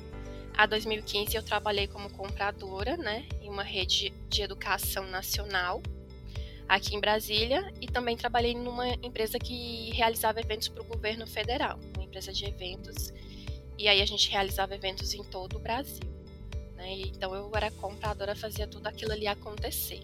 a 0.56 0.66
2015, 0.66 1.36
eu 1.36 1.42
trabalhei 1.42 1.86
como 1.86 2.10
compradora, 2.10 2.96
né? 2.96 3.26
Em 3.42 3.50
uma 3.50 3.62
rede 3.62 4.12
de 4.28 4.42
educação 4.42 5.06
nacional 5.08 5.82
aqui 6.68 6.96
em 6.96 7.00
Brasília 7.00 7.72
e 7.80 7.86
também 7.86 8.16
trabalhei 8.16 8.54
numa 8.54 8.88
empresa 9.02 9.38
que 9.38 9.90
realizava 9.92 10.40
eventos 10.40 10.68
para 10.68 10.82
o 10.82 10.84
governo 10.84 11.26
federal, 11.26 11.78
uma 11.94 12.04
empresa 12.04 12.32
de 12.32 12.44
eventos. 12.44 13.12
E 13.78 13.88
aí 13.88 14.00
a 14.00 14.06
gente 14.06 14.30
realizava 14.30 14.74
eventos 14.74 15.14
em 15.14 15.22
todo 15.22 15.56
o 15.56 15.58
Brasil. 15.58 16.02
Né? 16.74 17.00
Então 17.00 17.34
eu 17.34 17.50
era 17.54 17.70
compradora, 17.72 18.34
fazia 18.34 18.66
tudo 18.66 18.86
aquilo 18.86 19.12
ali 19.12 19.26
acontecer. 19.26 20.00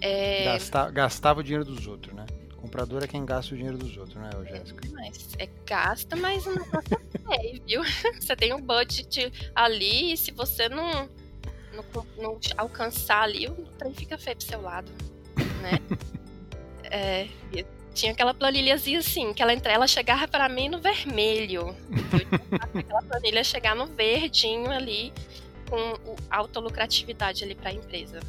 É... 0.00 0.44
Gasta, 0.44 0.90
gastava 0.90 1.40
o 1.40 1.42
dinheiro 1.42 1.64
dos 1.64 1.86
outros, 1.86 2.14
né? 2.14 2.26
Comprador 2.56 3.02
é 3.02 3.06
quem 3.06 3.24
gasta 3.24 3.54
o 3.54 3.56
dinheiro 3.56 3.78
dos 3.78 3.96
outros, 3.96 4.16
né, 4.16 4.30
Jéssica? 4.48 4.86
É, 4.86 4.90
mas 4.90 5.28
é 5.38 5.48
gasta, 5.66 6.16
mas 6.16 6.44
não 6.44 6.56
gasta 6.68 7.00
é, 7.30 7.58
viu? 7.66 7.82
Você 8.20 8.36
tem 8.36 8.52
um 8.52 8.60
budget 8.60 9.32
ali 9.54 10.12
e 10.12 10.16
se 10.16 10.30
você 10.30 10.68
não, 10.68 11.08
não, 11.72 12.06
não 12.18 12.40
alcançar 12.58 13.22
ali, 13.22 13.46
o 13.46 13.54
trem 13.78 13.94
fica 13.94 14.18
feio 14.18 14.36
pro 14.36 14.46
seu 14.46 14.60
lado 14.60 14.90
né? 15.60 15.78
é, 16.90 17.28
tinha 17.94 18.12
aquela 18.12 18.34
planilhazinha 18.34 18.98
assim, 18.98 19.32
que 19.32 19.42
ela, 19.42 19.52
ela 19.52 19.86
chegava 19.86 20.26
para 20.26 20.48
mim 20.48 20.68
no 20.68 20.80
vermelho. 20.80 21.74
Eu 21.90 22.78
aquela 22.80 23.02
planilha 23.02 23.44
chegar 23.44 23.76
no 23.76 23.86
verdinho 23.86 24.70
ali, 24.70 25.12
com 25.68 26.16
alta 26.30 26.60
lucratividade 26.60 27.44
ali 27.44 27.54
para 27.54 27.70
a 27.70 27.72
empresa. 27.72 28.20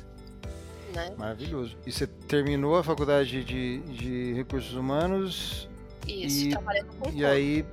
Né? 0.93 1.13
Maravilhoso. 1.17 1.77
E 1.85 1.91
você 1.91 2.05
terminou 2.05 2.75
a 2.75 2.83
faculdade 2.83 3.43
de, 3.43 3.79
de 3.79 4.33
recursos 4.33 4.73
humanos? 4.73 5.67
Isso, 6.07 6.47
e, 6.47 6.49
trabalhando 6.49 6.87
com 6.97 7.11
E 7.11 7.25
aí, 7.25 7.65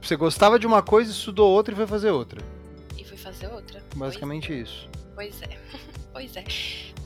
você 0.00 0.16
gostava 0.16 0.58
de 0.58 0.66
uma 0.66 0.82
coisa, 0.82 1.10
estudou 1.10 1.50
outra 1.50 1.72
e 1.72 1.76
foi 1.76 1.86
fazer 1.86 2.10
outra. 2.10 2.40
E 2.96 3.04
fui 3.04 3.16
fazer 3.16 3.48
outra. 3.48 3.82
Basicamente 3.94 4.48
pois, 4.48 4.68
isso. 4.68 4.88
Pois 5.14 5.42
é. 5.42 5.58
pois 6.12 6.36
é. 6.36 6.44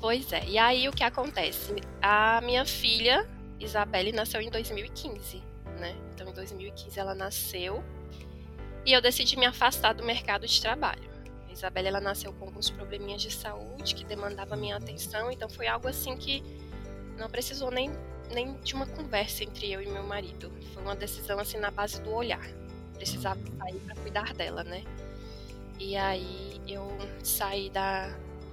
Pois 0.00 0.32
é. 0.32 0.44
E 0.46 0.58
aí 0.58 0.88
o 0.88 0.92
que 0.92 1.02
acontece? 1.02 1.76
A 2.02 2.40
minha 2.42 2.66
filha, 2.66 3.26
Isabelle, 3.58 4.12
nasceu 4.12 4.40
em 4.40 4.50
2015, 4.50 5.42
né? 5.78 5.96
Então 6.12 6.28
em 6.28 6.34
2015 6.34 6.98
ela 6.98 7.14
nasceu 7.14 7.82
e 8.84 8.92
eu 8.92 9.00
decidi 9.00 9.38
me 9.38 9.46
afastar 9.46 9.94
do 9.94 10.04
mercado 10.04 10.46
de 10.46 10.60
trabalho. 10.60 11.13
A 11.54 11.56
Isabelle 11.56 11.86
ela 11.86 12.00
nasceu 12.00 12.32
com 12.32 12.46
alguns 12.46 12.68
probleminhas 12.68 13.22
de 13.22 13.30
saúde 13.30 13.94
que 13.94 14.04
demandava 14.04 14.56
minha 14.56 14.76
atenção, 14.76 15.30
então 15.30 15.48
foi 15.48 15.68
algo 15.68 15.86
assim 15.86 16.16
que 16.16 16.42
não 17.16 17.30
precisou 17.30 17.70
nem, 17.70 17.92
nem 18.32 18.54
de 18.54 18.74
uma 18.74 18.86
conversa 18.86 19.44
entre 19.44 19.70
eu 19.70 19.80
e 19.80 19.86
meu 19.86 20.02
marido. 20.02 20.50
Foi 20.72 20.82
uma 20.82 20.96
decisão 20.96 21.38
assim 21.38 21.58
na 21.58 21.70
base 21.70 22.02
do 22.02 22.12
olhar. 22.12 22.44
Precisava 22.94 23.38
sair 23.56 23.78
para 23.78 23.94
cuidar 23.94 24.34
dela, 24.34 24.64
né? 24.64 24.82
E 25.78 25.96
aí 25.96 26.60
eu 26.66 26.88
saí 27.22 27.70
da, 27.70 28.08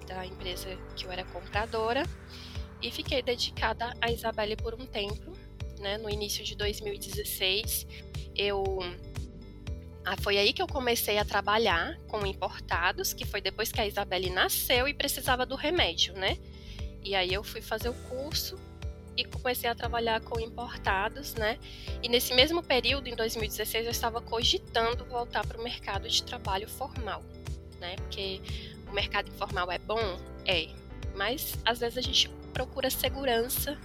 da 0.05 0.23
empresa 0.23 0.77
que 0.95 1.07
eu 1.07 1.11
era 1.11 1.23
compradora 1.25 2.03
e 2.83 2.91
fiquei 2.91 3.23
dedicada 3.23 3.95
a 3.99 4.11
Isabelle 4.11 4.55
por 4.55 4.75
um 4.75 4.85
tempo. 4.85 5.35
Né? 5.79 5.97
No 5.97 6.07
início 6.07 6.43
de 6.43 6.55
2016, 6.55 7.87
eu 8.35 8.63
ah, 10.03 10.15
foi 10.19 10.37
aí 10.37 10.51
que 10.51 10.61
eu 10.61 10.67
comecei 10.67 11.17
a 11.17 11.25
trabalhar 11.25 11.97
com 12.07 12.25
importados, 12.25 13.13
que 13.13 13.25
foi 13.25 13.39
depois 13.39 13.71
que 13.71 13.79
a 13.79 13.85
Isabelle 13.87 14.29
nasceu 14.29 14.87
e 14.87 14.93
precisava 14.93 15.45
do 15.45 15.55
remédio, 15.55 16.13
né? 16.13 16.37
E 17.03 17.15
aí 17.15 17.33
eu 17.33 17.43
fui 17.43 17.61
fazer 17.61 17.89
o 17.89 17.93
curso 18.09 18.57
e 19.15 19.25
comecei 19.25 19.69
a 19.69 19.75
trabalhar 19.75 20.21
com 20.21 20.39
importados, 20.39 21.35
né? 21.35 21.59
E 22.01 22.09
nesse 22.09 22.33
mesmo 22.33 22.63
período, 22.63 23.07
em 23.07 23.15
2016, 23.15 23.85
eu 23.85 23.91
estava 23.91 24.21
cogitando 24.21 25.05
voltar 25.05 25.45
para 25.45 25.59
o 25.59 25.63
mercado 25.63 26.09
de 26.09 26.23
trabalho 26.23 26.67
formal, 26.67 27.23
né? 27.79 27.95
Porque 27.97 28.41
o 28.89 28.93
mercado 28.93 29.29
informal 29.29 29.71
é 29.71 29.77
bom? 29.77 30.19
É. 30.45 30.67
Mas 31.15 31.55
às 31.63 31.79
vezes 31.79 31.97
a 31.97 32.01
gente 32.01 32.29
procura 32.53 32.89
segurança 32.89 33.77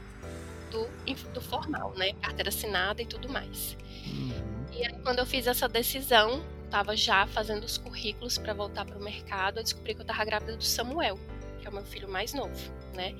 do, 0.70 0.88
do 1.32 1.40
formal, 1.42 1.92
né? 1.94 2.12
Carteira 2.14 2.48
assinada 2.48 3.02
e 3.02 3.06
tudo 3.06 3.28
mais. 3.28 3.76
Uhum. 4.06 4.55
E 4.76 4.84
aí, 4.84 4.94
quando 5.02 5.20
eu 5.20 5.26
fiz 5.26 5.46
essa 5.46 5.66
decisão, 5.66 6.44
estava 6.66 6.94
já 6.94 7.26
fazendo 7.26 7.64
os 7.64 7.78
currículos 7.78 8.36
para 8.36 8.52
voltar 8.52 8.84
para 8.84 8.98
o 8.98 9.02
mercado, 9.02 9.58
eu 9.58 9.62
descobri 9.62 9.94
que 9.94 10.00
eu 10.00 10.02
estava 10.02 10.22
grávida 10.22 10.54
do 10.54 10.62
Samuel, 10.64 11.18
que 11.58 11.66
é 11.66 11.70
o 11.70 11.72
meu 11.72 11.84
filho 11.84 12.08
mais 12.08 12.34
novo, 12.34 12.70
né? 12.94 13.14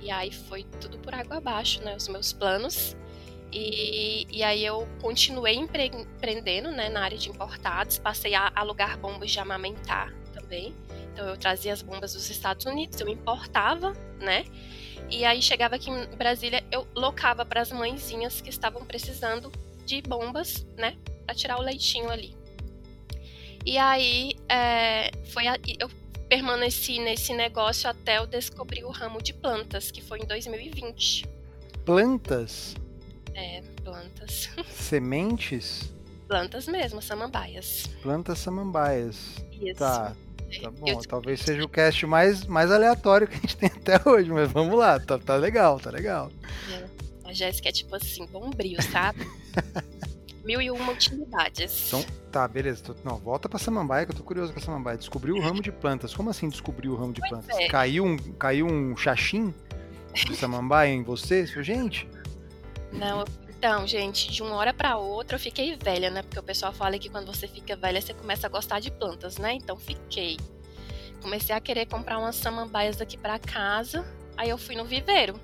E 0.00 0.10
aí 0.10 0.32
foi 0.32 0.64
tudo 0.80 0.98
por 0.98 1.12
água 1.12 1.38
abaixo, 1.38 1.82
né? 1.82 1.96
Os 1.96 2.06
meus 2.06 2.32
planos. 2.32 2.96
E, 3.52 4.26
e 4.30 4.42
aí 4.44 4.64
eu 4.64 4.88
continuei 5.00 5.56
empreendendo 5.56 6.70
né, 6.70 6.88
na 6.88 7.02
área 7.02 7.18
de 7.18 7.28
importados, 7.28 7.98
passei 7.98 8.34
a 8.34 8.50
alugar 8.54 8.96
bombas 8.96 9.30
de 9.30 9.38
amamentar 9.40 10.12
também. 10.32 10.74
Então 11.12 11.28
eu 11.28 11.36
trazia 11.36 11.72
as 11.72 11.82
bombas 11.82 12.14
dos 12.14 12.30
Estados 12.30 12.64
Unidos, 12.64 12.98
eu 13.00 13.08
importava, 13.08 13.92
né? 14.20 14.44
E 15.10 15.24
aí 15.24 15.42
chegava 15.42 15.74
aqui 15.74 15.90
em 15.90 16.06
Brasília, 16.16 16.64
eu 16.70 16.86
locava 16.94 17.44
para 17.44 17.60
as 17.60 17.70
mãezinhas 17.70 18.40
que 18.40 18.48
estavam 18.48 18.84
precisando 18.86 19.52
de 19.92 20.08
bombas, 20.08 20.66
né, 20.76 20.96
para 21.26 21.34
tirar 21.34 21.58
o 21.58 21.62
leitinho 21.62 22.08
ali. 22.08 22.34
E 23.64 23.76
aí 23.76 24.34
é, 24.48 25.10
foi 25.32 25.46
a, 25.46 25.58
eu 25.78 25.90
permaneci 26.28 26.98
nesse 26.98 27.34
negócio 27.34 27.90
até 27.90 28.16
eu 28.18 28.26
descobrir 28.26 28.84
o 28.84 28.90
ramo 28.90 29.20
de 29.22 29.34
plantas, 29.34 29.90
que 29.90 30.00
foi 30.00 30.20
em 30.20 30.26
2020. 30.26 31.28
Plantas? 31.84 32.74
É, 33.34 33.60
plantas. 33.84 34.48
Sementes? 34.72 35.92
Plantas 36.26 36.66
mesmo, 36.66 37.02
samambaias. 37.02 37.86
Plantas 38.02 38.38
samambaias. 38.38 39.44
Isso. 39.52 39.78
Tá, 39.78 40.16
tá 40.62 40.70
bom. 40.70 41.00
Talvez 41.06 41.40
seja 41.40 41.62
o 41.62 41.68
cast 41.68 42.06
mais, 42.06 42.46
mais 42.46 42.70
aleatório 42.70 43.28
que 43.28 43.36
a 43.36 43.40
gente 43.40 43.56
tem 43.58 43.68
até 43.68 44.00
hoje, 44.08 44.30
mas 44.30 44.50
vamos 44.50 44.76
lá, 44.76 44.98
tá, 44.98 45.18
tá 45.18 45.36
legal, 45.36 45.78
tá 45.78 45.90
legal. 45.90 46.32
É. 46.72 47.28
A 47.28 47.32
Jéssica 47.32 47.68
é 47.68 47.72
tipo 47.72 47.94
assim, 47.94 48.26
bombril, 48.26 48.80
sabe? 48.82 49.30
Mil 50.44 50.60
e 50.60 50.70
uma 50.70 50.92
utilidades. 50.92 51.86
Então, 51.86 52.04
tá, 52.32 52.48
beleza. 52.48 52.82
Tô, 52.82 52.94
não, 53.04 53.16
volta 53.16 53.48
pra 53.48 53.58
samambaia, 53.60 54.04
que 54.04 54.12
eu 54.12 54.16
tô 54.16 54.24
curioso 54.24 54.52
com 54.52 54.58
a 54.58 54.62
samambaia. 54.62 54.98
Descobriu 54.98 55.36
o 55.36 55.40
ramo 55.40 55.62
de 55.62 55.70
plantas. 55.70 56.14
Como 56.14 56.30
assim 56.30 56.48
descobriu 56.48 56.92
o 56.92 56.96
ramo 56.96 57.12
de 57.12 57.20
Pois 57.20 57.30
plantas? 57.30 57.56
é. 57.58 57.68
Caiu 57.68 58.04
um, 58.04 58.16
caiu 58.16 58.66
um 58.66 58.96
xaxim 58.96 59.54
de 60.14 60.34
samambaia 60.34 60.90
em 60.90 61.02
você? 61.04 61.46
Gente, 61.46 62.08
Não, 62.92 63.24
então, 63.48 63.86
gente, 63.86 64.30
de 64.32 64.42
uma 64.42 64.56
hora 64.56 64.74
pra 64.74 64.96
outra 64.96 65.36
eu 65.36 65.40
fiquei 65.40 65.76
velha, 65.76 66.10
né? 66.10 66.22
Porque 66.22 66.38
o 66.40 66.42
pessoal 66.42 66.72
fala 66.72 66.98
que 66.98 67.08
quando 67.08 67.32
você 67.32 67.46
fica 67.46 67.76
velha 67.76 68.00
você 68.00 68.12
começa 68.12 68.48
a 68.48 68.50
gostar 68.50 68.80
de 68.80 68.90
plantas, 68.90 69.38
né? 69.38 69.54
Então 69.54 69.76
fiquei. 69.76 70.36
Comecei 71.22 71.54
a 71.54 71.60
querer 71.60 71.86
comprar 71.86 72.18
umas 72.18 72.34
samambaias 72.34 72.96
daqui 72.96 73.16
pra 73.16 73.38
casa. 73.38 74.04
Aí 74.36 74.50
eu 74.50 74.58
fui 74.58 74.74
no 74.74 74.84
viveiro 74.84 75.38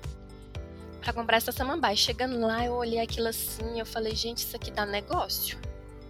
pra 0.99 1.13
comprar 1.13 1.37
essa 1.37 1.51
samambaia. 1.51 1.95
Chegando 1.95 2.39
lá, 2.39 2.65
eu 2.65 2.73
olhei 2.73 2.99
aquilo 2.99 3.27
assim, 3.27 3.79
eu 3.79 3.85
falei, 3.85 4.15
gente, 4.15 4.39
isso 4.39 4.55
aqui 4.55 4.71
dá 4.71 4.85
negócio. 4.85 5.57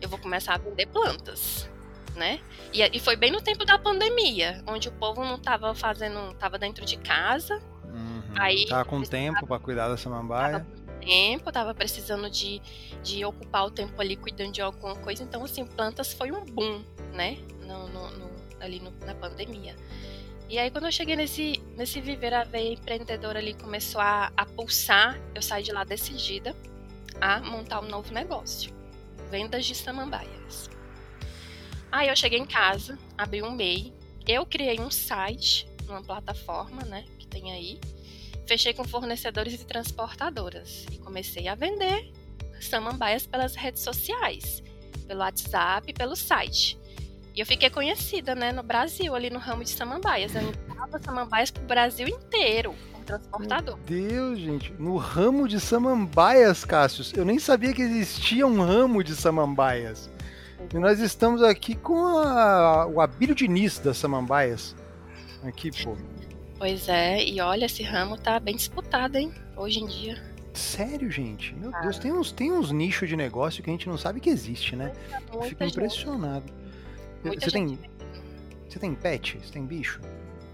Eu 0.02 0.08
vou 0.10 0.17
começar 0.19 0.54
a 0.56 0.58
vender 0.58 0.88
plantas, 0.88 1.69
né? 2.15 2.39
E, 2.73 2.82
e 2.82 2.99
foi 2.99 3.15
bem 3.15 3.32
no 3.32 3.41
tempo 3.41 3.65
da 3.65 3.78
pandemia, 3.78 4.63
onde 4.67 4.88
o 4.88 4.91
povo 4.93 5.23
não 5.23 5.38
tava 5.38 5.73
fazendo, 5.75 6.34
tava 6.36 6.58
dentro 6.58 6.86
de 6.86 6.97
casa, 6.97 7.62
Uhum. 7.91 8.21
Aí- 8.38 8.67
Tá 8.67 8.86
com 8.86 9.02
tempo 9.02 9.47
pra 9.47 9.58
cuidar 9.58 9.88
da 9.89 9.97
samambaia. 9.97 10.63
tempo, 11.02 11.52
tava 11.52 11.73
precisando 11.73 12.30
de, 12.30 12.62
de 13.04 13.25
ocupar 13.25 13.65
o 13.65 13.71
tempo 13.71 13.99
ali 13.99 14.15
cuidando 14.15 14.52
de 14.52 14.62
alguma 14.62 14.95
coisa. 14.97 15.23
Então, 15.23 15.43
assim, 15.43 15.65
plantas 15.65 16.13
foi 16.13 16.32
um 16.32 16.45
boom, 16.45 16.84
né? 17.13 17.39
No, 17.65 17.88
no- 17.88 18.12
no- 18.12 18.30
ali 18.60 18.80
no- 18.80 18.93
na 19.06 19.15
pandemia. 19.15 19.75
E 20.49 20.57
aí, 20.57 20.71
quando 20.71 20.85
eu 20.85 20.91
cheguei 20.91 21.15
nesse, 21.15 21.62
nesse 21.77 22.01
viver, 22.01 22.33
a 22.33 22.43
veia 22.43 22.73
empreendedora 22.73 23.38
ali 23.38 23.53
começou 23.53 24.01
a, 24.01 24.31
a 24.35 24.45
pulsar. 24.47 25.15
Eu 25.35 25.43
saí 25.43 25.62
de 25.62 25.71
lá 25.71 25.83
decidida 25.83 26.55
a 27.21 27.39
montar 27.39 27.81
um 27.81 27.88
novo 27.88 28.12
negócio. 28.12 28.73
Vendas 29.29 29.63
de 29.63 29.75
samambaias. 29.75 30.67
Aí 31.91 32.09
eu 32.09 32.15
cheguei 32.15 32.39
em 32.39 32.47
casa, 32.47 32.97
abri 33.15 33.43
um 33.43 33.51
MEI, 33.51 33.93
eu 34.27 34.43
criei 34.43 34.79
um 34.79 34.89
site, 34.89 35.67
uma 35.88 36.01
plataforma, 36.01 36.83
né, 36.83 37.05
que 37.19 37.27
tem 37.27 37.51
aí, 37.51 37.79
fechei 38.47 38.73
com 38.73 38.83
fornecedores 38.83 39.53
e 39.53 39.65
transportadoras 39.65 40.85
e 40.91 40.97
comecei 40.97 41.47
a 41.47 41.53
vender 41.53 42.12
samambaias 42.59 43.25
pelas 43.25 43.55
redes 43.55 43.83
sociais, 43.83 44.63
pelo 45.07 45.19
WhatsApp, 45.19 45.93
pelo 45.93 46.15
site. 46.15 46.78
E 47.35 47.39
eu 47.39 47.45
fiquei 47.45 47.69
conhecida, 47.69 48.33
né, 48.35 48.51
no 48.51 48.63
Brasil, 48.63 49.15
ali 49.15 49.29
no 49.29 49.39
ramo 49.39 49.63
de 49.63 49.69
samambaias. 49.69 50.35
Eu 50.35 50.41
enviava 50.41 50.99
samambaias 51.03 51.51
pro 51.51 51.63
Brasil 51.63 52.07
inteiro, 52.07 52.73
com 52.91 53.01
transportador. 53.03 53.77
Deus, 53.85 54.39
gente. 54.39 54.73
No 54.79 54.97
ramo 54.97 55.47
de 55.47 55.59
samambaias, 55.59 56.65
Cássius. 56.65 57.13
Eu 57.13 57.23
nem 57.23 57.39
sabia 57.39 57.73
que 57.73 57.81
existia 57.81 58.45
um 58.45 58.59
ramo 58.61 59.03
de 59.03 59.15
samambaias. 59.15 60.09
E 60.73 60.77
nós 60.77 60.99
estamos 60.99 61.41
aqui 61.41 61.75
com 61.75 62.17
a- 62.17 62.85
o 62.87 62.99
Abílio 62.99 63.33
Diniz 63.35 63.79
das 63.79 63.97
samambaias. 63.97 64.75
Aqui, 65.43 65.71
pô. 65.83 65.95
Pois 66.57 66.89
é, 66.89 67.23
e 67.23 67.39
olha, 67.39 67.65
esse 67.65 67.81
ramo 67.83 68.17
tá 68.17 68.37
bem 68.37 68.55
disputado, 68.57 69.17
hein, 69.17 69.31
hoje 69.55 69.79
em 69.79 69.85
dia. 69.87 70.21
Sério, 70.53 71.09
gente? 71.09 71.55
Meu 71.55 71.73
Ah. 71.73 71.79
Deus, 71.79 71.97
tem 71.97 72.11
uns, 72.11 72.33
tem 72.33 72.51
uns 72.51 72.71
nichos 72.71 73.07
de 73.07 73.15
negócio 73.15 73.63
que 73.63 73.69
a 73.69 73.73
gente 73.73 73.87
não 73.87 73.97
sabe 73.97 74.19
que 74.19 74.29
existe, 74.29 74.75
né? 74.75 74.91
Eu 75.13 75.19
fico 75.21 75.37
Muita 75.37 75.63
gente, 75.65 75.73
impressionado. 75.77 76.58
Muita 77.23 77.45
Você 77.45 77.49
gente. 77.49 77.77
tem, 77.77 77.89
você 78.69 78.79
tem 78.79 78.95
pet? 78.95 79.39
Você 79.43 79.51
tem 79.53 79.65
bicho? 79.65 79.99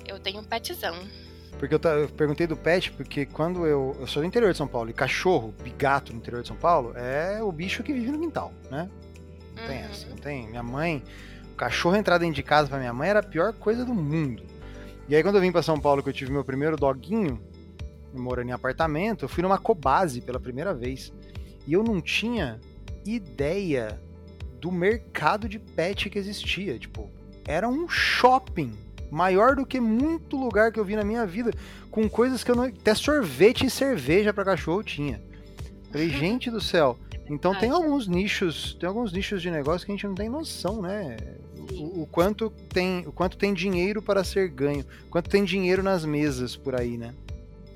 Eu 0.08 0.20
tenho 0.20 0.40
um 0.40 0.44
petzão. 0.44 0.96
Porque 1.58 1.74
eu, 1.74 1.80
eu 1.80 2.10
perguntei 2.10 2.46
do 2.48 2.58
pet, 2.58 2.92
porque 2.92 3.26
quando 3.26 3.66
eu. 3.66 3.96
Eu 4.00 4.08
sou 4.08 4.22
do 4.22 4.26
interior 4.28 4.52
de 4.52 4.58
São 4.58 4.68
Paulo, 4.68 4.90
e 4.90 4.94
cachorro, 4.94 5.54
gato 5.78 6.12
no 6.12 6.20
interior 6.20 6.42
de 6.42 6.48
São 6.50 6.58
Paulo, 6.58 6.94
é 6.98 7.42
o 7.42 7.52
bicho 7.52 7.82
que 7.82 7.94
vive 7.94 8.12
no 8.12 8.20
quintal, 8.20 8.54
né? 8.70 8.90
Não 9.56 9.68
tem 9.68 9.78
Uhum. 9.80 9.86
essa, 9.90 10.08
não 10.10 10.18
tem. 10.18 10.48
Minha 10.48 10.64
mãe, 10.64 11.02
o 11.52 11.56
cachorro 11.56 11.96
entrar 11.96 12.18
dentro 12.18 12.36
de 12.36 12.44
casa 12.44 12.68
pra 12.68 12.78
minha 12.78 12.94
mãe 12.94 13.10
era 13.10 13.20
a 13.20 13.24
pior 13.24 13.54
coisa 13.54 13.86
do 13.86 13.94
mundo. 13.94 14.44
E 15.08 15.16
aí 15.16 15.24
quando 15.24 15.36
eu 15.36 15.42
vim 15.42 15.52
pra 15.52 15.64
São 15.64 15.80
Paulo, 15.80 16.04
que 16.04 16.10
eu 16.10 16.14
tive 16.14 16.32
meu 16.32 16.44
primeiro 16.44 16.76
doguinho, 16.76 17.42
morando 18.14 18.50
em 18.50 18.52
apartamento, 18.52 19.24
eu 19.26 19.30
fui 19.30 19.42
numa 19.42 19.58
Cobase 19.58 20.20
pela 20.20 20.40
primeira 20.40 20.74
vez. 20.74 21.14
E 21.66 21.74
eu 21.74 21.84
não 21.84 22.02
tinha 22.02 22.60
ideia 23.06 24.00
do 24.66 24.72
mercado 24.72 25.48
de 25.48 25.60
pet 25.60 26.10
que 26.10 26.18
existia. 26.18 26.80
Tipo, 26.80 27.08
era 27.48 27.70
um 27.70 27.88
shopping 27.88 28.74
maior 29.12 29.56
do 29.56 29.64
que 29.64 29.80
muito 29.80 30.36
lugar 30.36 30.72
que 30.72 30.80
eu 30.80 30.84
vi 30.84 30.96
na 30.96 31.04
minha 31.04 31.24
vida, 31.24 31.52
com 31.92 32.10
coisas 32.10 32.44
que 32.44 32.50
eu 32.50 32.56
não. 32.56 32.64
Até 32.64 32.96
sorvete 32.96 33.68
e 33.68 33.70
cerveja 33.70 34.34
pra 34.34 34.44
cachorro 34.44 34.82
tinha. 34.82 35.22
Falei, 35.92 36.10
gente 36.18 36.50
do 36.50 36.60
céu. 36.60 36.98
Então 37.30 37.54
tem 37.54 37.70
alguns 37.70 38.08
nichos, 38.08 38.76
tem 38.80 38.90
alguns 38.90 39.14
nichos 39.14 39.40
de 39.40 39.52
negócio 39.52 39.86
que 39.86 39.92
a 39.92 39.96
gente 39.96 40.08
não 40.08 40.16
tem 40.16 40.30
noção, 40.30 40.82
né? 40.82 41.16
O, 41.74 42.02
o 42.02 42.08
quanto 42.08 42.50
tem, 42.50 43.06
o 43.06 43.12
quanto 43.12 43.38
tem 43.38 43.54
dinheiro 43.54 44.02
para 44.02 44.24
ser 44.24 44.50
ganho, 44.50 44.84
quanto 45.12 45.30
tem 45.30 45.44
dinheiro 45.44 45.84
nas 45.84 46.04
mesas 46.06 46.56
por 46.56 46.76
aí, 46.76 46.98
né? 46.98 47.14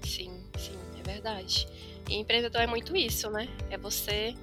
Sim, 0.04 0.32
sim, 0.58 0.78
é 1.00 1.12
verdade. 1.12 1.68
E 2.08 2.16
empreendedor 2.16 2.62
é 2.62 2.68
muito 2.68 2.96
isso, 2.96 3.30
né? 3.30 3.48
É 3.70 3.78
você 3.78 4.36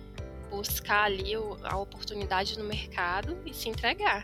buscar 0.50 1.04
ali 1.04 1.32
a 1.62 1.76
oportunidade 1.76 2.58
no 2.58 2.64
mercado 2.64 3.36
e 3.44 3.52
se 3.54 3.68
entregar. 3.68 4.22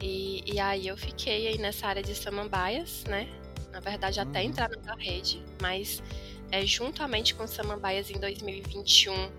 E, 0.00 0.42
e 0.54 0.58
aí 0.58 0.86
eu 0.88 0.96
fiquei 0.96 1.48
aí 1.48 1.58
nessa 1.58 1.86
área 1.86 2.02
de 2.02 2.14
samambaias, 2.14 3.04
né? 3.04 3.28
Na 3.70 3.80
verdade, 3.80 4.18
até 4.18 4.40
Uhum. 4.40 4.46
entrar 4.46 4.70
na 4.84 4.94
rede, 4.94 5.42
mas 5.60 6.02
é, 6.50 6.64
juntamente 6.66 7.34
com 7.34 7.46
samambaias 7.46 8.10
em 8.10 8.18
2021 8.18 9.30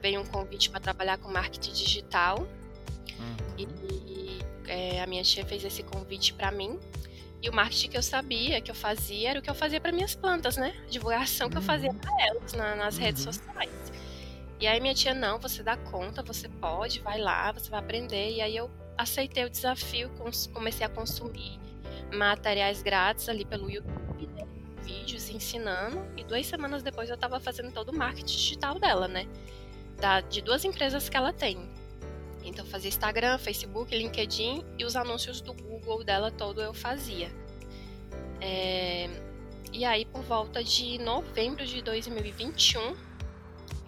veio 0.00 0.20
um 0.20 0.26
convite 0.26 0.70
para 0.70 0.80
trabalhar 0.80 1.18
com 1.18 1.30
marketing 1.30 1.72
digital. 1.72 2.46
E 3.58 4.40
é, 4.66 5.00
a 5.02 5.06
minha 5.06 5.22
tia 5.22 5.44
fez 5.44 5.64
esse 5.64 5.82
convite 5.82 6.32
para 6.34 6.50
mim. 6.50 6.78
E 7.42 7.48
o 7.48 7.52
marketing 7.54 7.90
que 7.90 7.96
eu 7.96 8.02
sabia 8.02 8.60
que 8.60 8.70
eu 8.70 8.74
fazia 8.74 9.30
era 9.30 9.38
o 9.38 9.42
que 9.42 9.50
eu 9.50 9.54
fazia 9.54 9.80
para 9.80 9.92
minhas 9.92 10.14
plantas, 10.14 10.56
né? 10.56 10.74
A 10.86 10.90
divulgação 10.90 11.48
que 11.48 11.56
eu 11.58 11.62
fazia 11.62 11.90
Uhum. 11.90 11.98
para 11.98 12.26
elas 12.26 12.52
na- 12.54 12.74
nas 12.74 12.96
redes 12.98 13.24
Uhum. 13.26 13.32
sociais. 13.32 13.70
E 14.58 14.66
aí 14.66 14.80
minha 14.80 14.94
tia, 14.94 15.12
não, 15.12 15.38
você 15.38 15.62
dá 15.62 15.76
conta, 15.76 16.22
você 16.22 16.48
pode, 16.48 17.00
vai 17.00 17.20
lá, 17.20 17.52
você 17.52 17.68
vai 17.70 17.80
aprender. 17.80 18.30
E 18.30 18.40
aí 18.40 18.56
eu 18.56 18.70
aceitei 18.96 19.44
o 19.44 19.50
desafio, 19.50 20.10
comecei 20.52 20.86
a 20.86 20.88
consumir 20.88 21.58
materiais 22.12 22.82
grátis 22.82 23.28
ali 23.28 23.44
pelo 23.44 23.70
YouTube, 23.70 24.26
né? 24.28 24.46
vídeos 24.82 25.28
ensinando. 25.28 26.06
E 26.16 26.24
duas 26.24 26.46
semanas 26.46 26.82
depois 26.82 27.08
eu 27.08 27.16
estava 27.16 27.38
fazendo 27.40 27.72
todo 27.72 27.90
o 27.90 27.96
marketing 27.96 28.36
digital 28.36 28.78
dela, 28.78 29.08
né? 29.08 29.26
Da, 30.00 30.20
de 30.20 30.40
duas 30.40 30.64
empresas 30.64 31.08
que 31.08 31.16
ela 31.16 31.32
tem. 31.32 31.58
Então 32.44 32.64
fazia 32.64 32.88
Instagram, 32.88 33.38
Facebook, 33.38 33.94
LinkedIn 33.94 34.64
e 34.78 34.84
os 34.84 34.94
anúncios 34.94 35.40
do 35.40 35.52
Google 35.52 36.04
dela 36.04 36.30
todo 36.30 36.62
eu 36.62 36.72
fazia. 36.72 37.28
É, 38.40 39.10
E 39.72 39.84
aí 39.84 40.04
por 40.04 40.22
volta 40.22 40.62
de 40.62 40.98
novembro 40.98 41.66
de 41.66 41.82
2021 41.82 42.96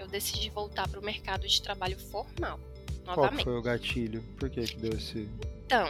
eu 0.09 0.12
decidi 0.12 0.49
voltar 0.51 0.88
para 0.88 0.99
o 0.99 1.05
mercado 1.05 1.47
de 1.47 1.61
trabalho 1.62 1.99
formal 1.99 2.59
Qual 3.05 3.16
novamente. 3.16 3.44
foi 3.44 3.57
o 3.57 3.62
gatilho? 3.62 4.23
Por 4.38 4.49
que 4.51 4.62
que 4.62 4.77
deu 4.77 4.92
esse... 4.94 5.29
Então, 5.66 5.88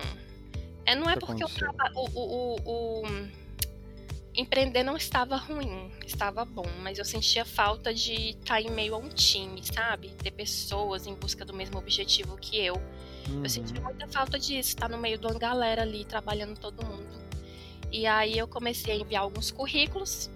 é, 0.84 0.94
não 0.96 1.08
é 1.08 1.14
que 1.14 1.20
porque 1.24 1.44
o, 1.44 1.48
o, 1.94 2.56
o- 2.66 3.02
o- 3.02 3.28
empreender 4.34 4.82
não 4.82 4.96
estava 4.96 5.36
ruim, 5.36 5.90
estava 6.06 6.44
bom, 6.44 6.66
mas 6.82 6.98
eu 6.98 7.04
sentia 7.04 7.44
falta 7.44 7.94
de 7.94 8.30
estar 8.30 8.60
em 8.60 8.70
meio 8.70 8.94
a 8.94 8.98
um 8.98 9.08
time, 9.08 9.60
sabe? 9.64 10.08
Ter 10.10 10.30
pessoas 10.32 11.06
em 11.06 11.14
busca 11.14 11.44
do 11.44 11.54
mesmo 11.54 11.78
objetivo 11.78 12.36
que 12.36 12.56
eu. 12.58 12.74
Uhum. 13.28 13.42
Eu 13.44 13.48
sentia 13.50 13.80
muita 13.80 14.06
falta 14.08 14.38
disso, 14.38 14.70
estar 14.70 14.88
no 14.88 14.98
meio 14.98 15.18
de 15.18 15.26
uma 15.26 15.38
galera 15.38 15.82
ali, 15.82 16.04
trabalhando 16.04 16.58
todo 16.58 16.84
mundo. 16.84 17.18
E 17.92 18.06
aí 18.06 18.36
eu 18.36 18.46
comecei 18.48 18.92
a 18.94 18.96
enviar 18.96 19.22
alguns 19.22 19.50
currículos 19.50 20.28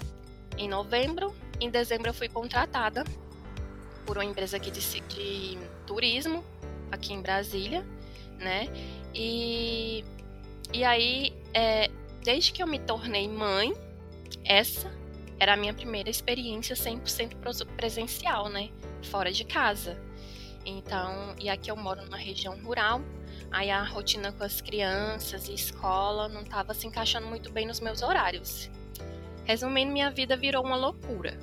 em 0.56 0.68
novembro. 0.68 1.34
Em 1.60 1.70
dezembro 1.70 2.08
eu 2.08 2.14
fui 2.14 2.28
contratada 2.28 3.04
por 4.06 4.16
uma 4.18 4.24
empresa 4.24 4.56
aqui 4.56 4.70
de, 4.70 4.80
de 4.80 5.58
turismo, 5.86 6.44
aqui 6.90 7.12
em 7.12 7.20
Brasília, 7.20 7.84
né? 8.38 8.68
E, 9.14 10.04
e 10.72 10.84
aí, 10.84 11.32
é, 11.54 11.90
desde 12.22 12.52
que 12.52 12.62
eu 12.62 12.66
me 12.66 12.78
tornei 12.78 13.28
mãe, 13.28 13.72
essa 14.44 14.90
era 15.38 15.54
a 15.54 15.56
minha 15.56 15.74
primeira 15.74 16.08
experiência 16.08 16.74
100% 16.76 17.36
pros- 17.36 17.62
presencial, 17.76 18.48
né? 18.48 18.70
Fora 19.10 19.32
de 19.32 19.44
casa. 19.44 20.00
Então, 20.64 21.34
e 21.40 21.48
aqui 21.48 21.70
eu 21.70 21.76
moro 21.76 22.02
numa 22.04 22.16
região 22.16 22.56
rural, 22.62 23.00
Aí 23.52 23.70
a 23.70 23.82
rotina 23.82 24.32
com 24.32 24.44
as 24.44 24.62
crianças 24.62 25.46
e 25.46 25.52
escola 25.52 26.26
não 26.26 26.40
estava 26.40 26.72
se 26.72 26.86
encaixando 26.86 27.26
muito 27.26 27.52
bem 27.52 27.66
nos 27.66 27.80
meus 27.80 28.00
horários. 28.00 28.70
Resumindo, 29.44 29.92
minha 29.92 30.10
vida 30.10 30.38
virou 30.38 30.64
uma 30.64 30.74
loucura, 30.74 31.36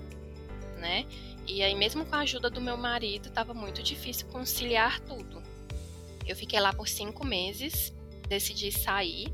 né? 0.80 1.06
E 1.50 1.64
aí, 1.64 1.74
mesmo 1.74 2.06
com 2.06 2.16
a 2.16 2.20
ajuda 2.20 2.48
do 2.48 2.62
meu 2.62 2.78
marido, 2.78 3.28
estava 3.28 3.56
muito 3.56 3.82
difícil 3.82 4.28
conciliar 4.28 5.00
tudo. 5.00 5.42
Eu 6.28 6.36
fiquei 6.36 6.60
lá 6.60 6.72
por 6.72 6.88
cinco 6.88 7.26
meses, 7.26 7.92
decidi 8.28 8.72
sair 8.72 9.34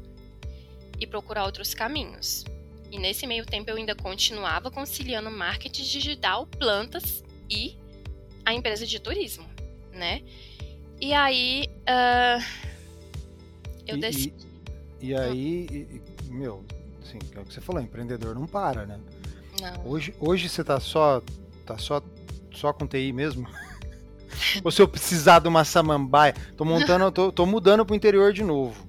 e 0.98 1.06
procurar 1.06 1.44
outros 1.44 1.74
caminhos. 1.74 2.46
E 2.90 2.98
nesse 2.98 3.28
meio 3.28 3.46
tempo 3.46 3.70
eu 3.70 3.76
ainda 3.76 3.94
continuava 3.94 4.72
conciliando 4.72 5.30
marketing 5.30 5.84
digital, 5.84 6.48
plantas 6.48 7.22
e 7.50 7.76
a 8.46 8.54
empresa 8.54 8.88
de 8.88 8.98
turismo, 8.98 9.46
né? 9.92 10.24
E 11.02 11.14
aí 11.14 11.68
uh, 11.82 12.42
eu 13.86 13.98
e, 13.98 14.00
decidi. 14.00 14.34
E, 15.02 15.08
e 15.08 15.16
aí, 15.18 15.68
e, 15.70 16.30
meu, 16.30 16.64
assim, 17.04 17.20
é 17.36 17.40
o 17.42 17.44
que 17.44 17.54
você 17.54 17.60
falou, 17.60 17.82
empreendedor 17.82 18.34
não 18.36 18.48
para, 18.48 18.86
né? 18.86 19.02
Não. 19.60 19.86
Hoje, 19.92 20.16
hoje 20.18 20.48
você 20.48 20.64
tá 20.64 20.80
só, 20.80 21.22
tá 21.66 21.78
só, 21.78 22.02
só 22.54 22.72
com 22.72 22.88
TI 22.88 23.12
mesmo? 23.12 23.48
Ou 24.64 24.72
se 24.72 24.82
eu 24.82 24.88
precisar 24.88 25.40
de 25.40 25.48
uma 25.48 25.64
samambaia, 25.64 26.36
tô 26.56 26.66
montando, 26.66 27.12
tô, 27.12 27.32
tô 27.32 27.46
mudando 27.46 27.86
pro 27.86 27.96
interior 27.96 28.32
de 28.32 28.44
novo. 28.44 28.86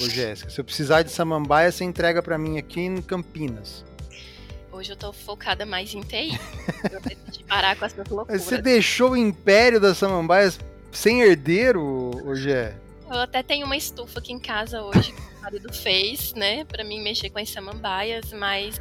Ô 0.00 0.04
Jéssica, 0.08 0.50
se 0.50 0.60
eu 0.60 0.64
precisar 0.64 1.02
de 1.02 1.10
samambaia, 1.10 1.70
você 1.70 1.84
entrega 1.84 2.22
para 2.22 2.38
mim 2.38 2.58
aqui 2.58 2.80
em 2.80 3.02
Campinas. 3.02 3.84
Hoje 4.70 4.92
eu 4.92 4.96
tô 4.96 5.12
focada 5.12 5.64
mais 5.64 5.94
em 5.94 6.02
TI. 6.02 6.38
eu 6.92 7.00
decidi 7.00 7.44
parar 7.44 7.76
com 7.76 7.84
essas 7.84 8.06
loucuras. 8.08 8.42
Você 8.42 8.58
deixou 8.60 9.12
o 9.12 9.16
império 9.16 9.80
das 9.80 9.96
samambaias 9.96 10.60
sem 10.92 11.22
herdeiro, 11.22 11.82
ô 12.26 12.34
Gé? 12.34 12.76
Eu 13.08 13.20
até 13.20 13.42
tenho 13.42 13.64
uma 13.66 13.76
estufa 13.76 14.18
aqui 14.18 14.32
em 14.32 14.38
casa 14.38 14.82
hoje 14.82 15.12
que 15.12 15.20
o 15.20 15.40
marido 15.40 15.72
fez, 15.72 16.34
né, 16.34 16.64
para 16.64 16.82
mim 16.82 17.00
mexer 17.00 17.30
com 17.30 17.38
as 17.38 17.48
samambaias, 17.48 18.32
mas 18.32 18.80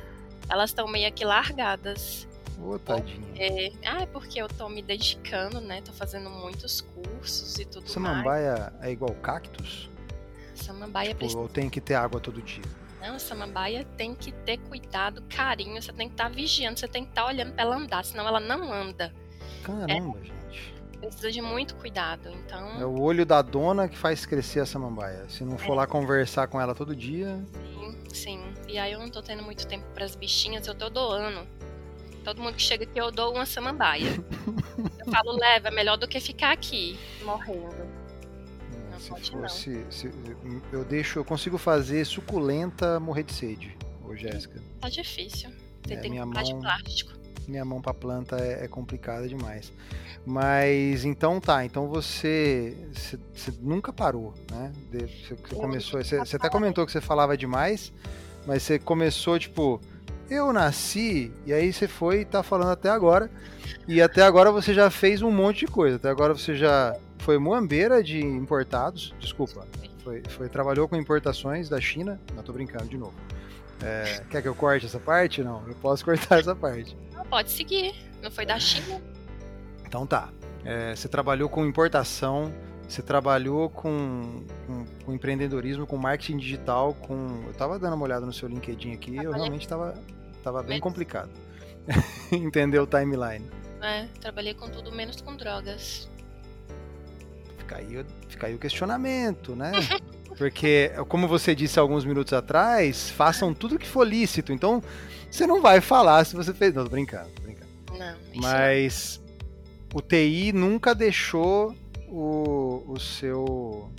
elas 0.49 0.71
estão 0.71 0.87
meio 0.87 1.11
que 1.13 1.23
largadas. 1.23 2.27
Ô, 2.65 2.79
tadinha. 2.79 3.27
É, 3.37 3.71
ah, 3.85 4.01
é 4.01 4.05
porque 4.07 4.41
eu 4.41 4.47
tô 4.47 4.67
me 4.67 4.81
dedicando, 4.81 5.61
né? 5.61 5.81
Tô 5.81 5.93
fazendo 5.93 6.29
muitos 6.29 6.81
cursos 6.81 7.59
e 7.59 7.65
tudo 7.65 7.87
Samambaia 7.87 8.71
mais. 8.71 8.83
é 8.83 8.91
igual 8.91 9.13
cactus? 9.15 9.89
Samambaia 10.55 11.09
tipo, 11.09 11.19
precisa... 11.19 11.39
Ou 11.39 11.47
tem 11.47 11.69
que 11.69 11.79
ter 11.79 11.93
água 11.93 12.19
todo 12.19 12.41
dia? 12.41 12.63
Não, 13.01 13.19
samambaia 13.19 13.85
tem 13.97 14.15
que 14.15 14.31
ter 14.31 14.57
cuidado, 14.57 15.21
carinho, 15.29 15.79
você 15.79 15.93
tem 15.93 16.07
que 16.07 16.15
estar 16.15 16.29
tá 16.29 16.29
vigiando, 16.29 16.79
você 16.79 16.87
tem 16.87 17.03
que 17.03 17.11
estar 17.11 17.23
tá 17.23 17.27
olhando 17.27 17.53
para 17.53 17.63
ela 17.63 17.75
andar, 17.75 18.03
senão 18.03 18.27
ela 18.27 18.39
não 18.39 18.73
anda. 18.73 19.13
Caramba, 19.63 20.17
é, 20.19 20.25
gente. 20.25 20.75
Precisa 20.99 21.31
de 21.31 21.41
muito 21.41 21.75
cuidado, 21.75 22.31
então... 22.31 22.81
É 22.81 22.85
o 22.85 22.99
olho 22.99 23.23
da 23.23 23.43
dona 23.43 23.87
que 23.87 23.95
faz 23.95 24.25
crescer 24.25 24.61
a 24.61 24.65
samambaia. 24.65 25.29
Se 25.29 25.43
não 25.43 25.55
for 25.55 25.73
é. 25.73 25.75
lá 25.75 25.87
conversar 25.87 26.47
com 26.47 26.59
ela 26.59 26.73
todo 26.73 26.95
dia... 26.95 27.39
Sim, 27.75 27.95
sim. 28.11 28.53
E 28.67 28.79
aí 28.79 28.93
eu 28.93 28.99
não 28.99 29.09
tô 29.09 29.21
tendo 29.21 29.43
muito 29.43 29.67
tempo 29.67 29.85
para 29.93 30.03
as 30.03 30.15
bichinhas, 30.15 30.65
eu 30.65 30.73
tô 30.73 30.89
doando. 30.89 31.47
Todo 32.25 32.41
mundo 32.41 32.55
que 32.55 32.61
chega 32.61 32.83
aqui 32.83 32.99
eu 32.99 33.09
dou 33.11 33.33
uma 33.33 33.45
samambaia. 33.45 34.09
eu 34.99 35.11
falo, 35.11 35.31
leva, 35.31 35.69
é 35.69 35.71
melhor 35.71 35.95
do 35.95 36.07
que 36.07 36.19
ficar 36.19 36.51
aqui, 36.51 36.99
morrendo 37.23 38.05
se 39.05 39.31
fosse. 39.31 39.85
Se, 39.89 40.11
eu 40.71 40.83
deixo. 40.83 41.19
Eu 41.19 41.25
consigo 41.25 41.57
fazer 41.57 42.05
suculenta 42.05 42.99
morrer 42.99 43.23
de 43.23 43.33
sede, 43.33 43.77
ô 44.03 44.15
Jéssica. 44.15 44.61
Tá 44.79 44.89
difícil. 44.89 45.51
Você 45.85 45.93
é, 45.93 45.97
tem 45.97 46.11
minha 46.11 46.25
mão, 46.25 46.41
de 46.41 46.55
plástico. 46.55 47.13
Minha 47.47 47.63
mão 47.63 47.81
pra 47.81 47.93
planta 47.93 48.37
é, 48.37 48.65
é, 48.65 48.67
complicada 48.67 49.27
demais. 49.27 49.71
Mas 50.25 51.05
então 51.05 51.39
tá, 51.39 51.63
então 51.63 51.87
você, 51.87 52.75
você, 52.91 53.19
você 53.33 53.53
nunca 53.61 53.93
parou, 53.93 54.33
né? 54.49 54.71
Você, 54.91 55.35
você 55.35 55.55
começou. 55.55 56.03
Você, 56.03 56.17
você 56.17 56.35
até 56.35 56.49
comentou 56.49 56.85
que 56.85 56.91
você 56.91 57.01
falava 57.01 57.37
demais, 57.37 57.93
mas 58.47 58.63
você 58.63 58.79
começou, 58.79 59.37
tipo, 59.37 59.79
eu 60.29 60.51
nasci, 60.53 61.31
e 61.45 61.53
aí 61.53 61.71
você 61.71 61.87
foi 61.87 62.21
e 62.21 62.25
tá 62.25 62.43
falando 62.43 62.71
até 62.71 62.89
agora. 62.89 63.29
E 63.87 64.01
até 64.01 64.21
agora 64.23 64.51
você 64.51 64.73
já 64.73 64.89
fez 64.89 65.21
um 65.21 65.31
monte 65.31 65.59
de 65.59 65.67
coisa. 65.67 65.97
Até 65.97 66.09
agora 66.09 66.33
você 66.33 66.55
já 66.55 66.95
foi 67.19 67.37
muambeira 67.37 68.03
de 68.03 68.19
importados, 68.19 69.13
desculpa, 69.19 69.65
foi, 70.03 70.21
foi, 70.29 70.47
trabalhou 70.47 70.87
com 70.87 70.95
importações 70.95 71.67
da 71.67 71.81
China, 71.81 72.19
não 72.35 72.43
tô 72.43 72.53
brincando 72.53 72.85
de 72.85 72.97
novo. 72.97 73.15
É, 73.81 74.23
quer 74.29 74.41
que 74.41 74.47
eu 74.47 74.55
corte 74.55 74.85
essa 74.85 74.99
parte? 74.99 75.43
Não, 75.43 75.67
eu 75.67 75.73
posso 75.75 76.05
cortar 76.05 76.39
essa 76.39 76.55
parte. 76.55 76.95
Não, 77.13 77.25
pode 77.25 77.51
seguir, 77.51 77.95
não 78.21 78.29
foi 78.29 78.45
da 78.45 78.59
China. 78.59 79.01
Então 79.85 80.05
tá, 80.05 80.29
é, 80.63 80.95
você 80.95 81.07
trabalhou 81.07 81.49
com 81.49 81.65
importação, 81.65 82.53
você 82.87 83.01
trabalhou 83.01 83.69
com, 83.69 84.43
com, 84.67 84.85
com, 85.05 85.13
empreendedorismo, 85.13 85.87
com 85.87 85.97
marketing 85.97 86.37
digital, 86.37 86.93
com. 86.93 87.43
Eu 87.47 87.53
tava 87.53 87.79
dando 87.79 87.95
uma 87.95 88.05
olhada 88.05 88.25
no 88.25 88.33
seu 88.33 88.47
LinkedIn 88.47 88.93
aqui, 88.93 89.15
eu 89.15 89.31
realmente 89.31 89.67
tava, 89.67 89.95
tava 90.43 90.61
bem 90.61 90.79
complicado. 90.79 91.29
Entender 92.31 92.79
o 92.79 92.87
timeline. 92.87 93.45
É, 93.81 94.07
trabalhei 94.19 94.53
com 94.53 94.69
tudo 94.69 94.91
menos 94.91 95.21
com 95.21 95.35
drogas. 95.35 96.09
Fica 97.59 97.77
aí, 97.77 98.05
fica 98.27 98.47
aí 98.47 98.55
o 98.55 98.59
questionamento, 98.59 99.55
né? 99.55 99.71
Porque, 100.37 100.91
como 101.07 101.27
você 101.27 101.55
disse 101.55 101.79
alguns 101.79 102.03
minutos 102.03 102.33
atrás, 102.33 103.09
façam 103.09 103.53
tudo 103.53 103.79
que 103.79 103.87
for 103.87 104.05
lícito. 104.05 104.51
Então, 104.51 104.83
você 105.31 105.47
não 105.47 105.61
vai 105.61 105.79
falar 105.79 106.25
se 106.25 106.35
você 106.35 106.53
fez. 106.53 106.73
Não, 106.73 106.83
tô 106.83 106.89
brincando, 106.89 107.29
tô 107.29 107.41
brincando. 107.41 107.69
Não, 107.97 108.15
Mas 108.35 109.21
o 109.93 110.01
TI 110.01 110.51
nunca 110.53 110.93
deixou 110.93 111.73
o, 112.15 112.83
o 112.87 112.99
seu. 112.99 113.91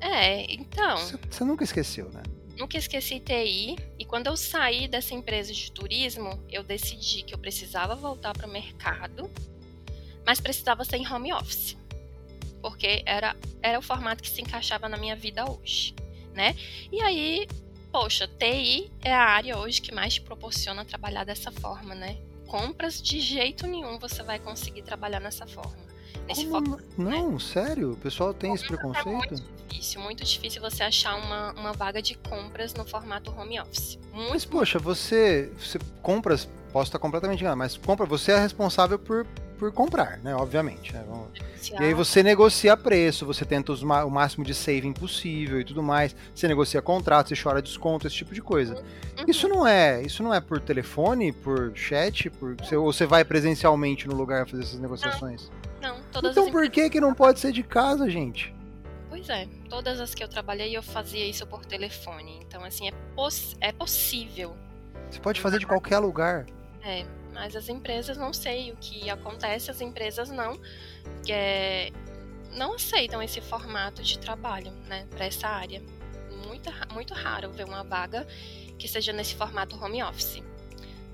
É, 0.00 0.52
então. 0.52 0.96
Você, 1.30 1.44
nunca 1.44 1.64
esqueceu, 1.64 2.08
né? 2.10 2.22
Nunca 2.56 2.78
esqueci 2.78 3.20
TI. 3.20 3.76
E 3.98 4.04
quando 4.04 4.28
eu 4.28 4.36
saí 4.36 4.88
dessa 4.88 5.14
empresa 5.14 5.52
de 5.52 5.72
turismo, 5.72 6.42
eu 6.50 6.62
decidi 6.62 7.22
que 7.22 7.34
eu 7.34 7.38
precisava 7.38 7.94
voltar 7.94 8.32
para 8.32 8.46
o 8.46 8.50
mercado, 8.50 9.30
mas 10.24 10.40
precisava 10.40 10.84
ser 10.84 10.96
em 10.96 11.06
home 11.06 11.32
office 11.32 11.76
porque 12.66 13.00
era, 13.06 13.36
era 13.62 13.78
o 13.78 13.82
formato 13.82 14.20
que 14.24 14.28
se 14.28 14.40
encaixava 14.40 14.88
na 14.88 14.96
minha 14.96 15.14
vida 15.14 15.48
hoje, 15.48 15.94
né? 16.34 16.56
E 16.90 17.00
aí, 17.00 17.46
poxa, 17.92 18.26
TI 18.26 18.90
é 19.02 19.14
a 19.14 19.22
área 19.22 19.56
hoje 19.56 19.80
que 19.80 19.94
mais 19.94 20.14
te 20.14 20.20
proporciona 20.20 20.84
trabalhar 20.84 21.22
dessa 21.22 21.52
forma, 21.52 21.94
né? 21.94 22.18
Compras, 22.48 23.00
de 23.00 23.20
jeito 23.20 23.68
nenhum 23.68 24.00
você 24.00 24.20
vai 24.24 24.40
conseguir 24.40 24.82
trabalhar 24.82 25.20
nessa 25.20 25.46
forma. 25.46 25.85
Nesse 26.26 26.46
Como? 26.46 26.78
Não, 26.96 27.32
né? 27.32 27.38
sério? 27.38 27.92
O 27.92 27.96
pessoal 27.96 28.34
tem 28.34 28.52
esse 28.54 28.66
preconceito? 28.66 29.08
É 29.08 29.10
muito 29.10 29.42
difícil, 29.68 30.00
muito 30.00 30.24
difícil 30.24 30.60
você 30.60 30.82
achar 30.82 31.14
uma, 31.16 31.52
uma 31.52 31.72
vaga 31.72 32.02
de 32.02 32.16
compras 32.16 32.74
no 32.74 32.84
formato 32.84 33.30
home 33.30 33.60
office. 33.60 33.98
Muito, 34.12 34.30
mas, 34.30 34.44
poxa, 34.44 34.78
você, 34.78 35.50
você 35.58 35.78
compras, 36.02 36.48
posso 36.72 36.88
estar 36.88 36.98
completamente 36.98 37.40
enganado, 37.40 37.58
mas 37.58 37.76
compra, 37.76 38.06
você 38.06 38.32
é 38.32 38.38
responsável 38.38 38.98
por 38.98 39.26
por 39.58 39.72
comprar, 39.72 40.18
né? 40.18 40.34
Obviamente. 40.34 40.92
Né? 40.92 41.04
E 41.80 41.84
aí 41.84 41.94
você 41.94 42.22
negocia 42.22 42.76
preço, 42.76 43.26
você 43.26 43.44
tenta 43.44 43.72
os, 43.72 43.82
o 43.82 44.10
máximo 44.10 44.44
de 44.44 44.54
saving 44.54 44.92
possível 44.92 45.60
e 45.60 45.64
tudo 45.64 45.82
mais. 45.82 46.14
Você 46.34 46.46
negocia 46.46 46.80
contrato, 46.80 47.28
você 47.28 47.42
chora 47.42 47.60
desconto, 47.60 48.06
esse 48.06 48.16
tipo 48.16 48.34
de 48.34 48.42
coisa. 48.42 48.74
Uhum. 48.74 49.24
Isso 49.26 49.48
não 49.48 49.66
é, 49.66 50.02
isso 50.02 50.22
não 50.22 50.32
é 50.32 50.40
por 50.40 50.60
telefone, 50.60 51.32
por 51.32 51.72
chat, 51.74 52.30
por 52.30 52.54
você, 52.56 52.76
ou 52.76 52.92
você 52.92 53.06
vai 53.06 53.24
presencialmente 53.24 54.06
no 54.06 54.14
lugar 54.14 54.46
fazer 54.46 54.62
essas 54.62 54.78
negociações? 54.78 55.50
Não, 55.50 55.65
não 55.86 56.02
todas 56.12 56.32
Então 56.32 56.50
por 56.50 56.68
que 56.70 56.90
que 56.90 57.00
não 57.00 57.14
pode 57.14 57.40
ser 57.40 57.52
de 57.52 57.62
casa, 57.62 58.08
gente? 58.10 58.54
Pois 59.08 59.28
é, 59.28 59.48
todas 59.68 60.00
as 60.00 60.14
que 60.14 60.22
eu 60.22 60.28
trabalhei 60.28 60.76
eu 60.76 60.82
fazia 60.82 61.24
isso 61.26 61.46
por 61.46 61.64
telefone. 61.64 62.40
Então 62.46 62.62
assim 62.64 62.88
é, 62.88 62.92
poss 63.14 63.56
é 63.60 63.72
possível. 63.72 64.56
Você 65.10 65.20
pode 65.20 65.40
fazer 65.40 65.58
de 65.58 65.66
qualquer 65.66 65.98
lugar. 65.98 66.46
É, 66.82 67.04
mas 67.32 67.54
as 67.54 67.68
empresas 67.68 68.16
não 68.16 68.32
sei 68.32 68.72
o 68.72 68.76
que 68.76 69.08
acontece, 69.08 69.70
as 69.70 69.80
empresas 69.80 70.30
não 70.30 70.58
é, 71.28 71.90
não 72.52 72.74
aceitam 72.74 73.22
esse 73.22 73.40
formato 73.40 74.02
de 74.02 74.18
trabalho, 74.18 74.72
né, 74.88 75.06
para 75.10 75.26
essa 75.26 75.46
área. 75.48 75.82
Muito, 76.46 76.70
muito 76.92 77.14
raro 77.14 77.50
ver 77.50 77.64
uma 77.64 77.82
vaga 77.82 78.26
que 78.78 78.88
seja 78.88 79.12
nesse 79.12 79.34
formato 79.34 79.76
home 79.82 80.02
office, 80.02 80.42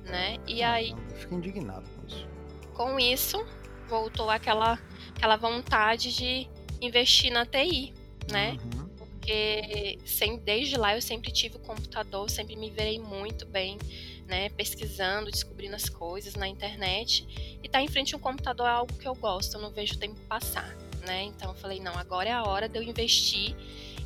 né? 0.04 0.38
E 0.46 0.62
aí 0.62 0.90
eu 0.90 1.16
fico 1.16 1.34
indignado 1.34 1.84
com 1.90 2.06
isso. 2.06 2.28
Com 2.74 3.00
isso, 3.00 3.46
voltou 3.88 4.30
aquela 4.30 4.78
aquela 5.14 5.36
vontade 5.36 6.14
de 6.14 6.48
investir 6.80 7.32
na 7.32 7.46
TI, 7.46 7.94
né? 8.30 8.58
Uhum. 8.74 8.88
Porque 8.96 9.98
sem, 10.04 10.36
desde 10.38 10.76
lá 10.76 10.96
eu 10.96 11.02
sempre 11.02 11.30
tive 11.30 11.56
o 11.56 11.60
computador, 11.60 12.28
sempre 12.28 12.56
me 12.56 12.70
virei 12.70 12.98
muito 12.98 13.46
bem 13.46 13.78
né, 14.26 14.48
pesquisando, 14.50 15.30
descobrindo 15.30 15.76
as 15.76 15.88
coisas 15.88 16.34
na 16.34 16.48
internet 16.48 17.26
e 17.62 17.66
estar 17.66 17.78
tá 17.78 17.82
em 17.82 17.88
frente 17.88 18.14
a 18.14 18.18
um 18.18 18.20
computador 18.20 18.66
é 18.66 18.70
algo 18.70 18.92
que 18.94 19.06
eu 19.06 19.14
gosto, 19.14 19.56
eu 19.56 19.60
não 19.60 19.70
vejo 19.70 19.94
o 19.94 19.98
tempo 19.98 20.18
passar, 20.22 20.74
né? 21.06 21.24
Então 21.24 21.50
eu 21.50 21.54
falei, 21.54 21.78
não, 21.80 21.96
agora 21.96 22.28
é 22.28 22.32
a 22.32 22.42
hora 22.42 22.68
de 22.68 22.78
eu 22.78 22.82
investir 22.82 23.54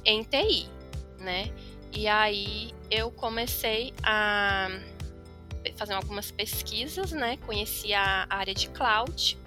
em 0.05 0.23
TI, 0.23 0.69
né? 1.19 1.53
E 1.93 2.09
aí 2.09 2.75
eu 2.91 3.11
comecei 3.11 3.95
a 4.03 4.69
fazer 5.77 5.95
algumas 5.95 6.31
pesquisas, 6.31 7.13
né? 7.13 7.37
Conheci 7.39 7.95
a 7.95 8.27
área 8.29 8.55
de 8.55 8.69
cloud 8.69 9.39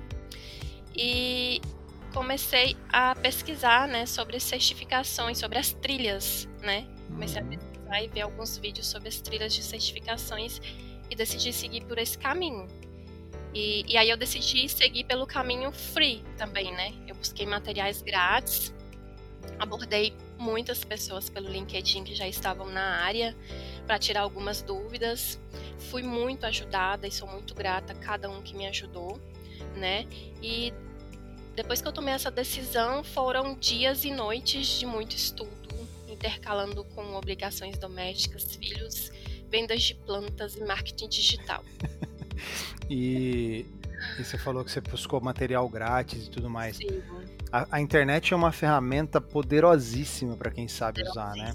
e 1.02 1.62
comecei 2.14 2.76
a 2.90 3.16
pesquisar, 3.16 3.88
né, 3.88 4.06
sobre 4.06 4.38
certificações, 4.38 5.38
sobre 5.38 5.58
as 5.58 5.72
trilhas, 5.72 6.46
né? 6.62 6.86
Comecei 7.08 7.42
a 7.42 7.46
pesquisar 7.46 8.04
e 8.04 8.08
ver 8.10 8.22
alguns 8.22 8.58
vídeos 8.58 8.88
sobre 8.88 9.08
as 9.08 9.22
trilhas 9.22 9.54
de 9.54 9.64
certificações 9.64 10.60
e 11.10 11.16
decidi 11.16 11.54
seguir 11.54 11.86
por 11.86 11.98
esse 11.98 12.18
caminho. 12.18 12.68
E, 13.54 13.86
e 13.88 13.96
aí 13.96 14.10
eu 14.10 14.18
decidi 14.18 14.68
seguir 14.68 15.06
pelo 15.06 15.26
caminho 15.26 15.72
free 15.72 16.22
também, 16.38 16.74
né? 16.74 16.94
Eu 17.08 17.16
busquei 17.16 17.46
materiais 17.46 18.02
grátis, 18.02 18.76
abordei 19.58 20.14
muitas 20.38 20.84
pessoas 20.84 21.30
pelo 21.30 21.48
LinkedIn 21.50 22.04
que 22.04 22.14
já 22.14 22.28
estavam 22.28 22.68
na 22.68 23.02
área 23.06 23.34
para 23.88 23.98
tirar 23.98 24.22
algumas 24.22 24.62
dúvidas. 24.62 25.40
Fui 25.90 26.04
muito 26.04 26.46
ajudada 26.46 27.08
e 27.08 27.12
sou 27.12 27.28
muito 27.28 27.56
grata 27.56 27.94
a 27.94 27.96
cada 27.96 28.30
um 28.30 28.42
que 28.42 28.54
me 28.54 28.68
ajudou, 28.68 29.18
né? 29.76 30.06
E 30.44 30.74
depois 31.60 31.82
que 31.82 31.88
eu 31.90 31.92
tomei 31.92 32.14
essa 32.14 32.32
decisão, 32.32 33.04
foram 33.04 33.54
dias 33.54 34.06
e 34.06 34.12
noites 34.12 34.66
de 34.66 34.86
muito 34.86 35.14
estudo, 35.14 35.50
intercalando 36.08 36.86
com 36.96 37.16
obrigações 37.16 37.78
domésticas, 37.78 38.56
filhos, 38.56 39.12
vendas 39.52 39.82
de 39.82 39.94
plantas 39.94 40.56
e 40.56 40.64
marketing 40.64 41.10
digital. 41.10 41.62
e, 42.90 43.66
e, 44.18 44.24
você 44.24 44.38
falou 44.38 44.64
que 44.64 44.72
você 44.72 44.80
buscou 44.80 45.20
material 45.20 45.68
grátis 45.68 46.28
e 46.28 46.30
tudo 46.30 46.50
mais. 46.50 46.78
Sim. 46.78 47.04
A, 47.52 47.68
a 47.72 47.82
internet 47.82 48.34
é 48.34 48.38
uma 48.38 48.54
ferramenta 48.54 49.20
poderosíssima 49.20 50.38
para 50.38 50.52
quem 50.52 50.70
sabe 50.70 51.04
usar, 51.04 51.36
né? 51.36 51.54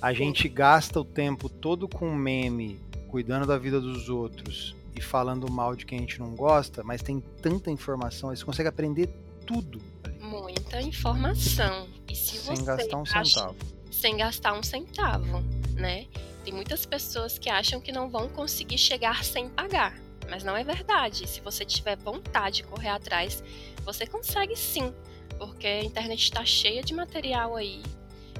A 0.00 0.12
gente 0.12 0.48
gasta 0.48 1.00
o 1.00 1.04
tempo 1.04 1.48
todo 1.48 1.88
com 1.88 2.14
meme, 2.14 2.80
cuidando 3.08 3.48
da 3.48 3.58
vida 3.58 3.80
dos 3.80 4.08
outros 4.08 4.76
e 4.94 5.02
falando 5.02 5.50
mal 5.50 5.74
de 5.74 5.84
quem 5.84 5.98
a 5.98 6.02
gente 6.02 6.20
não 6.20 6.36
gosta, 6.36 6.84
mas 6.84 7.02
tem 7.02 7.18
tanta 7.42 7.68
informação, 7.68 8.30
você 8.30 8.44
consegue 8.44 8.68
aprender 8.68 9.08
tudo. 9.50 9.82
Muita 10.20 10.80
informação. 10.80 11.88
E 12.08 12.14
se 12.14 12.36
sem 12.36 12.56
você 12.56 12.62
gastar 12.62 12.96
um 12.96 13.02
acha... 13.02 13.24
centavo. 13.24 13.56
Sem 13.90 14.16
gastar 14.16 14.52
um 14.52 14.62
centavo, 14.62 15.44
né? 15.74 16.06
Tem 16.44 16.54
muitas 16.54 16.86
pessoas 16.86 17.36
que 17.36 17.50
acham 17.50 17.80
que 17.80 17.90
não 17.90 18.08
vão 18.08 18.28
conseguir 18.28 18.78
chegar 18.78 19.24
sem 19.24 19.48
pagar. 19.48 19.98
Mas 20.30 20.44
não 20.44 20.56
é 20.56 20.62
verdade. 20.62 21.28
Se 21.28 21.40
você 21.40 21.64
tiver 21.64 21.96
vontade 21.96 22.58
de 22.58 22.62
correr 22.62 22.90
atrás, 22.90 23.42
você 23.84 24.06
consegue 24.06 24.56
sim. 24.56 24.94
Porque 25.36 25.66
a 25.66 25.84
internet 25.84 26.22
está 26.22 26.44
cheia 26.44 26.82
de 26.82 26.94
material 26.94 27.56
aí 27.56 27.82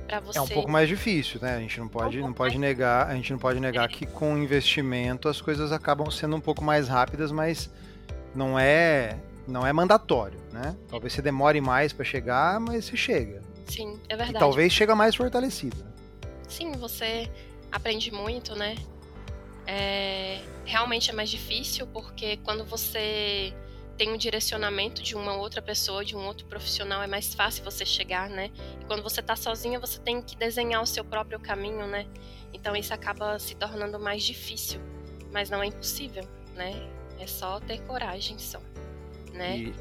para 0.07 0.21
você. 0.21 0.39
É 0.39 0.43
um 0.43 0.47
pouco 0.47 0.71
mais 0.71 0.89
difícil, 0.89 1.41
né? 1.41 1.57
A 1.57 1.61
gente 1.61 1.81
não 1.81 1.89
pode, 1.89 2.19
é 2.19 2.21
um 2.21 2.29
não 2.29 2.33
pode 2.33 2.57
mais... 2.57 2.71
negar, 2.71 3.09
a 3.09 3.15
gente 3.17 3.33
não 3.33 3.39
pode 3.39 3.59
negar 3.59 3.87
é. 3.87 3.89
que 3.89 4.07
com 4.07 4.39
investimento 4.39 5.29
as 5.29 5.41
coisas 5.41 5.73
acabam 5.73 6.09
sendo 6.11 6.37
um 6.37 6.41
pouco 6.41 6.63
mais 6.63 6.87
rápidas, 6.87 7.33
mas 7.33 7.69
não 8.33 8.57
é 8.57 9.19
não 9.51 9.67
é 9.67 9.73
mandatório, 9.73 10.41
né? 10.53 10.77
Talvez 10.89 11.13
você 11.13 11.21
demore 11.21 11.61
mais 11.61 11.93
para 11.93 12.05
chegar, 12.05 12.59
mas 12.61 12.87
você 12.87 12.97
chega. 12.97 13.43
Sim, 13.67 14.01
é 14.09 14.17
verdade. 14.17 14.37
E 14.37 14.39
talvez 14.39 14.73
chega 14.73 14.95
mais 14.95 15.15
fortalecido. 15.15 15.85
Sim, 16.49 16.73
você 16.73 17.31
aprende 17.71 18.11
muito, 18.11 18.55
né? 18.55 18.77
É, 19.67 20.41
realmente 20.65 21.11
é 21.11 21.13
mais 21.13 21.31
difícil 21.31 21.87
porque 21.87 22.39
quando 22.39 22.65
você 22.65 23.55
tem 23.97 24.11
um 24.11 24.17
direcionamento 24.17 25.03
de 25.03 25.15
uma 25.15 25.35
outra 25.35 25.61
pessoa, 25.61 26.05
de 26.05 26.17
um 26.17 26.27
outro 26.27 26.47
profissional, 26.47 27.03
é 27.03 27.07
mais 27.07 27.35
fácil 27.35 27.63
você 27.63 27.85
chegar, 27.85 28.31
né? 28.31 28.51
E 28.81 28.85
quando 28.87 29.03
você 29.03 29.23
tá 29.23 29.37
sozinha, 29.37 29.79
você 29.79 30.01
tem 30.01 30.23
que 30.23 30.37
desenhar 30.37 30.83
o 30.83 30.87
seu 30.87 31.05
próprio 31.05 31.39
caminho, 31.39 31.87
né? 31.87 32.07
Então 32.53 32.75
isso 32.75 32.95
acaba 32.95 33.39
se 33.39 33.55
tornando 33.55 34.01
mais 34.01 34.23
difícil, 34.25 34.81
mas 35.31 35.51
não 35.51 35.63
é 35.63 35.67
impossível, 35.67 36.27
né? 36.55 36.73
É 37.21 37.27
só 37.27 37.61
ter 37.61 37.83
coragem 37.83 38.39
só 38.39 38.59
né? 39.33 39.59
E, 39.59 39.75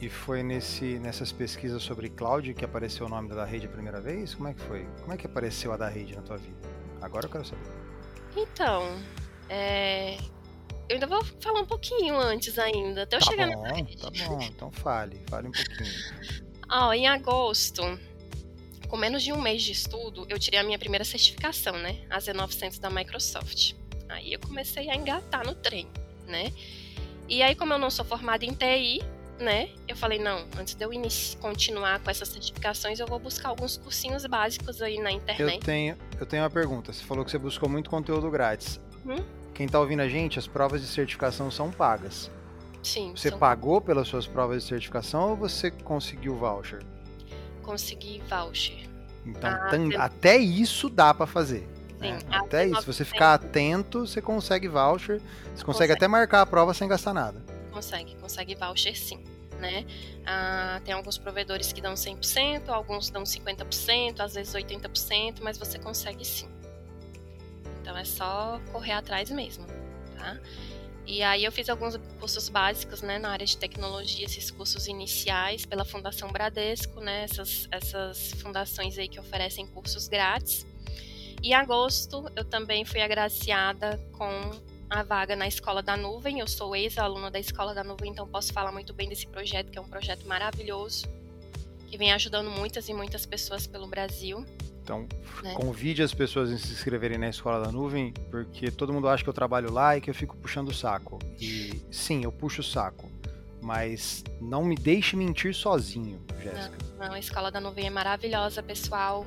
e 0.00 0.08
foi 0.08 0.42
nesse, 0.42 0.98
nessas 0.98 1.32
pesquisas 1.32 1.82
sobre 1.82 2.08
cloud 2.08 2.52
que 2.54 2.64
apareceu 2.64 3.06
o 3.06 3.08
nome 3.08 3.28
da 3.28 3.44
rede 3.44 3.66
a 3.66 3.68
primeira 3.68 4.00
vez? 4.00 4.34
Como 4.34 4.48
é 4.48 4.54
que 4.54 4.60
foi? 4.60 4.86
Como 5.00 5.12
é 5.12 5.16
que 5.16 5.26
apareceu 5.26 5.72
a 5.72 5.76
da 5.76 5.88
rede 5.88 6.14
na 6.14 6.22
tua 6.22 6.36
vida? 6.36 6.68
Agora 7.00 7.26
eu 7.26 7.30
quero 7.30 7.44
saber. 7.44 7.66
Então, 8.36 9.00
é... 9.48 10.16
eu 10.88 10.94
ainda 10.94 11.06
vou 11.06 11.24
falar 11.40 11.60
um 11.60 11.66
pouquinho 11.66 12.16
antes 12.18 12.58
ainda, 12.58 13.02
até 13.02 13.16
eu 13.16 13.20
tá 13.20 13.26
chegar 13.26 13.48
bom, 13.48 13.62
na 13.62 13.72
rede. 13.72 13.96
Tá 13.96 14.10
bom, 14.10 14.42
então 14.42 14.70
fale, 14.70 15.20
fale 15.28 15.48
um 15.48 15.52
pouquinho. 15.52 16.44
Ó, 16.70 16.88
oh, 16.88 16.92
em 16.92 17.06
agosto, 17.06 17.82
com 18.88 18.96
menos 18.96 19.22
de 19.22 19.32
um 19.32 19.40
mês 19.40 19.62
de 19.62 19.72
estudo, 19.72 20.26
eu 20.28 20.38
tirei 20.38 20.60
a 20.60 20.64
minha 20.64 20.78
primeira 20.78 21.04
certificação, 21.04 21.76
né? 21.78 22.04
A 22.08 22.18
Z900 22.18 22.80
da 22.80 22.90
Microsoft. 22.90 23.74
Aí 24.08 24.32
eu 24.32 24.40
comecei 24.40 24.88
a 24.88 24.94
engatar 24.94 25.44
no 25.44 25.54
trem, 25.54 25.86
né? 26.26 26.52
E 27.28 27.42
aí, 27.42 27.54
como 27.54 27.72
eu 27.72 27.78
não 27.78 27.90
sou 27.90 28.04
formada 28.04 28.44
em 28.44 28.52
TI, 28.52 29.02
né? 29.38 29.70
Eu 29.88 29.96
falei, 29.96 30.18
não, 30.18 30.44
antes 30.58 30.74
de 30.74 30.84
eu 30.84 30.90
continuar 31.40 32.00
com 32.00 32.10
essas 32.10 32.28
certificações, 32.28 33.00
eu 33.00 33.06
vou 33.06 33.18
buscar 33.18 33.48
alguns 33.48 33.76
cursinhos 33.76 34.24
básicos 34.26 34.80
aí 34.82 34.98
na 35.00 35.10
internet. 35.10 35.54
Eu 35.54 35.60
tenho, 35.60 35.96
eu 36.20 36.26
tenho 36.26 36.42
uma 36.42 36.50
pergunta. 36.50 36.92
Você 36.92 37.02
falou 37.04 37.24
que 37.24 37.30
você 37.30 37.38
buscou 37.38 37.68
muito 37.68 37.90
conteúdo 37.90 38.30
grátis. 38.30 38.80
Uhum. 39.04 39.24
Quem 39.54 39.68
tá 39.68 39.78
ouvindo 39.78 40.00
a 40.00 40.08
gente, 40.08 40.38
as 40.38 40.46
provas 40.46 40.80
de 40.80 40.86
certificação 40.86 41.50
são 41.50 41.70
pagas. 41.70 42.30
Sim. 42.82 43.12
Você 43.16 43.30
pagou 43.30 43.80
pelas 43.80 44.08
suas 44.08 44.26
provas 44.26 44.62
de 44.62 44.68
certificação 44.68 45.30
ou 45.30 45.36
você 45.36 45.70
conseguiu 45.70 46.36
voucher? 46.36 46.82
Consegui 47.62 48.22
voucher. 48.28 48.86
Então, 49.24 49.50
ah, 49.50 50.04
até 50.04 50.36
isso 50.36 50.90
dá 50.90 51.14
para 51.14 51.26
fazer. 51.26 51.66
Sim, 52.00 52.08
é, 52.08 52.36
até 52.36 52.66
isso. 52.66 52.80
Se 52.80 52.86
você 52.86 53.04
ficar 53.04 53.34
atento, 53.34 54.06
você 54.06 54.20
consegue 54.20 54.68
voucher. 54.68 55.18
Você 55.18 55.64
consegue, 55.64 55.64
consegue, 55.64 55.92
até 55.92 56.08
marcar 56.08 56.42
a 56.42 56.46
prova 56.46 56.74
sem 56.74 56.88
gastar 56.88 57.14
nada. 57.14 57.42
Consegue, 57.72 58.14
consegue 58.16 58.54
voucher 58.54 58.96
sim. 58.96 59.22
Né? 59.60 59.86
Ah, 60.26 60.80
tem 60.84 60.92
alguns 60.92 61.16
provedores 61.16 61.72
que 61.72 61.80
dão 61.80 61.94
100%, 61.94 62.68
alguns 62.68 63.08
dão 63.08 63.22
50%, 63.22 64.20
às 64.20 64.34
vezes 64.34 64.52
80%, 64.52 65.36
mas 65.40 65.56
você 65.56 65.78
consegue 65.78 66.24
sim. 66.24 66.48
Então 67.80 67.96
é 67.96 68.04
só 68.04 68.60
correr 68.72 68.92
atrás 68.92 69.30
mesmo, 69.30 69.66
tá? 70.18 70.38
E 71.06 71.22
aí 71.22 71.44
eu 71.44 71.52
fiz 71.52 71.68
alguns 71.68 71.98
cursos 72.18 72.48
básicos, 72.48 73.02
né, 73.02 73.18
na 73.18 73.30
área 73.30 73.46
de 73.46 73.58
tecnologia, 73.58 74.24
esses 74.24 74.50
cursos 74.50 74.86
iniciais 74.86 75.66
pela 75.66 75.84
Fundação 75.84 76.30
Bradesco, 76.30 76.98
né, 77.00 77.24
essas, 77.24 77.68
essas 77.70 78.32
fundações 78.40 78.98
aí 78.98 79.06
que 79.06 79.20
oferecem 79.20 79.66
cursos 79.66 80.08
grátis. 80.08 80.66
Em 81.44 81.52
agosto, 81.52 82.24
eu 82.34 82.42
também 82.42 82.86
fui 82.86 83.02
agraciada 83.02 84.00
com 84.12 84.50
a 84.88 85.02
vaga 85.02 85.36
na 85.36 85.46
Escola 85.46 85.82
da 85.82 85.94
Nuvem. 85.94 86.38
Eu 86.38 86.48
sou 86.48 86.74
ex-aluna 86.74 87.30
da 87.30 87.38
Escola 87.38 87.74
da 87.74 87.84
Nuvem, 87.84 88.12
então 88.12 88.26
posso 88.26 88.50
falar 88.50 88.72
muito 88.72 88.94
bem 88.94 89.10
desse 89.10 89.26
projeto, 89.26 89.70
que 89.70 89.76
é 89.76 89.80
um 89.80 89.86
projeto 89.86 90.26
maravilhoso, 90.26 91.06
que 91.86 91.98
vem 91.98 92.14
ajudando 92.14 92.50
muitas 92.50 92.88
e 92.88 92.94
muitas 92.94 93.26
pessoas 93.26 93.66
pelo 93.66 93.86
Brasil. 93.86 94.42
Então, 94.82 95.06
né? 95.42 95.52
convide 95.52 96.02
as 96.02 96.14
pessoas 96.14 96.50
a 96.50 96.56
se 96.56 96.72
inscreverem 96.72 97.18
na 97.18 97.28
Escola 97.28 97.62
da 97.62 97.70
Nuvem, 97.70 98.14
porque 98.30 98.70
todo 98.70 98.90
mundo 98.90 99.06
acha 99.06 99.22
que 99.22 99.28
eu 99.28 99.34
trabalho 99.34 99.70
lá 99.70 99.98
e 99.98 100.00
que 100.00 100.08
eu 100.08 100.14
fico 100.14 100.38
puxando 100.38 100.70
o 100.70 100.74
saco. 100.74 101.18
E 101.38 101.82
sim, 101.90 102.24
eu 102.24 102.32
puxo 102.32 102.62
o 102.62 102.64
saco. 102.64 103.12
Mas 103.60 104.24
não 104.40 104.64
me 104.64 104.76
deixe 104.76 105.14
mentir 105.14 105.54
sozinho, 105.54 106.22
Jéssica. 106.42 106.78
Não, 106.98 107.08
não, 107.08 107.14
a 107.14 107.18
Escola 107.18 107.50
da 107.50 107.60
Nuvem 107.60 107.86
é 107.86 107.90
maravilhosa, 107.90 108.62
pessoal. 108.62 109.26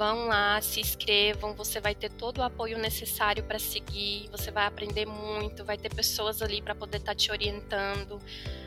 Vão 0.00 0.28
lá, 0.28 0.58
se 0.62 0.80
inscrevam, 0.80 1.54
você 1.54 1.78
vai 1.78 1.94
ter 1.94 2.10
todo 2.10 2.38
o 2.38 2.42
apoio 2.42 2.78
necessário 2.78 3.44
para 3.44 3.58
seguir, 3.58 4.30
você 4.30 4.50
vai 4.50 4.64
aprender 4.64 5.04
muito, 5.04 5.62
vai 5.62 5.76
ter 5.76 5.94
pessoas 5.94 6.40
ali 6.40 6.62
para 6.62 6.74
poder 6.74 6.96
estar 6.96 7.10
tá 7.10 7.14
te 7.14 7.30
orientando. 7.30 8.18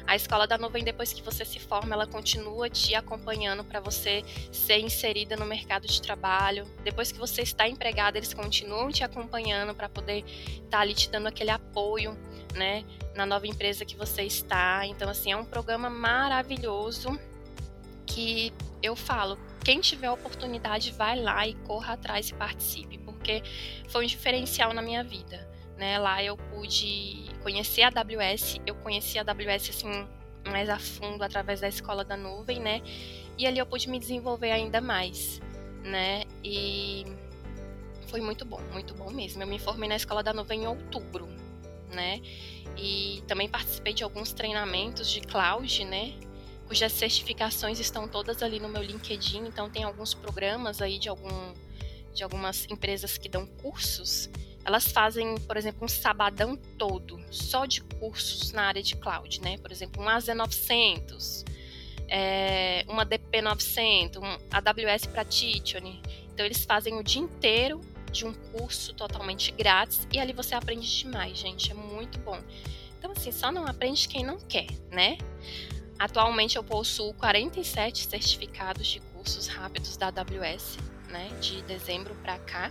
A 0.06 0.16
escola 0.16 0.46
da 0.46 0.60
nuvem, 0.60 0.84
depois 0.84 1.12
que 1.12 1.24
você 1.24 1.44
se 1.44 1.60
forma, 1.60 1.96
ela 1.96 2.06
continua 2.06 2.70
te 2.70 2.94
acompanhando 2.94 3.64
para 3.64 3.80
você 3.80 4.24
ser 4.52 4.78
inserida 4.78 5.36
no 5.36 5.44
mercado 5.44 5.88
de 5.88 6.00
trabalho. 6.00 6.68
Depois 6.84 7.12
que 7.12 7.18
você 7.18 7.42
está 7.42 7.68
empregada, 7.68 8.20
eles 8.20 8.32
continuam 8.32 8.92
te 8.92 9.04
acompanhando 9.04 9.74
para 9.74 9.90
poder 9.90 10.24
estar 10.28 10.70
tá 10.70 10.80
ali 10.82 10.94
te 10.94 11.10
dando 11.10 11.26
aquele 11.26 11.50
apoio, 11.50 12.16
né, 12.54 12.86
na 13.16 13.26
nova 13.26 13.48
empresa 13.48 13.84
que 13.84 13.96
você 13.96 14.22
está. 14.22 14.86
Então, 14.86 15.10
assim, 15.10 15.32
é 15.32 15.36
um 15.36 15.46
programa 15.46 15.90
maravilhoso 15.90 17.20
que 18.14 18.54
eu 18.82 18.96
falo, 18.96 19.40
quem 19.64 19.80
tiver 19.80 20.12
oportunidade, 20.12 20.92
vai 20.92 21.20
lá 21.20 21.48
e 21.48 21.56
corra 21.56 21.94
atrás 21.94 22.30
e 22.30 22.34
participe, 22.34 23.00
porque 23.00 23.42
foi 23.88 24.04
um 24.04 24.08
diferencial 24.08 24.74
na 24.74 24.82
minha 24.82 25.04
vida. 25.04 25.50
Né? 25.78 25.98
Lá 25.98 26.24
eu 26.24 26.38
pude 26.38 27.26
conhecer 27.42 27.82
a 27.82 27.88
AWS, 27.88 28.60
eu 28.68 28.76
conheci 28.76 29.18
a 29.18 29.22
AWS 29.22 29.70
assim 29.70 30.08
mais 30.48 30.70
a 30.70 30.78
fundo 30.78 31.24
através 31.24 31.62
da 31.62 31.68
escola 31.68 32.04
da 32.04 32.18
nuvem, 32.18 32.60
né? 32.60 32.82
E 33.38 33.48
ali 33.48 33.58
eu 33.58 33.66
pude 33.66 33.90
me 33.90 33.98
desenvolver 33.98 34.52
ainda 34.52 34.82
mais, 34.82 35.42
né? 35.82 36.26
E 36.44 37.06
foi 38.08 38.20
muito 38.22 38.46
bom, 38.46 38.62
muito 38.72 38.94
bom 38.94 39.10
mesmo. 39.10 39.42
Eu 39.42 39.48
me 39.48 39.58
formei 39.58 39.88
na 39.88 39.96
escola 39.96 40.22
da 40.22 40.34
nuvem 40.34 40.64
em 40.64 40.68
outubro, 40.68 41.28
né? 41.92 42.22
E 42.78 43.24
também 43.26 43.48
participei 43.48 43.94
de 43.94 44.04
alguns 44.04 44.34
treinamentos 44.34 45.10
de 45.10 45.22
cloud, 45.22 45.86
né? 45.86 46.14
Cujas 46.74 46.92
certificações 46.94 47.80
estão 47.80 48.08
todas 48.08 48.42
ali 48.42 48.60
no 48.60 48.68
meu 48.68 48.82
LinkedIn, 48.82 49.46
então 49.46 49.70
tem 49.70 49.84
alguns 49.84 50.16
programas 50.16 50.82
aí 50.82 50.98
de 50.98 51.08
algum 51.08 51.54
de 52.16 52.24
algumas 52.24 52.66
empresas 52.68 53.16
que 53.16 53.30
dão 53.30 53.46
cursos. 53.46 54.28
Elas 54.66 54.88
fazem, 54.88 55.38
por 55.42 55.56
exemplo, 55.56 55.86
um 55.86 55.88
sabadão 55.88 56.56
todo 56.56 57.20
só 57.30 57.68
de 57.68 57.82
cursos 57.82 58.52
na 58.52 58.64
área 58.64 58.82
de 58.82 58.96
cloud, 58.96 59.40
né? 59.42 59.60
Por 59.60 59.72
exemplo, 59.72 60.02
um 60.02 60.08
AZ900, 60.08 61.46
é, 62.08 62.84
uma 62.88 63.06
DP900, 63.06 64.18
um 64.18 64.38
AWS 64.52 65.06
para 65.06 65.24
Titione. 65.24 66.02
Então 66.34 66.44
eles 66.44 66.66
fazem 66.66 66.96
o 66.96 67.04
dia 67.04 67.22
inteiro 67.22 67.82
de 68.12 68.26
um 68.26 68.34
curso 68.34 68.96
totalmente 68.96 69.52
grátis 69.52 70.08
e 70.12 70.20
ali 70.20 70.34
você 70.34 70.56
aprende 70.56 70.88
demais, 70.98 71.38
gente, 71.38 71.70
é 71.70 71.76
muito 71.76 72.18
bom. 72.18 72.40
Então 72.98 73.12
assim, 73.12 73.32
só 73.32 73.52
não 73.52 73.68
aprende 73.68 74.08
quem 74.08 74.26
não 74.26 74.40
quer, 74.40 74.68
né? 74.90 75.20
Atualmente 76.04 76.58
eu 76.58 76.64
possuo 76.66 77.14
47 77.14 78.10
certificados 78.10 78.88
de 78.88 79.00
cursos 79.00 79.48
rápidos 79.48 79.96
da 79.96 80.08
AWS, 80.08 80.78
né, 81.08 81.30
de 81.40 81.62
dezembro 81.62 82.14
para 82.16 82.38
cá. 82.40 82.70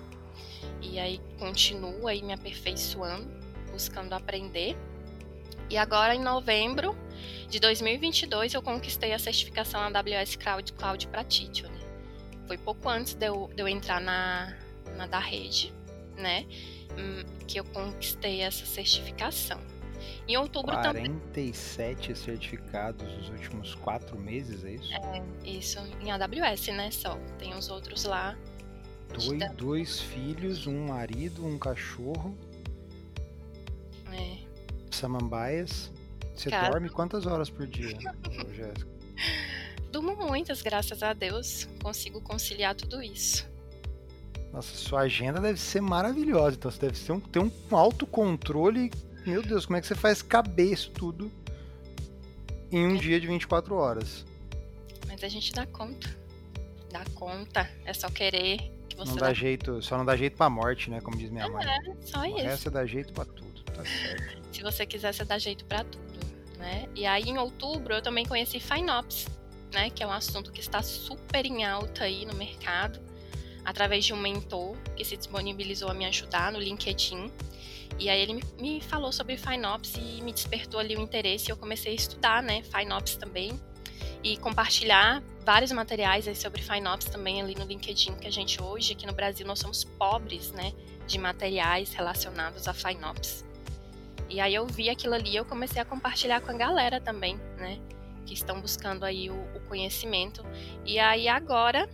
E 0.83 0.99
aí 1.01 1.19
continuo 1.39 2.07
aí 2.07 2.23
me 2.23 2.35
aperfeiçoando, 2.35 3.27
buscando 3.71 4.13
aprender. 4.13 4.77
E 5.71 5.79
agora 5.79 6.15
em 6.15 6.21
novembro 6.21 6.95
de 7.49 7.59
2022 7.59 8.53
eu 8.53 8.61
conquistei 8.61 9.15
a 9.15 9.19
certificação 9.19 9.81
AWS 9.81 10.37
Cloud 10.37 10.71
Cloud 10.75 11.07
para 11.07 11.25
Titione. 11.25 11.81
Foi 12.47 12.59
pouco 12.59 12.87
antes 12.87 13.15
de 13.15 13.29
eu, 13.29 13.51
de 13.57 13.63
eu 13.63 13.67
entrar 13.67 13.99
na, 13.99 14.55
na 14.95 15.07
da 15.07 15.19
rede, 15.19 15.73
né, 16.19 16.45
hum, 16.99 17.25
que 17.49 17.59
eu 17.59 17.65
conquistei 17.65 18.43
essa 18.43 18.67
certificação. 18.67 19.59
Em 20.29 20.37
outubro 20.37 20.73
47 20.73 21.09
também. 21.09 21.21
47 21.21 22.17
certificados 22.17 23.13
nos 23.17 23.29
últimos 23.29 23.75
quatro 23.75 24.19
meses, 24.19 24.65
é 24.65 24.73
isso? 24.73 24.93
É, 24.95 25.23
isso, 25.45 25.79
em 26.01 26.11
AWS, 26.11 26.69
né? 26.69 26.91
Só. 26.91 27.19
Tem 27.39 27.55
os 27.55 27.69
outros 27.69 28.05
lá. 28.05 28.37
Dois, 29.13 29.53
dois 29.57 30.01
filhos, 30.01 30.67
um 30.67 30.87
marido, 30.87 31.45
um 31.45 31.59
cachorro. 31.59 32.37
É. 34.13 34.39
Samambaias. 34.91 35.91
Você 36.35 36.51
Cara. 36.51 36.71
dorme 36.71 36.89
quantas 36.89 37.27
horas 37.27 37.51
por 37.51 37.67
dia, 37.67 37.97
Jéssica? 38.55 38.91
Durmo 39.91 40.17
muitas, 40.17 40.63
graças 40.63 41.03
a 41.03 41.13
Deus. 41.13 41.69
Consigo 41.83 42.21
conciliar 42.21 42.75
tudo 42.75 43.03
isso. 43.03 43.47
Nossa, 44.53 44.75
sua 44.75 45.01
agenda 45.03 45.41
deve 45.41 45.59
ser 45.61 45.81
maravilhosa. 45.81 46.57
Então 46.57 46.71
você 46.71 46.81
deve 46.81 46.99
ter 46.99 47.13
um, 47.13 47.21
ter 47.21 47.39
um 47.39 47.77
autocontrole. 47.77 48.91
Meu 49.27 49.43
Deus, 49.43 49.67
como 49.67 49.77
é 49.77 49.81
que 49.81 49.87
você 49.87 49.95
faz 49.95 50.21
caber 50.21 50.73
isso 50.73 50.91
tudo 50.91 51.31
em 52.71 52.87
um 52.87 52.97
dia 52.97 53.21
de 53.21 53.27
24 53.27 53.75
horas? 53.75 54.25
Mas 55.07 55.23
a 55.23 55.29
gente 55.29 55.53
dá 55.53 55.67
conta. 55.67 56.09
Dá 56.91 57.05
conta. 57.15 57.71
É 57.85 57.93
só 57.95 58.09
querer 58.09 58.59
que 58.89 58.97
você 58.97 59.11
Não 59.11 59.17
dá 59.19 59.33
jeito, 59.33 59.83
só 59.83 59.97
não 59.97 60.05
dá 60.05 60.17
jeito 60.17 60.37
pra 60.37 60.51
morte, 60.51 60.91
né? 60.91 61.01
Como 61.01 61.17
diz 61.17 61.31
minha 61.31 61.49
mãe. 61.49 61.65
É, 61.65 61.79
só 62.05 62.25
isso. 62.25 62.37
resto 62.39 62.71
dá 62.71 62.85
jeito 62.85 63.13
pra 63.13 63.25
tudo, 63.25 63.63
tá 63.65 63.85
certo. 63.85 64.43
Se 64.53 64.63
você 64.63 64.85
quiser, 64.85 65.13
você 65.13 65.25
dá 65.25 65.39
jeito 65.39 65.65
pra 65.65 65.85
tudo, 65.85 66.19
né? 66.59 66.89
E 66.95 67.07
aí, 67.07 67.25
em 67.25 67.39
outubro, 67.39 67.95
eu 67.95 68.03
também 68.03 68.27
conheci 68.27 68.59
FinOps, 68.61 69.29
né? 69.73 69.89
Que 69.91 70.03
é 70.03 70.07
um 70.07 70.13
assunto 70.13 70.53
que 70.53 70.61
está 70.61 70.83
super 70.83 71.47
em 71.47 71.65
alta 71.65 72.05
aí 72.05 72.27
no 72.27 72.35
mercado, 72.35 73.01
através 73.65 74.05
de 74.05 74.13
um 74.13 74.19
mentor 74.19 74.77
que 74.97 75.05
se 75.05 75.17
disponibilizou 75.17 75.89
a 75.89 75.95
me 75.95 76.05
ajudar 76.05 76.53
no 76.53 76.59
LinkedIn. 76.59 77.31
E 77.99 78.09
aí 78.09 78.21
ele 78.21 78.43
me, 78.59 78.81
falou 78.81 79.13
sobre 79.13 79.37
FinOps 79.37 79.95
e 79.97 80.23
me 80.23 80.33
despertou 80.33 80.81
ali 80.81 80.97
o 80.97 81.01
interesse. 81.01 81.49
E 81.49 81.53
eu 81.53 81.57
comecei 81.57 81.93
a 81.93 81.95
estudar, 81.95 82.43
né? 82.43 82.63
FinOps 82.63 83.17
também. 83.17 83.53
E 84.23 84.37
compartilhar 84.37 85.23
vários 85.45 85.73
materiais 85.73 86.29
aí 86.29 86.37
sobre 86.37 86.63
FinOps 86.63 87.07
também 87.07 87.41
ali 87.41 87.55
no 87.55 87.65
LinkedIn, 87.65 88.15
que 88.15 88.27
a 88.27 88.31
gente 88.31 88.63
hoje, 88.63 88.93
aqui 88.93 89.07
no 89.07 89.13
Brasil, 89.13 89.47
nós 89.47 89.59
somos 89.59 89.85
pobres, 89.85 90.53
né? 90.53 90.73
De 91.07 91.19
materiais 91.19 91.93
relacionados 91.93 92.69
a 92.69 92.75
FinOps. 92.75 93.45
E 94.29 94.41
aí 94.41 94.55
eu 94.55 94.67
vi 94.67 94.89
aquilo 94.89 95.15
ali, 95.15 95.37
eu 95.37 95.45
comecei 95.45 95.83
a 95.83 95.85
compartilhar 95.85 96.41
com 96.41 96.51
a 96.51 96.55
galera 96.55 97.01
também, 97.01 97.37
né? 97.59 97.79
Que 98.25 98.33
estão 98.33 98.61
buscando 98.61 99.05
aí 99.05 99.29
o, 99.29 99.35
o 99.35 99.61
conhecimento. 99.69 100.45
E 100.87 100.99
aí 100.99 101.29
agora, 101.29 101.89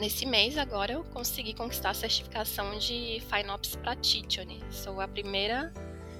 nesse 0.00 0.24
mês 0.26 0.56
agora, 0.56 0.92
eu 0.94 1.04
consegui 1.04 1.54
conquistar 1.54 1.90
a 1.90 1.94
certificação 1.94 2.78
de 2.78 3.22
FinOps 3.30 3.76
para 3.76 3.94
Titione. 3.94 4.60
Sou 4.70 5.00
a 5.00 5.06
primeira 5.06 5.72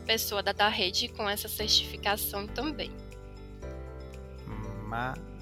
pessoa 0.07 0.43
da, 0.43 0.53
da 0.53 0.68
rede 0.68 1.09
com 1.09 1.28
essa 1.28 1.49
certificação 1.49 2.47
também. 2.47 2.93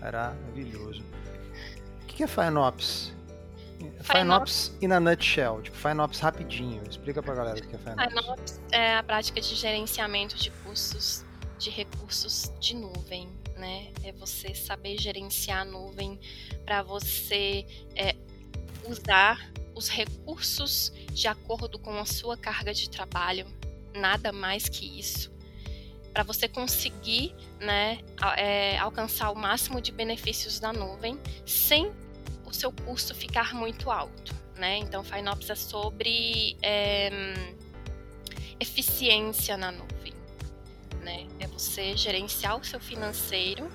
Maravilhoso. 0.01 1.03
O 2.03 2.07
que 2.07 2.23
é 2.23 2.27
FinOps? 2.27 3.13
FinOps- 3.79 4.07
FinOps 4.07 4.73
in 4.83 4.93
a 4.93 5.01
nutshell, 5.01 5.63
tipo, 5.63 5.77
FinOps 5.77 6.21
rapidinho. 6.21 6.83
Explica 6.89 7.23
pra 7.23 7.35
galera 7.35 7.59
o 7.59 7.63
que 7.67 7.75
é 7.75 7.79
FinOps. 7.79 8.05
FinOps 8.09 8.61
é 8.73 8.97
a 8.97 9.03
prática 9.03 9.41
de 9.41 9.55
gerenciamento 9.55 10.37
de 10.37 10.51
custos 10.51 11.25
de 11.59 11.71
recursos 11.71 12.53
de 12.61 12.77
nuvem, 12.77 13.29
né? 13.57 13.91
É 14.05 14.13
você 14.13 14.55
saber 14.55 14.97
gerenciar 15.01 15.63
a 15.63 15.65
nuvem 15.65 16.19
para 16.65 16.83
você 16.83 17.67
é, 17.97 18.15
usar 18.89 19.51
os 19.75 19.89
recursos 19.89 20.93
de 21.13 21.29
acordo 21.29 21.79
com 21.79 21.97
a 21.99 22.05
sua 22.05 22.37
carga 22.37 22.75
de 22.75 22.91
trabalho, 22.91 23.47
nada 23.95 24.33
mais 24.33 24.69
que 24.69 24.99
isso. 24.99 25.31
Para 26.13 26.25
você 26.25 26.49
conseguir 26.49 27.35
né, 27.61 27.99
é, 28.37 28.77
alcançar 28.79 29.31
o 29.31 29.37
máximo 29.37 29.81
de 29.81 29.93
benefícios 29.93 30.59
da 30.59 30.73
nuvem 30.73 31.19
sem 31.47 31.93
o 32.45 32.53
seu 32.53 32.73
custo 32.73 33.15
ficar 33.15 33.55
muito 33.55 33.91
alto. 33.91 34.35
Né? 34.57 34.79
Então, 34.79 35.05
FinOps 35.05 35.51
é 35.51 35.55
sobre 35.55 36.57
é, 36.61 37.11
eficiência 38.59 39.57
na 39.57 39.71
nuvem. 39.71 40.13
Né? 41.03 41.29
É 41.39 41.47
você 41.47 41.97
gerenciar 41.97 42.59
o 42.59 42.65
seu 42.65 42.81
financeiro 42.81 43.71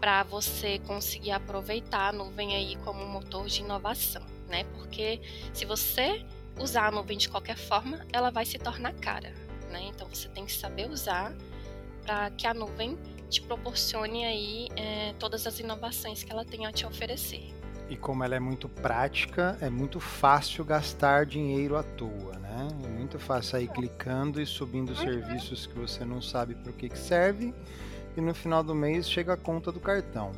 para 0.00 0.22
você 0.22 0.78
conseguir 0.80 1.30
aproveitar 1.32 2.08
a 2.08 2.12
nuvem 2.12 2.54
aí 2.54 2.76
como 2.84 3.02
um 3.02 3.08
motor 3.08 3.46
de 3.46 3.60
inovação, 3.62 4.22
né? 4.48 4.64
Porque 4.74 5.20
se 5.52 5.64
você 5.64 6.24
usar 6.58 6.86
a 6.88 6.90
nuvem 6.90 7.18
de 7.18 7.28
qualquer 7.28 7.56
forma, 7.56 8.04
ela 8.12 8.30
vai 8.30 8.44
se 8.44 8.58
tornar 8.58 8.92
cara, 8.94 9.32
né? 9.70 9.82
Então 9.88 10.08
você 10.08 10.28
tem 10.28 10.44
que 10.44 10.52
saber 10.52 10.88
usar 10.90 11.34
para 12.02 12.30
que 12.30 12.46
a 12.46 12.54
nuvem 12.54 12.98
te 13.28 13.42
proporcione 13.42 14.24
aí 14.24 14.68
é, 14.76 15.12
todas 15.18 15.46
as 15.46 15.58
inovações 15.58 16.22
que 16.22 16.30
ela 16.30 16.44
tem 16.44 16.64
a 16.66 16.72
te 16.72 16.86
oferecer. 16.86 17.52
E 17.88 17.96
como 17.96 18.24
ela 18.24 18.34
é 18.34 18.40
muito 18.40 18.68
prática, 18.68 19.56
é 19.60 19.70
muito 19.70 20.00
fácil 20.00 20.64
gastar 20.64 21.24
dinheiro 21.26 21.76
à 21.76 21.82
toa, 21.84 22.36
né? 22.40 22.68
É 22.84 22.88
muito 22.88 23.18
fácil 23.18 23.50
sair 23.52 23.68
clicando 23.68 24.40
e 24.40 24.46
subindo 24.46 24.90
Uhum. 24.90 24.96
serviços 24.96 25.66
que 25.66 25.74
você 25.74 26.04
não 26.04 26.20
sabe 26.20 26.54
para 26.56 26.72
que 26.72 26.88
que 26.88 26.98
serve 26.98 27.54
e 28.16 28.20
no 28.20 28.34
final 28.34 28.62
do 28.62 28.74
mês 28.74 29.08
chega 29.08 29.34
a 29.34 29.36
conta 29.36 29.70
do 29.70 29.80
cartão. 29.80 30.32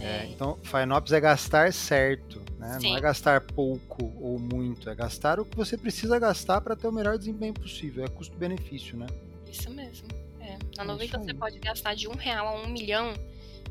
É, 0.00 0.04
É, 0.04 0.26
então, 0.26 0.58
FinOps 0.62 1.12
é 1.12 1.20
gastar 1.20 1.72
certo, 1.72 2.42
né? 2.58 2.72
Não 2.74 2.80
Sim. 2.80 2.96
é 2.96 3.00
gastar 3.00 3.40
pouco 3.40 4.12
ou 4.20 4.38
muito, 4.38 4.90
é 4.90 4.94
gastar 4.94 5.38
o 5.38 5.44
que 5.44 5.56
você 5.56 5.76
precisa 5.76 6.18
gastar 6.18 6.60
para 6.60 6.74
ter 6.74 6.88
o 6.88 6.92
melhor 6.92 7.16
desempenho 7.16 7.54
possível. 7.54 8.04
É 8.04 8.08
custo-benefício, 8.08 8.96
né? 8.96 9.06
Isso 9.50 9.70
mesmo. 9.70 10.08
É. 10.40 10.58
Na 10.76 10.92
É 10.94 11.04
isso 11.04 11.18
você 11.18 11.34
pode 11.34 11.58
gastar 11.58 11.94
de 11.94 12.08
um 12.08 12.14
real 12.14 12.48
a 12.48 12.62
um 12.62 12.68
milhão 12.68 13.14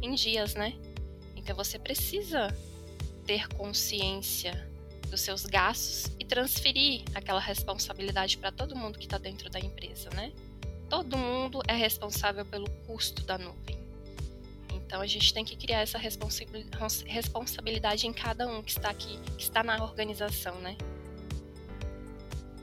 em 0.02 0.14
dias, 0.16 0.56
né? 0.56 0.74
Então 1.36 1.56
você 1.56 1.78
precisa 1.78 2.56
ter 3.26 3.48
consciência 3.50 4.70
dos 5.10 5.22
seus 5.22 5.46
gastos 5.46 6.06
e 6.18 6.24
transferir 6.24 7.04
aquela 7.14 7.40
responsabilidade 7.40 8.38
para 8.38 8.52
todo 8.52 8.76
mundo 8.76 8.98
que 8.98 9.06
está 9.06 9.18
dentro 9.18 9.50
da 9.50 9.60
empresa, 9.60 10.10
né? 10.16 10.32
Todo 10.92 11.18
mundo 11.18 11.62
é 11.68 11.74
responsável 11.74 12.46
pelo 12.46 12.70
custo 12.86 13.24
da 13.24 13.38
nuvem. 13.38 13.78
Então 14.74 15.00
a 15.02 15.08
gente 15.08 15.34
tem 15.34 15.46
que 15.46 15.56
criar 15.56 15.80
essa 15.80 15.98
responsabil- 15.98 16.66
responsabilidade 17.06 18.06
em 18.06 18.12
cada 18.14 18.46
um 18.46 18.62
que 18.62 18.72
está 18.72 18.90
aqui, 18.90 19.18
que 19.38 19.44
está 19.44 19.64
na 19.64 19.82
organização, 19.82 20.54
né? 20.60 20.76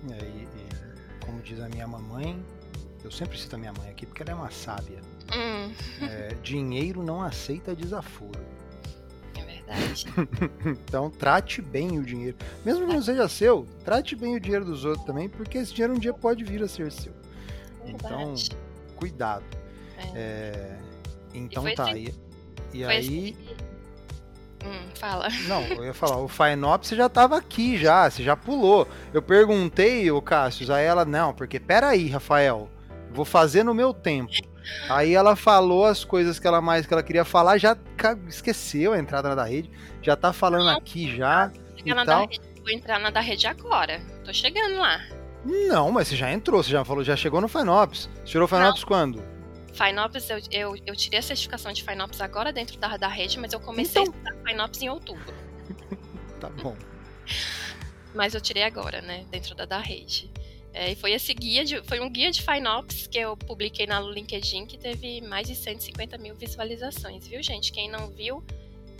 E 0.08 0.12
aí, 0.12 0.46
e, 0.46 1.24
como 1.24 1.40
diz 1.40 1.58
a 1.58 1.68
minha 1.70 1.86
mamãe, 1.88 2.38
eu 3.02 3.10
sempre 3.10 3.38
cito 3.38 3.56
a 3.56 3.58
minha 3.58 3.72
mãe 3.72 3.88
aqui 3.88 4.04
porque 4.04 4.22
ela 4.22 4.32
é 4.32 4.34
uma 4.34 4.50
sábia. 4.50 5.00
Hum, 5.34 5.72
É, 6.02 6.34
dinheiro 6.42 7.02
não 7.02 7.22
aceita 7.22 7.74
desaforo. 7.74 8.44
é 9.36 9.42
verdade. 9.42 10.04
Então 10.84 11.10
trate 11.10 11.62
bem 11.62 11.98
o 11.98 12.02
dinheiro. 12.04 12.36
Mesmo 12.62 12.86
que 12.86 12.92
não 12.92 13.02
seja 13.02 13.26
seu, 13.26 13.66
trate 13.86 14.14
bem 14.14 14.36
o 14.36 14.40
dinheiro 14.40 14.66
dos 14.66 14.84
outros 14.84 15.06
também, 15.06 15.30
porque 15.30 15.56
esse 15.58 15.72
dinheiro 15.72 15.94
um 15.94 15.98
dia 15.98 16.12
pode 16.12 16.44
vir 16.44 16.62
a 16.62 16.68
ser 16.68 16.92
seu. 16.92 17.12
Então, 17.88 18.34
cuidado. 18.96 19.44
É. 20.14 20.18
É, 20.18 20.78
então 21.34 21.64
tá. 21.74 21.84
assim- 21.90 22.14
E, 22.72 22.78
e 22.80 22.84
Foi 22.84 22.94
aí. 22.94 22.98
assim 23.00 23.36
Hum, 24.64 24.88
fala. 24.98 25.28
Não, 25.46 25.62
eu 25.62 25.84
ia 25.84 25.94
falar, 25.94 26.16
o 26.18 26.26
FinOps 26.26 26.90
já 26.90 27.08
tava 27.08 27.36
aqui 27.38 27.78
já, 27.78 28.10
você 28.10 28.22
já 28.24 28.36
pulou. 28.36 28.88
Eu 29.14 29.22
perguntei, 29.22 30.10
o 30.10 30.20
Cássio, 30.20 30.72
aí 30.74 30.84
ela, 30.84 31.04
não, 31.04 31.32
porque 31.32 31.60
peraí, 31.60 32.08
Rafael, 32.08 32.68
vou 33.12 33.24
fazer 33.24 33.62
no 33.62 33.72
meu 33.72 33.94
tempo. 33.94 34.32
Aí 34.90 35.14
ela 35.14 35.36
falou 35.36 35.86
as 35.86 36.04
coisas 36.04 36.38
que 36.40 36.46
ela 36.46 36.60
mais 36.60 36.86
que 36.86 36.92
ela 36.92 37.02
queria 37.04 37.24
falar, 37.24 37.56
já 37.56 37.76
esqueceu 38.26 38.92
a 38.92 38.98
entrada 38.98 39.28
na 39.30 39.36
da 39.36 39.44
rede, 39.44 39.70
já 40.02 40.16
tá 40.16 40.32
falando 40.32 40.68
aqui 40.70 41.16
já. 41.16 41.50
Chegar 41.76 41.94
na 41.94 42.02
e 42.02 42.06
da 42.06 42.18
rede, 42.18 42.40
vou 42.60 42.70
entrar 42.70 42.98
na 42.98 43.10
da 43.10 43.20
rede 43.20 43.46
agora. 43.46 44.00
Tô 44.24 44.32
chegando 44.32 44.76
lá. 44.76 45.00
Não, 45.44 45.90
mas 45.90 46.08
você 46.08 46.16
já 46.16 46.32
entrou, 46.32 46.62
você 46.62 46.70
já 46.70 46.84
falou, 46.84 47.04
já 47.04 47.16
chegou 47.16 47.40
no 47.40 47.48
FinOps. 47.48 48.08
Você 48.14 48.24
tirou 48.24 48.48
FinOps 48.48 48.84
quando? 48.84 49.22
FinOps, 49.72 50.28
eu, 50.30 50.38
eu, 50.50 50.76
eu, 50.86 50.96
tirei 50.96 51.20
a 51.20 51.22
certificação 51.22 51.72
de 51.72 51.84
FinOps 51.84 52.20
agora 52.20 52.52
dentro 52.52 52.78
da, 52.78 52.96
da 52.96 53.08
rede, 53.08 53.38
mas 53.38 53.52
eu 53.52 53.60
comecei 53.60 54.02
então... 54.02 54.12
a 54.12 54.16
estudar 54.16 54.50
FinOps 54.50 54.82
em 54.82 54.88
outubro. 54.88 55.34
tá 56.40 56.48
bom. 56.50 56.76
Mas 58.14 58.34
eu 58.34 58.40
tirei 58.40 58.64
agora, 58.64 59.00
né, 59.00 59.24
dentro 59.30 59.54
da, 59.54 59.64
da 59.64 59.78
rede. 59.78 60.30
É, 60.72 60.92
e 60.92 60.96
foi 60.96 61.12
esse 61.12 61.32
guia, 61.32 61.64
de, 61.64 61.82
foi 61.82 62.00
um 62.00 62.10
guia 62.10 62.30
de 62.30 62.42
FinOps 62.42 63.06
que 63.06 63.18
eu 63.18 63.36
publiquei 63.36 63.86
na 63.86 64.00
LinkedIn 64.00 64.66
que 64.66 64.76
teve 64.76 65.20
mais 65.22 65.48
de 65.48 65.54
150 65.54 66.18
mil 66.18 66.34
visualizações, 66.34 67.26
viu, 67.26 67.42
gente? 67.42 67.72
Quem 67.72 67.90
não 67.90 68.08
viu, 68.10 68.44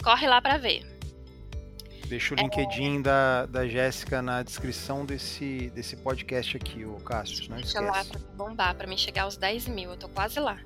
corre 0.03 0.26
lá 0.26 0.41
para 0.41 0.57
ver. 0.57 0.97
Deixa 2.09 2.34
o 2.34 2.36
LinkedIn 2.36 3.00
é... 3.00 3.02
da, 3.02 3.46
da 3.46 3.68
Jéssica 3.68 4.22
na 4.22 4.42
descrição 4.42 5.04
desse, 5.04 5.70
desse 5.74 5.94
podcast 5.96 6.56
aqui, 6.56 6.84
o 6.84 6.94
Cássio. 6.96 7.50
Não 7.50 7.56
Deixa 7.56 7.78
esquece. 7.78 7.84
lá 7.84 8.04
pra 8.04 8.18
bombar, 8.34 8.74
pra 8.74 8.86
mim 8.86 8.96
chegar 8.96 9.24
aos 9.24 9.36
10 9.36 9.68
mil. 9.68 9.90
Eu 9.90 9.96
tô 9.96 10.09
quase 10.09 10.40
lá. 10.40 10.59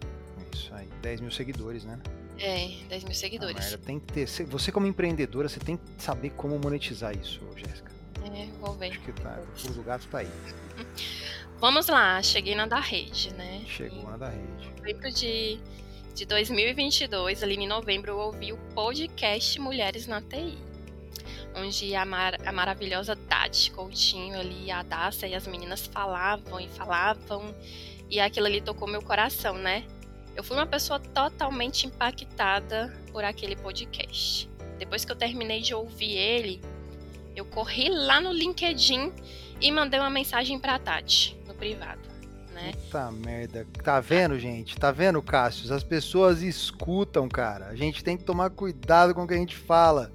Isso 0.53 0.72
aí, 0.72 0.88
10 1.03 1.20
mil 1.20 1.30
seguidores, 1.32 1.84
né? 1.84 1.99
É, 2.38 2.70
10 2.88 3.05
mil 3.05 3.14
seguidores. 3.14 3.74
Ah, 3.74 3.78
tem 3.78 3.99
que 3.99 4.12
ter. 4.12 4.26
Você, 4.47 4.70
como 4.70 4.86
empreendedora, 4.86 5.49
você 5.49 5.59
tem 5.59 5.76
que 5.76 5.82
saber 5.99 6.30
como 6.30 6.59
monetizar 6.59 7.16
isso, 7.16 7.40
Jéssica. 7.57 7.90
É, 8.24 8.47
vou 8.61 8.74
ver. 8.74 8.90
Acho 8.90 9.01
que 9.01 9.12
tá, 9.12 9.40
o 9.64 9.72
do 9.72 9.82
gato 9.82 10.07
tá 10.07 10.18
aí. 10.18 10.30
Vamos 11.59 11.88
lá, 11.88 12.22
cheguei 12.22 12.55
na 12.55 12.66
da 12.66 12.80
rede, 12.80 13.32
né? 13.34 13.64
Chegou 13.66 14.05
na 14.11 14.16
da 14.16 14.28
rede. 14.28 14.72
Novembro 14.78 15.11
de, 15.12 15.61
de 16.14 16.24
2022, 16.24 17.43
ali 17.43 17.55
em 17.55 17.68
novembro, 17.68 18.12
eu 18.12 18.18
ouvi 18.18 18.53
o 18.53 18.57
podcast 18.74 19.61
Mulheres 19.61 20.07
na 20.07 20.20
TI 20.20 20.72
onde 21.55 21.94
a, 21.94 22.05
mar, 22.05 22.34
a 22.44 22.53
maravilhosa 22.53 23.16
Tati 23.16 23.70
Coutinho 23.70 24.38
ali, 24.38 24.70
a 24.70 24.82
Daça 24.82 25.26
e 25.26 25.34
as 25.34 25.46
meninas 25.46 25.86
falavam 25.86 26.61
e 26.61 26.68
falavam, 26.68 27.55
e 28.09 28.20
aquilo 28.20 28.46
ali 28.46 28.61
tocou 28.61 28.88
meu 28.88 29.03
coração, 29.03 29.55
né? 29.55 29.84
Eu 30.34 30.42
fui 30.42 30.57
uma 30.57 30.66
pessoa 30.66 30.98
totalmente 30.98 31.86
impactada 31.86 32.92
por 33.12 33.22
aquele 33.22 33.57
podcast. 33.57 34.48
Depois 34.78 35.05
que 35.05 35.12
eu 35.12 35.16
terminei 35.16 35.61
de 35.61 35.74
ouvir 35.74 36.12
ele, 36.12 36.61
eu 37.36 37.44
corri 37.44 37.88
lá 37.88 38.20
no 38.20 38.32
LinkedIn 38.32 39.12
e 39.61 39.70
mandei 39.70 40.00
uma 40.00 40.11
mensagem 40.11 40.59
pra 40.59 40.78
Tati, 40.78 41.36
no 41.46 41.55
privado. 41.55 42.00
Né? 42.53 42.72
Puta 42.72 43.11
merda. 43.11 43.66
Tá 43.82 44.00
vendo, 44.00 44.38
gente? 44.38 44.76
Tá 44.76 44.90
vendo, 44.90 45.22
Cássio? 45.22 45.72
As 45.74 45.82
pessoas 45.82 46.42
escutam, 46.42 47.28
cara. 47.28 47.68
A 47.68 47.74
gente 47.74 48.05
tem 48.05 48.16
que 48.16 48.24
tomar 48.24 48.50
cuidado 48.50 49.14
com 49.14 49.24
o 49.24 49.28
que 49.28 49.34
a 49.34 49.38
gente 49.38 49.57
fala. 49.57 50.12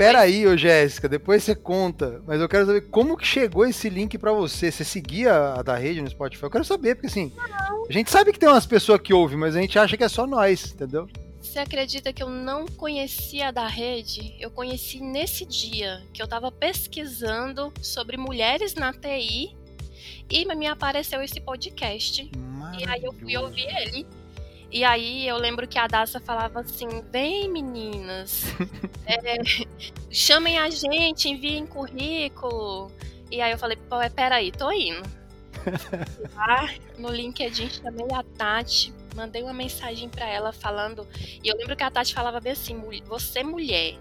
Pera 0.00 0.20
aí, 0.20 0.46
ô 0.46 0.56
Jéssica, 0.56 1.06
depois 1.06 1.44
você 1.44 1.54
conta. 1.54 2.22
Mas 2.26 2.40
eu 2.40 2.48
quero 2.48 2.64
saber 2.64 2.88
como 2.88 3.18
que 3.18 3.26
chegou 3.26 3.66
esse 3.66 3.90
link 3.90 4.16
para 4.16 4.32
você. 4.32 4.72
Você 4.72 4.82
seguia 4.82 5.52
a 5.52 5.62
da 5.62 5.76
rede 5.76 6.00
no 6.00 6.08
Spotify? 6.08 6.44
Eu 6.44 6.50
quero 6.50 6.64
saber, 6.64 6.94
porque 6.94 7.08
assim, 7.08 7.30
não. 7.36 7.84
a 7.86 7.92
gente 7.92 8.10
sabe 8.10 8.32
que 8.32 8.38
tem 8.38 8.48
umas 8.48 8.64
pessoas 8.64 8.98
que 8.98 9.12
ouvem, 9.12 9.36
mas 9.36 9.54
a 9.54 9.60
gente 9.60 9.78
acha 9.78 9.98
que 9.98 10.02
é 10.02 10.08
só 10.08 10.26
nós, 10.26 10.72
entendeu? 10.72 11.06
Você 11.38 11.58
acredita 11.58 12.14
que 12.14 12.22
eu 12.22 12.30
não 12.30 12.64
conhecia 12.64 13.48
a 13.48 13.50
da 13.50 13.66
rede? 13.66 14.34
Eu 14.40 14.50
conheci 14.50 15.02
nesse 15.02 15.44
dia 15.44 16.02
que 16.14 16.22
eu 16.22 16.26
tava 16.26 16.50
pesquisando 16.50 17.70
sobre 17.82 18.16
mulheres 18.16 18.74
na 18.74 18.94
TI 18.94 19.54
e 20.30 20.46
me 20.56 20.66
apareceu 20.66 21.20
esse 21.20 21.42
podcast. 21.42 22.22
E 22.78 22.88
aí 22.88 23.04
eu 23.04 23.12
fui 23.12 23.36
ouvir 23.36 23.66
ele. 23.82 24.06
E 24.72 24.84
aí 24.84 25.26
eu 25.26 25.36
lembro 25.36 25.66
que 25.66 25.78
a 25.78 25.86
Daça 25.88 26.20
falava 26.20 26.60
assim: 26.60 26.88
vem 27.10 27.50
meninas, 27.50 28.44
é, 29.04 29.38
chamem 30.10 30.58
a 30.58 30.70
gente, 30.70 31.28
enviem 31.28 31.66
currículo. 31.66 32.92
E 33.30 33.40
aí 33.40 33.50
eu 33.50 33.58
falei: 33.58 33.76
pô, 33.88 34.00
é, 34.00 34.08
peraí, 34.08 34.52
tô 34.52 34.70
indo. 34.70 35.02
Lá 36.34 36.72
no 36.96 37.10
LinkedIn 37.10 37.68
chamei 37.68 38.06
a 38.14 38.22
Tati, 38.22 38.94
mandei 39.16 39.42
uma 39.42 39.52
mensagem 39.52 40.08
para 40.08 40.28
ela 40.28 40.52
falando. 40.52 41.06
E 41.42 41.48
eu 41.48 41.56
lembro 41.56 41.76
que 41.76 41.82
a 41.82 41.90
Tati 41.90 42.14
falava 42.14 42.38
bem 42.38 42.52
assim: 42.52 42.80
você 43.06 43.42
mulher, 43.42 43.96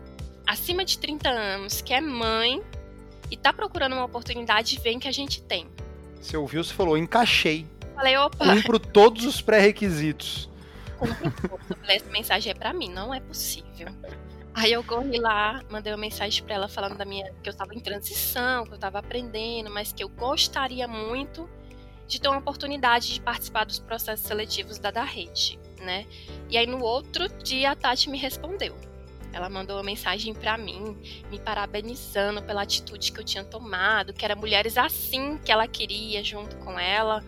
acima 0.46 0.86
de 0.86 1.00
30 1.00 1.30
anos, 1.30 1.82
que 1.82 1.96
é 1.96 2.00
mãe 2.00 2.62
e 3.32 3.36
tá 3.36 3.52
procurando 3.52 3.94
uma 3.94 4.06
oportunidade, 4.06 4.80
vem 4.84 5.00
que 5.00 5.08
a 5.08 5.12
gente 5.12 5.42
tem. 5.42 5.68
Você 6.22 6.38
ouviu, 6.38 6.64
você 6.64 6.74
falou, 6.74 6.96
encaixei. 6.96 7.66
Falei, 7.96 8.16
opa. 8.18 8.46
Cumpro 8.46 8.80
todos 8.80 9.26
os 9.26 9.42
pré-requisitos 9.42 10.50
essa 11.88 12.10
mensagem 12.10 12.52
é 12.52 12.56
para 12.56 12.74
mim, 12.74 12.90
não 12.90 13.14
é 13.14 13.20
possível. 13.20 13.88
Aí 14.54 14.72
eu 14.72 14.84
corri 14.84 15.20
lá, 15.20 15.62
mandei 15.70 15.94
uma 15.94 16.00
mensagem 16.00 16.44
para 16.44 16.56
ela 16.56 16.68
falando 16.68 16.98
da 16.98 17.06
minha 17.06 17.32
que 17.42 17.48
eu 17.50 17.52
estava 17.52 17.74
em 17.74 17.80
transição, 17.80 18.66
que 18.66 18.72
eu 18.72 18.76
estava 18.76 19.00
aprendendo, 19.00 19.70
mas 19.70 19.94
que 19.94 20.04
eu 20.04 20.10
gostaria 20.10 20.88
muito 20.88 21.50
de 22.08 22.20
ter 22.20 22.28
uma 22.28 22.40
oportunidade 22.40 23.14
de 23.14 23.22
participar 23.22 23.66
dos 23.66 23.80
processos 23.80 24.26
seletivos 24.26 24.80
da 24.80 24.90
da 24.90 25.04
rede, 25.04 25.60
né? 25.80 26.06
E 26.50 26.58
aí 26.58 26.66
no 26.66 26.82
outro 26.82 27.30
dia 27.42 27.72
a 27.72 27.76
Tati 27.76 28.10
me 28.10 28.18
respondeu. 28.18 28.76
Ela 29.32 29.48
mandou 29.48 29.78
uma 29.78 29.84
mensagem 29.84 30.34
para 30.34 30.58
mim, 30.58 30.98
me 31.30 31.40
parabenizando 31.40 32.42
pela 32.42 32.64
atitude 32.64 33.12
que 33.12 33.20
eu 33.20 33.24
tinha 33.24 33.44
tomado, 33.44 34.12
que 34.12 34.26
era 34.26 34.36
mulheres 34.36 34.78
assim 34.78 35.38
que 35.38 35.52
ela 35.52 35.68
queria 35.68 36.24
junto 36.24 36.56
com 36.58 36.80
ela. 36.80 37.24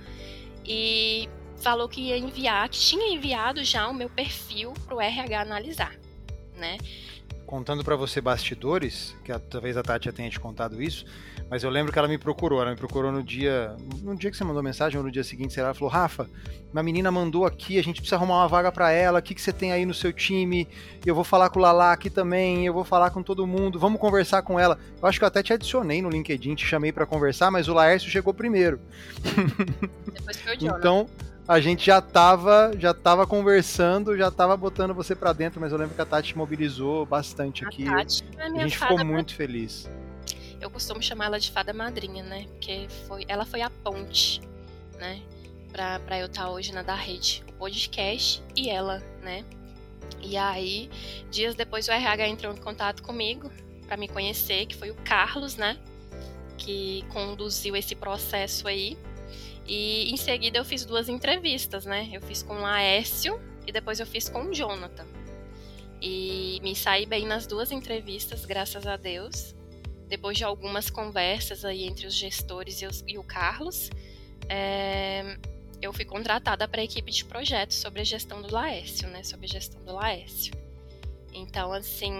E 0.66 1.30
falou 1.62 1.88
que 1.88 2.02
ia 2.02 2.18
enviar, 2.18 2.68
que 2.68 2.80
tinha 2.80 3.14
enviado 3.14 3.64
já 3.64 3.88
o 3.88 3.94
meu 3.94 4.10
perfil 4.10 4.74
para 4.86 4.96
o 4.96 5.02
RH 5.02 5.42
analisar, 5.42 5.94
né? 6.58 6.78
Contando 7.46 7.84
para 7.84 7.98
você 7.98 8.22
bastidores, 8.22 9.14
que 9.26 9.38
talvez 9.40 9.76
a 9.76 9.84
Tati 9.84 10.06
já 10.06 10.12
tenha 10.14 10.30
te 10.30 10.40
contado 10.40 10.82
isso, 10.82 11.06
mas 11.50 11.66
eu 11.66 11.70
lembro 11.70 11.92
que 11.92 12.00
ela 12.00 12.08
me 12.08 12.18
procurou, 12.18 12.62
ela 12.62 12.72
me 12.72 12.78
procurou 12.78 13.12
no 13.12 13.22
dia, 13.22 13.76
no 14.02 14.16
dia 14.16 14.32
que 14.32 14.38
você 14.38 14.44
mandou 14.46 14.64
mensagem 14.64 14.98
ou 14.98 15.04
no 15.04 15.12
dia 15.12 15.24
seguinte, 15.24 15.54
sei 15.54 15.62
lá, 15.62 15.68
ela 15.68 15.76
falou: 15.76 15.90
"Rafa, 15.90 16.30
uma 16.72 16.82
menina 16.82 17.12
mandou 17.12 17.46
aqui, 17.46 17.78
a 17.78 17.84
gente 17.84 17.98
precisa 17.98 18.16
arrumar 18.16 18.36
uma 18.38 18.48
vaga 18.48 18.72
para 18.72 18.90
ela. 18.92 19.20
O 19.20 19.22
que 19.22 19.36
que 19.36 19.42
você 19.42 19.52
tem 19.52 19.74
aí 19.74 19.86
no 19.86 19.94
seu 19.94 20.14
time? 20.14 20.66
Eu 21.06 21.14
vou 21.14 21.26
falar 21.26 21.50
com 21.50 21.60
o 21.60 21.62
Lala 21.62 21.92
aqui 21.92 22.10
também, 22.10 22.66
eu 22.66 22.74
vou 22.74 22.86
falar 22.86 23.10
com 23.10 23.22
todo 23.22 23.46
mundo. 23.46 23.78
Vamos 23.78 24.00
conversar 24.00 24.42
com 24.44 24.58
ela". 24.58 24.80
Eu 25.02 25.06
acho 25.06 25.20
que 25.20 25.26
eu 25.26 25.28
até 25.28 25.44
te 25.44 25.52
adicionei 25.52 26.02
no 26.02 26.10
LinkedIn, 26.10 26.56
te 26.56 26.66
chamei 26.66 26.94
para 26.94 27.06
conversar, 27.06 27.52
mas 27.52 27.68
o 27.68 27.74
Laércio 27.74 28.10
chegou 28.10 28.34
primeiro. 28.34 28.80
Depois 30.14 30.40
foi 30.40 30.56
o 30.56 30.58
Jonathan. 30.62 30.80
Então, 30.80 31.10
a 31.48 31.60
gente 31.60 31.86
já 31.86 32.02
tava, 32.02 32.72
já 32.78 32.94
tava 32.94 33.26
conversando, 33.26 34.18
já 34.18 34.30
tava 34.30 34.56
botando 34.56 34.94
você 34.94 35.16
para 35.16 35.34
dentro, 35.34 35.60
mas 35.60 35.72
eu 35.72 35.78
lembro 35.78 35.96
que 35.96 36.02
a 36.02 36.06
Tati 36.06 36.38
mobilizou 36.38 37.06
bastante 37.06 37.66
a 37.66 37.68
aqui. 37.68 37.86
Tati 37.86 38.24
é 38.38 38.44
a 38.44 38.50
gente 38.50 38.78
ficou 38.78 39.04
muito 39.04 39.36
feliz. 39.36 39.90
Eu 40.60 40.70
costumo 40.70 41.02
chamar 41.02 41.26
ela 41.26 41.40
de 41.40 41.52
fada 41.52 41.74
madrinha, 41.74 42.24
né? 42.24 42.46
Porque 42.52 42.88
foi, 43.08 43.26
ela 43.28 43.46
foi 43.46 43.62
a 43.62 43.70
ponte, 43.70 44.42
né? 45.00 45.22
Pra, 45.72 46.00
pra 46.00 46.20
eu 46.20 46.28
estar 46.28 46.44
tá 46.44 46.50
hoje 46.50 46.72
na 46.72 46.84
da 46.84 46.96
rede, 46.96 47.44
o 47.50 47.54
podcast 47.54 48.44
e 48.56 48.70
ela, 48.70 49.02
né? 49.24 49.44
E 50.22 50.38
aí, 50.38 50.90
dias 51.32 51.56
depois 51.56 51.88
o 51.88 51.92
RH 51.92 52.28
entrou 52.28 52.54
em 52.54 52.58
contato 52.58 53.02
comigo 53.02 53.52
para 53.88 53.98
me 53.98 54.08
conhecer, 54.08 54.68
que 54.68 54.76
foi 54.76 54.92
o 54.92 54.96
Carlos, 54.96 55.56
né? 55.56 55.78
Que 56.58 57.04
conduziu 57.10 57.76
esse 57.76 57.96
processo 57.96 58.68
aí. 58.68 58.98
E 59.66 60.12
em 60.12 60.18
seguida 60.18 60.58
eu 60.58 60.66
fiz 60.66 60.86
duas 60.86 61.08
entrevistas, 61.08 61.86
né? 61.86 62.10
Eu 62.12 62.22
fiz 62.22 62.44
com 62.44 62.56
o 62.56 62.66
Aécio 62.66 63.40
e 63.66 63.72
depois 63.72 64.00
eu 64.00 64.06
fiz 64.06 64.28
com 64.28 64.44
o 64.44 64.54
Jonathan. 64.54 65.06
E 66.02 66.60
me 66.64 66.76
saí 66.76 67.06
bem 67.06 67.26
nas 67.28 67.46
duas 67.46 67.72
entrevistas, 67.72 68.46
graças 68.46 68.88
a 68.88 68.98
Deus. 68.98 69.56
Depois 70.08 70.38
de 70.38 70.44
algumas 70.44 70.90
conversas 70.90 71.64
aí 71.64 71.86
entre 71.86 72.08
os 72.08 72.14
gestores 72.14 72.82
e, 72.82 72.86
os, 72.86 73.04
e 73.08 73.18
o 73.18 73.24
Carlos, 73.24 73.90
é, 74.50 75.38
eu 75.82 75.94
fui 75.94 76.04
contratada 76.04 76.68
para 76.68 76.82
a 76.82 76.84
equipe 76.84 77.12
de 77.12 77.24
projetos 77.24 77.78
sobre 77.78 78.02
a 78.02 78.04
gestão 78.04 78.42
do 78.42 78.54
Laércio, 78.54 79.08
né? 79.10 79.24
Sobre 79.24 79.46
a 79.46 79.50
gestão 79.50 79.82
do 79.86 79.94
Laércio. 79.94 80.54
Então, 81.34 81.72
assim, 81.72 82.14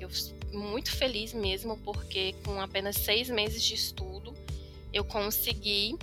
eu 0.00 0.08
muito 0.52 0.90
feliz 0.90 1.32
mesmo, 1.32 1.76
porque 1.78 2.34
com 2.44 2.60
apenas 2.60 2.96
seis 2.96 3.28
meses 3.28 3.62
de 3.62 3.74
estudo, 3.74 4.34
eu 4.92 5.04
consegui 5.04 5.96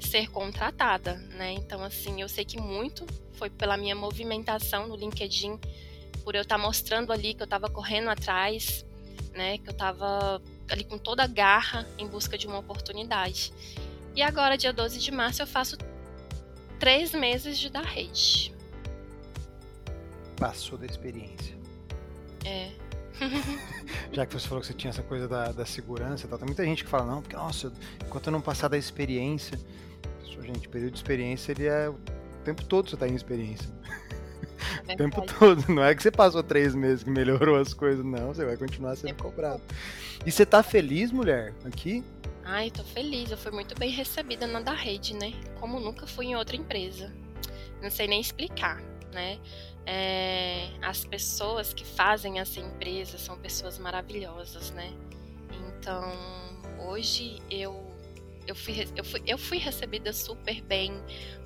ser 0.00 0.30
contratada, 0.30 1.14
né? 1.36 1.52
Então, 1.52 1.82
assim, 1.82 2.20
eu 2.20 2.28
sei 2.28 2.44
que 2.44 2.60
muito 2.60 3.06
foi 3.32 3.50
pela 3.50 3.76
minha 3.76 3.94
movimentação 3.94 4.88
no 4.88 4.96
LinkedIn, 4.96 5.58
por 6.24 6.34
eu 6.34 6.42
estar 6.42 6.56
tá 6.56 6.62
mostrando 6.62 7.12
ali 7.12 7.34
que 7.34 7.42
eu 7.42 7.46
estava 7.46 7.68
correndo 7.70 8.08
atrás, 8.08 8.84
né? 9.32 9.58
Que 9.58 9.68
eu 9.68 9.72
estava 9.72 10.42
ali 10.68 10.84
com 10.84 10.98
toda 10.98 11.22
a 11.22 11.26
garra 11.26 11.86
em 11.96 12.06
busca 12.06 12.36
de 12.36 12.46
uma 12.46 12.58
oportunidade. 12.58 13.52
E 14.14 14.22
agora, 14.22 14.56
dia 14.56 14.72
12 14.72 14.98
de 14.98 15.10
março, 15.10 15.42
eu 15.42 15.46
faço 15.46 15.76
três 16.78 17.12
meses 17.12 17.58
de 17.58 17.70
da 17.70 17.82
rede. 17.82 18.54
Passou 20.36 20.78
da 20.78 20.86
experiência. 20.86 21.56
É. 22.44 22.70
Já 24.12 24.26
que 24.26 24.32
você 24.32 24.46
falou 24.46 24.60
que 24.60 24.66
você 24.66 24.74
tinha 24.74 24.90
essa 24.90 25.02
coisa 25.02 25.26
da, 25.26 25.50
da 25.50 25.66
segurança 25.66 26.26
e 26.26 26.28
tal, 26.28 26.38
tem 26.38 26.46
muita 26.46 26.64
gente 26.64 26.84
que 26.84 26.90
fala, 26.90 27.04
não, 27.04 27.22
porque, 27.22 27.36
nossa, 27.36 27.72
enquanto 28.04 28.26
eu 28.26 28.32
não 28.32 28.40
passar 28.40 28.68
da 28.68 28.78
experiência, 28.78 29.58
gente, 30.42 30.68
período 30.68 30.92
de 30.92 30.98
experiência, 30.98 31.52
ele 31.52 31.66
é 31.66 31.88
o 31.88 31.98
tempo 32.44 32.64
todo 32.64 32.88
você 32.88 32.96
tá 32.96 33.06
em 33.06 33.14
experiência. 33.14 33.68
É 34.88 34.94
o 34.94 34.96
tempo 34.96 35.22
todo. 35.38 35.64
Não 35.68 35.82
é 35.82 35.94
que 35.94 36.02
você 36.02 36.10
passou 36.10 36.42
três 36.42 36.74
meses 36.74 37.04
que 37.04 37.10
melhorou 37.10 37.56
as 37.56 37.74
coisas, 37.74 38.04
não. 38.04 38.28
Você 38.28 38.44
vai 38.44 38.56
continuar 38.56 38.96
sendo 38.96 39.14
cobrado. 39.14 39.62
E 40.24 40.32
você 40.32 40.44
tá 40.44 40.62
feliz, 40.62 41.12
mulher, 41.12 41.54
aqui? 41.64 42.02
Ai, 42.44 42.70
tô 42.70 42.82
feliz. 42.82 43.30
Eu 43.30 43.36
fui 43.36 43.52
muito 43.52 43.78
bem 43.78 43.90
recebida 43.90 44.46
na 44.46 44.60
da 44.60 44.72
rede, 44.72 45.14
né? 45.14 45.32
Como 45.60 45.78
nunca 45.78 46.06
fui 46.06 46.26
em 46.26 46.36
outra 46.36 46.56
empresa. 46.56 47.12
não 47.82 47.90
sei 47.90 48.06
nem 48.06 48.20
explicar, 48.20 48.82
né? 49.12 49.38
É, 49.86 50.68
as 50.82 51.04
pessoas 51.04 51.72
que 51.72 51.84
fazem 51.84 52.40
essa 52.40 52.60
empresa 52.60 53.16
são 53.16 53.38
pessoas 53.38 53.78
maravilhosas, 53.78 54.70
né? 54.72 54.92
Então, 55.50 56.12
hoje 56.78 57.40
eu 57.50 57.87
eu 58.48 58.54
fui, 58.54 58.88
eu, 58.96 59.04
fui, 59.04 59.22
eu 59.26 59.38
fui 59.38 59.58
recebida 59.58 60.10
super 60.10 60.62
bem. 60.62 60.92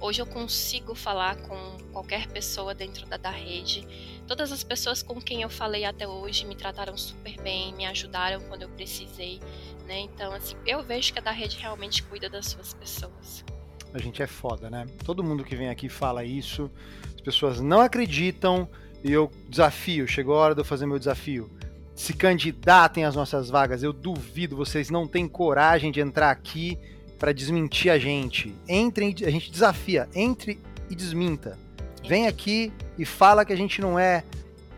Hoje 0.00 0.22
eu 0.22 0.26
consigo 0.26 0.94
falar 0.94 1.36
com 1.36 1.76
qualquer 1.92 2.28
pessoa 2.28 2.74
dentro 2.74 3.05
da, 3.07 3.16
da 3.16 3.30
rede. 3.30 3.86
Todas 4.26 4.53
as 4.53 4.62
pessoas 4.62 5.03
com 5.03 5.20
quem 5.20 5.42
eu 5.42 5.50
falei 5.50 5.84
até 5.84 6.07
hoje 6.07 6.46
me 6.46 6.55
trataram 6.55 6.96
super 6.96 7.36
bem, 7.42 7.74
me 7.74 7.84
ajudaram 7.86 8.40
quando 8.42 8.62
eu 8.62 8.68
precisei. 8.68 9.40
Né? 9.84 9.98
Então, 9.98 10.32
assim, 10.32 10.55
eu 10.64 10.80
vejo 10.84 11.12
que 11.12 11.18
a 11.18 11.22
da 11.22 11.32
rede 11.32 11.59
realmente 11.59 12.05
cuida 12.05 12.30
das 12.30 12.46
suas 12.46 12.72
pessoas. 12.72 13.44
A 13.92 13.98
gente 13.98 14.22
é 14.22 14.26
foda, 14.28 14.70
né? 14.70 14.86
Todo 15.05 15.24
mundo 15.24 15.42
que 15.42 15.57
vem 15.57 15.68
aqui 15.68 15.88
fala 15.88 16.24
isso. 16.24 16.70
As 17.14 17.20
pessoas 17.20 17.61
não 17.61 17.80
acreditam 17.80 18.68
e 19.03 19.11
eu 19.11 19.28
desafio. 19.48 20.07
Chegou 20.07 20.36
a 20.36 20.38
hora 20.38 20.55
de 20.55 20.61
eu 20.61 20.64
fazer 20.64 20.86
meu 20.86 21.00
desafio 21.00 21.50
se 21.94 22.14
candidatem 22.14 23.05
às 23.05 23.14
nossas 23.14 23.50
vagas. 23.50 23.82
Eu 23.82 23.92
duvido, 23.92 24.57
vocês 24.57 24.88
não 24.88 25.07
têm 25.07 25.28
coragem 25.28 25.92
de 25.92 26.00
entrar 26.00 26.30
aqui 26.30 26.78
para 27.22 27.32
desmentir 27.32 27.88
a 27.88 28.00
gente. 28.00 28.52
Entrem, 28.68 29.14
a 29.24 29.30
gente 29.30 29.48
desafia, 29.48 30.08
entre 30.12 30.58
e 30.90 30.94
desminta. 30.96 31.56
Vem 32.04 32.26
aqui 32.26 32.72
e 32.98 33.04
fala 33.04 33.44
que 33.44 33.52
a 33.52 33.56
gente 33.56 33.80
não 33.80 33.96
é 33.96 34.24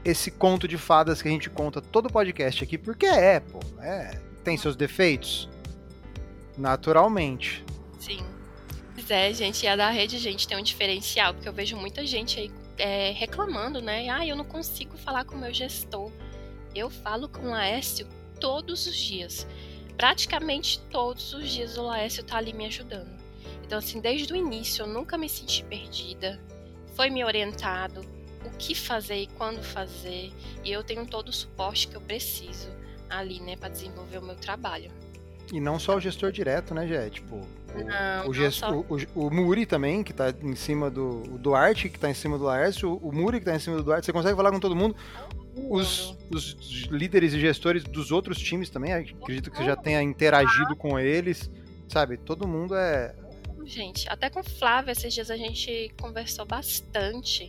esse 0.04 0.30
conto 0.30 0.68
de 0.68 0.76
fadas 0.76 1.22
que 1.22 1.28
a 1.28 1.30
gente 1.30 1.48
conta 1.48 1.80
todo 1.80 2.10
podcast 2.10 2.62
aqui, 2.62 2.76
porque 2.76 3.06
é, 3.06 3.40
pô. 3.40 3.60
É, 3.80 4.20
tem 4.44 4.58
seus 4.58 4.76
defeitos? 4.76 5.48
Naturalmente. 6.58 7.64
Sim. 7.98 8.22
Pois 8.92 9.10
é, 9.10 9.32
gente, 9.32 9.64
e 9.64 9.66
a 9.66 9.74
da 9.74 9.88
rede, 9.88 10.18
gente, 10.18 10.46
tem 10.46 10.58
um 10.58 10.62
diferencial, 10.62 11.32
porque 11.32 11.48
eu 11.48 11.52
vejo 11.54 11.78
muita 11.78 12.04
gente 12.04 12.38
aí 12.38 12.52
é, 12.76 13.10
reclamando, 13.12 13.80
né? 13.80 14.10
Ah, 14.10 14.26
eu 14.26 14.36
não 14.36 14.44
consigo 14.44 14.98
falar 14.98 15.24
com 15.24 15.34
o 15.34 15.38
meu 15.38 15.54
gestor. 15.54 16.12
Eu 16.74 16.90
falo 16.90 17.26
com 17.26 17.46
o 17.46 17.50
Laércio 17.52 18.06
todos 18.38 18.86
os 18.86 18.96
dias. 18.96 19.46
Praticamente 19.96 20.80
todos 20.90 21.32
os 21.32 21.50
dias 21.50 21.78
o 21.78 21.82
Laércio 21.82 22.24
tá 22.24 22.36
ali 22.36 22.52
me 22.52 22.66
ajudando. 22.66 23.14
Então, 23.64 23.78
assim, 23.78 24.00
desde 24.00 24.32
o 24.32 24.36
início 24.36 24.82
eu 24.82 24.86
nunca 24.86 25.16
me 25.16 25.28
senti 25.28 25.64
perdida. 25.64 26.40
Foi 26.94 27.10
me 27.10 27.24
orientado 27.24 28.00
o 28.44 28.50
que 28.58 28.74
fazer 28.74 29.22
e 29.22 29.26
quando 29.26 29.62
fazer. 29.62 30.32
E 30.62 30.70
eu 30.70 30.84
tenho 30.84 31.06
todo 31.06 31.28
o 31.28 31.32
suporte 31.32 31.88
que 31.88 31.96
eu 31.96 32.00
preciso 32.00 32.68
ali, 33.08 33.40
né, 33.40 33.56
para 33.56 33.68
desenvolver 33.68 34.18
o 34.18 34.22
meu 34.22 34.36
trabalho. 34.36 34.90
E 35.52 35.60
não 35.60 35.78
só 35.78 35.96
o 35.96 36.00
gestor 36.00 36.32
direto, 36.32 36.74
né, 36.74 36.86
Jé? 36.86 37.10
Tipo, 37.10 37.36
o, 37.36 37.84
não, 37.84 38.78
o, 38.78 38.96
o, 38.96 39.26
o, 39.26 39.30
Muri 39.30 39.66
também, 39.66 40.02
que 40.02 40.12
tá 40.12 40.32
em 40.42 40.54
cima 40.54 40.90
do. 40.90 41.22
O 41.22 41.38
Duarte, 41.38 41.88
que 41.88 41.98
tá 41.98 42.10
em 42.10 42.14
cima 42.14 42.38
do 42.38 42.44
Laércio, 42.44 42.96
o 42.96 43.12
Muri, 43.12 43.40
que 43.40 43.46
tá 43.46 43.54
em 43.54 43.58
cima 43.58 43.76
do 43.76 43.82
Duarte. 43.82 44.06
Você 44.06 44.12
consegue 44.12 44.36
falar 44.36 44.50
com 44.50 44.60
todo 44.60 44.76
mundo? 44.76 44.96
Os, 45.70 46.16
os 46.30 46.56
líderes 46.90 47.32
e 47.32 47.40
gestores 47.40 47.84
dos 47.84 48.10
outros 48.10 48.38
times 48.38 48.70
também, 48.70 48.92
acredito 48.92 49.50
que 49.50 49.56
você 49.56 49.64
já 49.64 49.76
tenha 49.76 50.02
interagido 50.02 50.74
com 50.74 50.98
eles, 50.98 51.50
sabe? 51.88 52.16
Todo 52.16 52.46
mundo 52.46 52.74
é. 52.74 53.14
Gente, 53.64 54.08
até 54.08 54.28
com 54.28 54.40
o 54.40 54.44
Flávio, 54.44 54.90
esses 54.90 55.14
dias 55.14 55.30
a 55.30 55.36
gente 55.36 55.92
conversou 56.00 56.44
bastante 56.44 57.48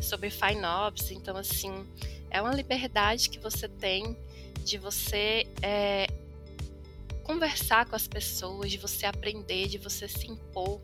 sobre 0.00 0.30
FineOps, 0.30 1.10
então, 1.10 1.36
assim, 1.36 1.86
é 2.30 2.40
uma 2.40 2.54
liberdade 2.54 3.28
que 3.28 3.38
você 3.38 3.68
tem 3.68 4.16
de 4.64 4.78
você 4.78 5.46
é, 5.62 6.06
conversar 7.30 7.86
com 7.86 7.94
as 7.94 8.08
pessoas, 8.08 8.72
de 8.72 8.76
você 8.76 9.06
aprender, 9.06 9.68
de 9.68 9.78
você 9.78 10.08
se 10.08 10.26
impor 10.26 10.80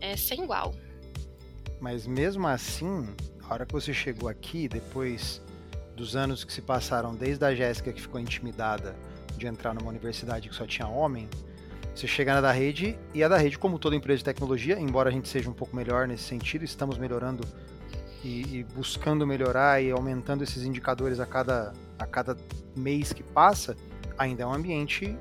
é, 0.00 0.16
sem 0.16 0.42
igual. 0.42 0.74
Mas 1.78 2.06
mesmo 2.06 2.48
assim, 2.48 3.06
a 3.42 3.52
hora 3.52 3.66
que 3.66 3.74
você 3.74 3.92
chegou 3.92 4.26
aqui, 4.26 4.68
depois 4.68 5.42
dos 5.94 6.16
anos 6.16 6.44
que 6.44 6.52
se 6.52 6.62
passaram 6.62 7.14
desde 7.14 7.44
a 7.44 7.54
Jéssica 7.54 7.92
que 7.92 8.00
ficou 8.00 8.18
intimidada 8.18 8.96
de 9.36 9.46
entrar 9.46 9.74
numa 9.74 9.90
universidade 9.90 10.48
que 10.48 10.54
só 10.54 10.66
tinha 10.66 10.88
homem, 10.88 11.28
você 11.94 12.06
chega 12.06 12.32
na 12.32 12.40
da 12.40 12.52
rede 12.52 12.98
e 13.12 13.22
a 13.22 13.28
da 13.28 13.36
rede, 13.36 13.58
como 13.58 13.78
toda 13.78 13.94
empresa 13.94 14.18
de 14.18 14.24
tecnologia, 14.24 14.80
embora 14.80 15.10
a 15.10 15.12
gente 15.12 15.28
seja 15.28 15.50
um 15.50 15.54
pouco 15.54 15.76
melhor 15.76 16.08
nesse 16.08 16.22
sentido, 16.22 16.64
estamos 16.64 16.96
melhorando 16.96 17.46
e, 18.24 18.60
e 18.60 18.64
buscando 18.74 19.26
melhorar 19.26 19.82
e 19.82 19.90
aumentando 19.90 20.42
esses 20.42 20.64
indicadores 20.64 21.20
a 21.20 21.26
cada, 21.26 21.74
a 21.98 22.06
cada 22.06 22.34
mês 22.74 23.12
que 23.12 23.22
passa, 23.22 23.76
ainda 24.16 24.42
é 24.42 24.46
um 24.46 24.54
ambiente 24.54 25.14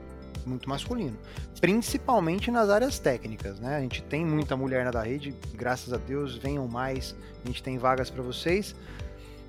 muito 0.46 0.70
masculino, 0.70 1.18
principalmente 1.60 2.52
nas 2.52 2.70
áreas 2.70 3.00
técnicas, 3.00 3.60
né? 3.60 3.78
A 3.78 3.82
gente 3.82 4.02
tem 4.04 4.26
muita 4.26 4.56
mulher 4.56 4.86
na 4.86 4.92
da 4.92 5.04
rede, 5.04 5.36
graças 5.54 5.92
a 5.94 5.98
Deus, 5.98 6.36
venham 6.36 6.68
mais, 6.68 7.16
a 7.44 7.48
gente 7.48 7.62
tem 7.62 7.78
vagas 7.78 8.10
para 8.10 8.22
vocês, 8.22 8.76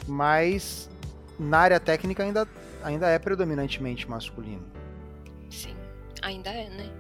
mas 0.07 0.88
na 1.38 1.59
área 1.59 1.80
técnica 1.80 2.22
ainda, 2.22 2.49
ainda 2.82 3.09
é 3.09 3.18
predominantemente 3.18 4.09
masculino. 4.09 4.64
Sim, 5.51 5.76
ainda 6.22 6.51
é, 6.51 6.68
né? 6.70 6.90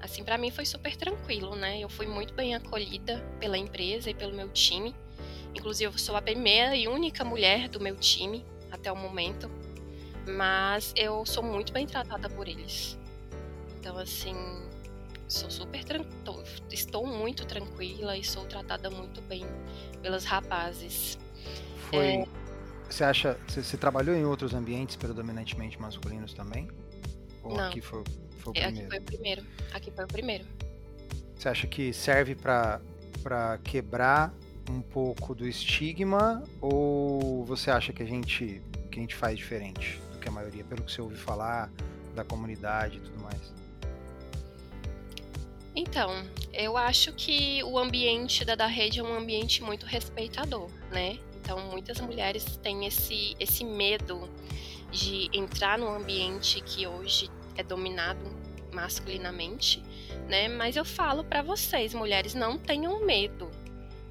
Assim, 0.00 0.22
para 0.22 0.38
mim 0.38 0.50
foi 0.50 0.64
super 0.64 0.94
tranquilo, 0.96 1.56
né? 1.56 1.80
Eu 1.80 1.88
fui 1.88 2.06
muito 2.06 2.32
bem 2.34 2.54
acolhida 2.54 3.24
pela 3.40 3.58
empresa 3.58 4.10
e 4.10 4.14
pelo 4.14 4.34
meu 4.34 4.48
time. 4.50 4.94
Inclusive, 5.54 5.92
eu 5.92 5.98
sou 5.98 6.16
a 6.16 6.22
primeira 6.22 6.76
e 6.76 6.86
única 6.86 7.24
mulher 7.24 7.68
do 7.68 7.80
meu 7.80 7.96
time 7.96 8.44
até 8.70 8.92
o 8.92 8.96
momento, 8.96 9.50
mas 10.28 10.92
eu 10.96 11.24
sou 11.24 11.42
muito 11.42 11.72
bem 11.72 11.86
tratada 11.86 12.28
por 12.28 12.46
eles. 12.46 12.98
Então, 13.86 13.98
assim, 13.98 14.34
sou 15.28 15.48
super 15.48 15.84
tranquila, 15.84 16.42
estou 16.72 17.06
muito 17.06 17.46
tranquila 17.46 18.16
e 18.18 18.24
sou 18.24 18.44
tratada 18.44 18.90
muito 18.90 19.22
bem 19.22 19.46
pelos 20.02 20.24
rapazes. 20.24 21.16
Foi. 21.88 22.04
É... 22.04 22.24
Você 22.90 23.04
acha. 23.04 23.38
Você, 23.46 23.62
você, 23.62 23.76
trabalhou 23.76 24.16
em 24.16 24.24
outros 24.24 24.54
ambientes 24.54 24.96
predominantemente 24.96 25.80
masculinos 25.80 26.34
também? 26.34 26.68
Ou 27.44 27.56
Não. 27.56 27.68
aqui 27.68 27.80
foi, 27.80 28.02
foi 28.40 28.50
o 28.50 28.54
primeiro? 28.54 28.76
Aqui 28.76 28.88
foi 28.88 28.98
o 28.98 29.02
primeiro. 29.02 29.46
Aqui 29.72 29.90
foi 29.92 30.04
o 30.04 30.08
primeiro. 30.08 30.44
Você 31.36 31.48
acha 31.48 31.66
que 31.68 31.92
serve 31.92 32.34
para 32.34 32.80
quebrar 33.62 34.34
um 34.68 34.80
pouco 34.80 35.32
do 35.32 35.46
estigma 35.46 36.42
ou 36.60 37.44
você 37.44 37.70
acha 37.70 37.92
que 37.92 38.02
a 38.02 38.06
gente 38.06 38.60
que 38.90 38.98
a 38.98 39.02
gente 39.02 39.14
faz 39.14 39.38
diferente 39.38 40.02
do 40.12 40.18
que 40.18 40.28
a 40.28 40.32
maioria, 40.32 40.64
pelo 40.64 40.82
que 40.82 40.90
você 40.90 41.00
ouve 41.00 41.14
falar 41.14 41.70
da 42.16 42.24
comunidade 42.24 42.96
e 42.96 43.00
tudo 43.00 43.22
mais? 43.22 43.65
Então, 45.78 46.26
eu 46.54 46.74
acho 46.74 47.12
que 47.12 47.62
o 47.62 47.78
ambiente 47.78 48.46
da, 48.46 48.54
da 48.54 48.66
rede 48.66 48.98
é 48.98 49.02
um 49.02 49.14
ambiente 49.14 49.62
muito 49.62 49.84
respeitador, 49.84 50.70
né? 50.90 51.18
Então, 51.34 51.60
muitas 51.70 52.00
mulheres 52.00 52.56
têm 52.62 52.86
esse, 52.86 53.36
esse 53.38 53.62
medo 53.62 54.26
de 54.90 55.28
entrar 55.34 55.78
num 55.78 55.92
ambiente 55.92 56.62
que 56.62 56.86
hoje 56.86 57.30
é 57.58 57.62
dominado 57.62 58.24
masculinamente, 58.72 59.82
né? 60.26 60.48
Mas 60.48 60.76
eu 60.76 60.84
falo 60.84 61.22
para 61.22 61.42
vocês, 61.42 61.92
mulheres, 61.92 62.32
não 62.32 62.56
tenham 62.56 63.04
medo, 63.04 63.50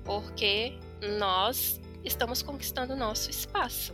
porque 0.04 0.78
nós 1.18 1.82
estamos 2.04 2.44
conquistando 2.44 2.94
o 2.94 2.96
nosso 2.96 3.32
espaço. 3.32 3.92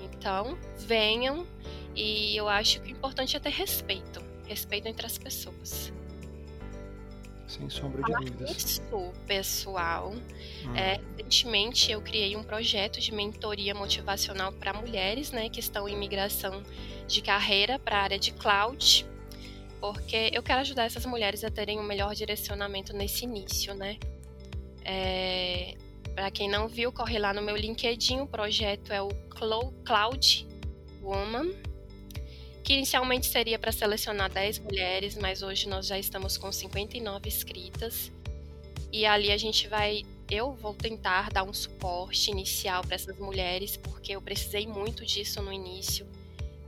Então, 0.00 0.58
venham 0.78 1.46
e 1.94 2.36
eu 2.36 2.48
acho 2.48 2.80
que 2.80 2.88
o 2.88 2.90
importante 2.90 3.36
é 3.36 3.40
ter 3.40 3.50
respeito, 3.50 4.20
respeito 4.48 4.88
entre 4.88 5.06
as 5.06 5.16
pessoas. 5.16 5.92
Sem 7.54 7.70
sombra 7.70 8.02
de 8.02 8.12
dúvidas. 8.12 8.50
Isso, 8.50 9.12
pessoal. 9.26 10.12
Hum. 10.12 10.76
É, 10.76 11.00
recentemente 11.16 11.92
eu 11.92 12.00
criei 12.00 12.36
um 12.36 12.42
projeto 12.42 13.00
de 13.00 13.12
mentoria 13.12 13.74
motivacional 13.74 14.52
para 14.52 14.72
mulheres, 14.72 15.30
né, 15.30 15.48
que 15.48 15.60
estão 15.60 15.88
em 15.88 15.96
migração 15.96 16.62
de 17.06 17.22
carreira 17.22 17.78
para 17.78 17.98
a 17.98 18.02
área 18.02 18.18
de 18.18 18.32
cloud, 18.32 19.06
porque 19.80 20.30
eu 20.32 20.42
quero 20.42 20.60
ajudar 20.60 20.84
essas 20.84 21.06
mulheres 21.06 21.44
a 21.44 21.50
terem 21.50 21.78
um 21.78 21.84
melhor 21.84 22.14
direcionamento 22.14 22.92
nesse 22.92 23.24
início, 23.24 23.74
né? 23.74 23.98
É, 24.84 25.74
para 26.14 26.30
quem 26.30 26.48
não 26.48 26.66
viu, 26.68 26.92
corre 26.92 27.18
lá 27.18 27.32
no 27.32 27.42
meu 27.42 27.56
LinkedIn. 27.56 28.20
O 28.20 28.26
projeto 28.26 28.92
é 28.92 29.02
o 29.02 29.08
Cloud 29.84 30.46
Woman 31.02 31.52
que 32.64 32.72
inicialmente 32.72 33.26
seria 33.26 33.58
para 33.58 33.70
selecionar 33.70 34.32
10 34.32 34.60
mulheres, 34.60 35.16
mas 35.18 35.42
hoje 35.42 35.68
nós 35.68 35.86
já 35.86 35.98
estamos 35.98 36.38
com 36.38 36.50
59 36.50 37.28
inscritas. 37.28 38.10
E 38.90 39.04
ali 39.04 39.30
a 39.30 39.36
gente 39.36 39.68
vai, 39.68 40.02
eu 40.30 40.54
vou 40.54 40.72
tentar 40.72 41.28
dar 41.28 41.42
um 41.42 41.52
suporte 41.52 42.30
inicial 42.30 42.82
para 42.82 42.94
essas 42.94 43.18
mulheres, 43.18 43.76
porque 43.76 44.12
eu 44.12 44.22
precisei 44.22 44.66
muito 44.66 45.04
disso 45.04 45.42
no 45.42 45.52
início 45.52 46.06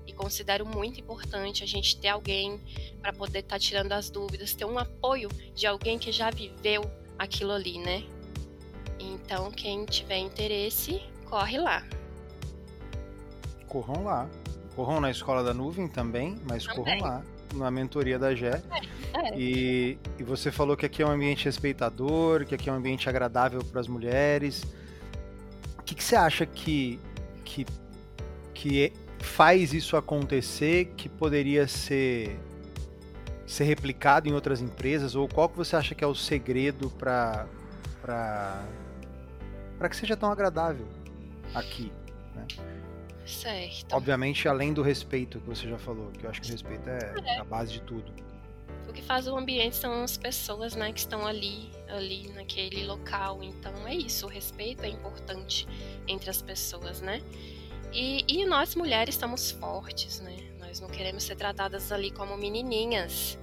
e 0.07 0.13
considero 0.13 0.67
muito 0.67 1.01
importante 1.01 1.65
a 1.65 1.67
gente 1.67 1.97
ter 1.97 2.09
alguém 2.09 2.61
para 3.01 3.13
poder 3.15 3.39
estar 3.39 3.55
tá 3.55 3.59
tirando 3.59 3.93
as 3.93 4.11
dúvidas, 4.11 4.53
ter 4.53 4.67
um 4.67 4.79
apoio 4.79 5.31
de 5.55 5.67
alguém 5.67 5.99
que 5.99 6.13
já 6.13 6.29
viveu 6.31 6.83
aquilo 7.19 7.53
ali, 7.53 7.79
né? 7.79 8.05
Então, 8.99 9.51
quem 9.51 9.87
tiver 9.87 10.19
interesse, 10.19 11.01
corre 11.25 11.57
lá. 11.57 11.87
Corram 13.67 14.05
lá. 14.05 14.31
Corram 14.77 15.01
na 15.01 15.11
escola 15.11 15.43
da 15.43 15.55
nuvem 15.55 15.89
também, 15.89 16.37
mas 16.47 16.65
também. 16.65 16.99
corram 16.99 17.01
lá, 17.01 17.23
na 17.55 17.71
mentoria 17.71 18.19
da 18.19 18.35
Gé. 18.35 18.59
Certo. 18.59 19.39
E, 19.39 19.99
e 20.19 20.23
você 20.23 20.53
falou 20.53 20.77
que 20.77 20.85
aqui 20.85 21.03
é 21.03 21.07
um 21.07 21.11
ambiente 21.11 21.47
respeitador, 21.47 22.45
que 22.45 22.55
aqui 22.55 22.69
é 22.69 22.73
um 22.73 22.77
ambiente 22.77 23.09
agradável 23.09 23.65
para 23.65 23.81
as 23.81 23.89
mulheres. 23.89 24.63
O 25.79 25.83
que, 25.83 25.95
que 25.95 26.05
você 26.05 26.15
acha 26.15 26.45
que, 26.45 27.01
que, 27.43 27.67
que 28.53 28.93
faz 29.19 29.73
isso 29.73 29.97
acontecer, 29.97 30.93
que 30.97 31.09
poderia 31.09 31.67
ser, 31.67 32.39
ser 33.47 33.65
replicado 33.65 34.29
em 34.29 34.33
outras 34.33 34.61
empresas? 34.61 35.15
Ou 35.15 35.27
qual 35.27 35.49
que 35.49 35.57
você 35.57 35.75
acha 35.75 35.95
que 35.95 36.05
é 36.05 36.07
o 36.07 36.15
segredo 36.15 36.91
para 36.91 37.47
para 38.03 39.89
que 39.89 39.97
seja 39.97 40.17
tão 40.17 40.31
agradável 40.31 40.87
aqui? 41.55 41.91
Né? 42.35 42.47
Certo. 43.27 43.95
Obviamente, 43.95 44.49
além 44.49 44.73
do 44.73 44.83
respeito 44.83 45.41
que 45.41 45.47
você 45.47 45.69
já 45.69 45.79
falou, 45.79 46.11
que 46.13 46.25
eu 46.25 46.31
acho 46.31 46.41
que 46.41 46.49
o 46.49 46.51
respeito 46.53 46.89
é, 46.89 47.15
É. 47.27 47.39
a 47.39 47.45
base 47.45 47.73
de 47.73 47.81
tudo. 47.83 48.13
O 48.89 48.93
que 48.93 49.03
faz 49.03 49.27
o 49.27 49.37
ambiente 49.37 49.77
são 49.77 50.05
as 50.05 50.17
pessoas, 50.17 50.75
né, 50.77 50.93
que 50.93 51.01
estão 51.01 51.27
ali, 51.27 51.71
ali 51.89 52.29
naquele 52.33 52.85
local. 52.87 53.43
Então 53.43 53.73
é 53.87 53.95
isso, 53.95 54.27
o 54.27 54.29
respeito 54.29 54.85
é 54.85 54.89
importante 54.89 55.67
entre 56.07 56.31
as 56.31 56.41
pessoas, 56.41 57.01
né? 57.01 57.21
E, 57.93 58.25
e 58.29 58.45
nós 58.45 58.75
mulheres 58.75 59.15
estamos 59.15 59.51
fortes, 59.51 60.21
né? 60.21 60.37
Nós 60.61 60.81
não 60.81 60.89
queremos 60.89 61.25
ser 61.25 61.37
tratadas 61.37 61.91
ali 61.91 62.11
como 62.11 62.37
menininhas. 62.37 63.39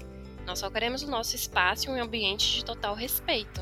Nós 0.46 0.60
só 0.60 0.70
queremos 0.70 1.04
o 1.04 1.08
nosso 1.10 1.36
espaço 1.36 1.88
e 1.88 1.90
um 1.90 2.02
ambiente 2.02 2.58
de 2.58 2.66
total 2.66 2.96
respeito. 2.96 3.62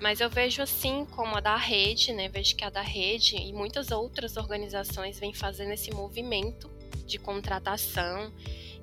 Mas 0.00 0.20
eu 0.20 0.30
vejo 0.30 0.62
assim 0.62 1.04
como 1.04 1.36
a 1.36 1.40
da 1.40 1.56
rede, 1.56 2.12
né? 2.12 2.28
Vejo 2.28 2.54
que 2.54 2.64
a 2.64 2.70
da 2.70 2.82
rede 2.82 3.36
e 3.36 3.52
muitas 3.52 3.90
outras 3.90 4.36
organizações 4.36 5.18
vêm 5.18 5.34
fazendo 5.34 5.72
esse 5.72 5.90
movimento 5.90 6.70
de 7.04 7.18
contratação 7.18 8.32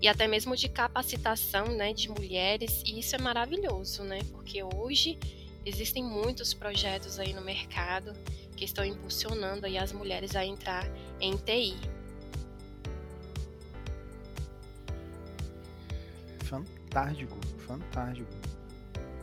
e 0.01 0.07
até 0.07 0.27
mesmo 0.27 0.55
de 0.55 0.67
capacitação, 0.67 1.67
né, 1.67 1.93
de 1.93 2.09
mulheres, 2.09 2.83
e 2.85 2.99
isso 2.99 3.15
é 3.15 3.19
maravilhoso, 3.19 4.03
né? 4.03 4.19
Porque 4.31 4.61
hoje 4.61 5.17
existem 5.65 6.03
muitos 6.03 6.53
projetos 6.53 7.17
aí 7.17 7.33
no 7.33 7.41
mercado 7.41 8.13
que 8.55 8.65
estão 8.65 8.83
impulsionando 8.83 9.65
aí 9.65 9.77
as 9.77 9.91
mulheres 9.91 10.35
a 10.35 10.45
entrar 10.45 10.85
em 11.19 11.35
TI. 11.37 11.75
Fantástico, 16.43 17.37
fantástico. 17.65 18.44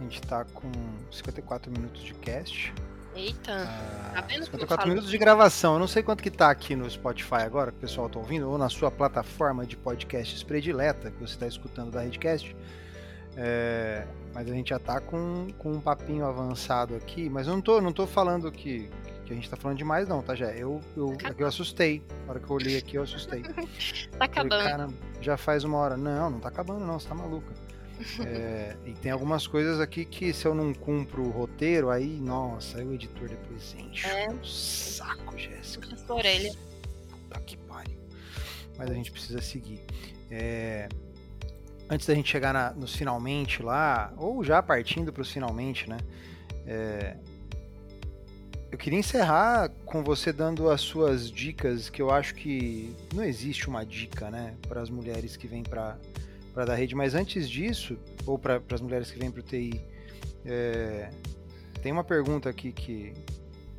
A 0.03 0.05
gente 0.05 0.21
tá 0.23 0.45
com 0.53 0.71
54 1.13 1.71
minutos 1.71 2.03
de 2.03 2.13
cast. 2.15 2.75
Eita, 3.15 3.53
Ah, 3.53 4.13
Tá 4.15 4.21
vendo 4.23 4.41
como 4.41 4.45
54 4.47 4.77
fala? 4.77 4.89
minutos 4.89 5.11
de 5.11 5.17
gravação. 5.19 5.75
Eu 5.75 5.79
não 5.79 5.87
sei 5.87 6.03
quanto 6.03 6.23
que 6.23 6.31
tá 6.31 6.51
aqui 6.51 6.75
no 6.75 6.91
Spotify 6.91 7.37
agora, 7.45 7.71
que 7.71 7.79
o 7.79 7.81
pessoal 7.81 8.09
tá 8.09 8.19
ouvindo, 8.19 8.51
ou 8.51 8.59
na 8.59 8.69
sua 8.69 8.91
plataforma 8.91 9.65
de 9.65 9.77
podcasts 9.77 10.43
predileta, 10.43 11.11
que 11.11 11.21
você 11.21 11.35
está 11.35 11.47
escutando 11.47 11.91
da 11.93 12.01
Redcast. 12.01 12.57
É, 13.37 14.05
mas 14.35 14.51
a 14.51 14.53
gente 14.53 14.71
já 14.71 14.79
tá 14.79 15.01
com, 15.01 15.47
com 15.59 15.73
um 15.73 15.81
papinho 15.81 16.27
avançado 16.27 16.95
aqui, 16.97 17.31
mas 17.31 17.47
eu 17.47 17.55
não 17.55 17.63
tô, 17.63 17.81
não 17.81 17.93
tô 17.93 18.07
falando 18.07 18.51
que, 18.53 18.91
que 19.25 19.33
a 19.33 19.35
gente 19.37 19.49
tá 19.49 19.57
falando 19.57 19.79
demais, 19.79 20.07
não, 20.09 20.21
tá, 20.21 20.35
Jé? 20.35 20.55
Eu, 20.59 20.81
eu, 20.97 21.17
que 21.17 21.43
eu 21.43 21.47
assustei. 21.47 22.03
Na 22.27 22.33
hora 22.33 22.41
que 22.41 22.51
eu 22.51 22.57
olhei 22.57 22.77
aqui, 22.77 22.97
eu 22.97 23.03
assustei. 23.05 23.41
tá 23.45 23.53
Falei, 23.53 23.69
acabando. 24.21 24.65
Caramba, 24.65 24.95
já 25.21 25.37
faz 25.37 25.65
uma 25.65 25.79
hora. 25.79 25.97
Não, 25.97 26.29
não 26.31 26.41
tá 26.41 26.49
acabando, 26.49 26.85
não, 26.85 26.99
você 26.99 27.09
tá 27.09 27.15
maluca. 27.15 27.53
É, 28.27 28.77
e 28.87 28.93
tem 28.93 29.11
algumas 29.13 29.47
coisas 29.47 29.81
aqui 29.81 30.05
que 30.05 30.33
se 30.33 30.47
eu 30.47 30.55
não 30.55 30.73
cumpro 30.75 31.23
o 31.23 31.31
roteiro, 31.31 31.91
aí, 31.91 32.19
nossa, 32.21 32.79
aí 32.79 32.85
o 32.85 32.93
editor 32.93 33.29
depois 33.29 33.75
enche 33.79 34.07
É. 34.07 34.29
o 34.31 34.45
saco, 34.45 35.37
Jéssica. 35.39 35.89
Puxa 35.89 36.13
orelha. 36.15 36.53
Puta 37.11 37.41
que 37.41 37.57
pariu. 37.57 37.99
Mas 38.79 38.91
a 38.91 38.95
gente 38.95 39.11
precisa 39.13 39.41
seguir. 39.41 39.81
É, 40.31 40.89
antes 41.91 42.07
da 42.07 42.15
gente 42.15 42.29
chegar 42.31 42.53
na- 42.55 42.73
nos 42.73 42.95
finalmente 42.95 43.63
lá, 43.63 44.13
ou 44.17 44.43
já 44.43 44.63
partindo 44.63 45.13
para 45.13 45.23
os 45.23 45.31
finalmente, 45.31 45.89
né? 45.89 45.99
é, 46.67 47.17
eu 48.71 48.79
queria 48.79 48.99
encerrar 48.99 49.69
com 49.85 50.03
você 50.03 50.33
dando 50.33 50.71
as 50.71 50.81
suas 50.81 51.31
dicas, 51.31 51.91
que 51.91 52.01
eu 52.01 52.11
acho 52.11 52.35
que 52.35 52.97
não 53.15 53.23
existe 53.23 53.69
uma 53.69 53.85
dica, 53.85 54.31
né, 54.31 54.55
para 54.67 54.81
as 54.81 54.89
mulheres 54.89 55.37
que 55.37 55.47
vêm 55.47 55.63
para 55.63 55.99
para 56.53 56.65
da 56.67 56.75
rede, 56.75 56.95
mas 56.95 57.15
antes 57.15 57.49
disso, 57.49 57.97
ou 58.27 58.39
para 58.39 58.61
as 58.73 58.81
mulheres 58.81 59.11
que 59.11 59.19
vêm 59.19 59.31
para 59.31 59.41
o 59.41 59.43
TI, 59.43 59.81
é, 60.45 61.11
tem 61.83 61.93
uma 61.93 62.05
pergunta 62.05 62.49
aqui 62.49 62.73
que, 62.73 63.13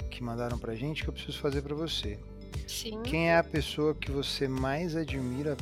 que 0.10 0.24
mandaram 0.24 0.58
pra 0.58 0.76
gente 0.76 1.04
que 1.04 1.10
eu 1.10 1.14
preciso 1.14 1.40
fazer 1.40 1.62
para 1.62 1.76
você. 1.76 2.20
Sim. 2.68 3.02
Quem 3.04 3.30
é 3.30 3.38
a 3.38 3.44
pessoa 3.44 3.94
que 3.94 4.12
você 4.12 4.48
mais 4.48 4.96
admira 4.96 5.56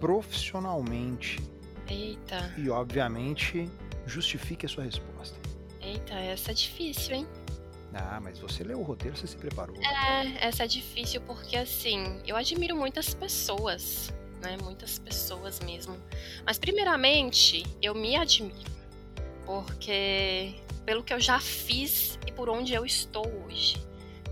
profissionalmente? 0.00 1.40
Eita, 1.88 2.52
E, 2.58 2.68
obviamente, 2.68 3.68
justifique 4.06 4.66
a 4.66 4.68
sua 4.68 4.84
resposta. 4.84 5.36
eita, 5.80 6.14
essa 6.14 6.50
é 6.50 6.54
difícil, 6.54 7.14
hein? 7.16 7.26
Ah, 7.94 8.20
mas 8.22 8.38
você 8.38 8.62
leu 8.62 8.78
o 8.80 8.82
roteiro, 8.82 9.16
você 9.16 9.26
se 9.26 9.36
preparou. 9.36 9.74
É, 9.76 10.46
essa 10.46 10.64
é 10.64 10.66
difícil 10.66 11.20
porque 11.22 11.56
assim, 11.56 12.20
eu 12.26 12.36
admiro 12.36 12.76
muitas 12.76 13.14
pessoas, 13.14 14.12
né? 14.42 14.56
Muitas 14.62 14.98
pessoas 14.98 15.60
mesmo. 15.60 15.96
Mas 16.44 16.58
primeiramente, 16.58 17.64
eu 17.82 17.94
me 17.94 18.16
admiro. 18.16 18.70
Porque 19.44 20.54
pelo 20.84 21.02
que 21.02 21.12
eu 21.12 21.20
já 21.20 21.38
fiz 21.38 22.18
e 22.26 22.32
por 22.32 22.48
onde 22.48 22.72
eu 22.72 22.84
estou 22.84 23.26
hoje, 23.44 23.76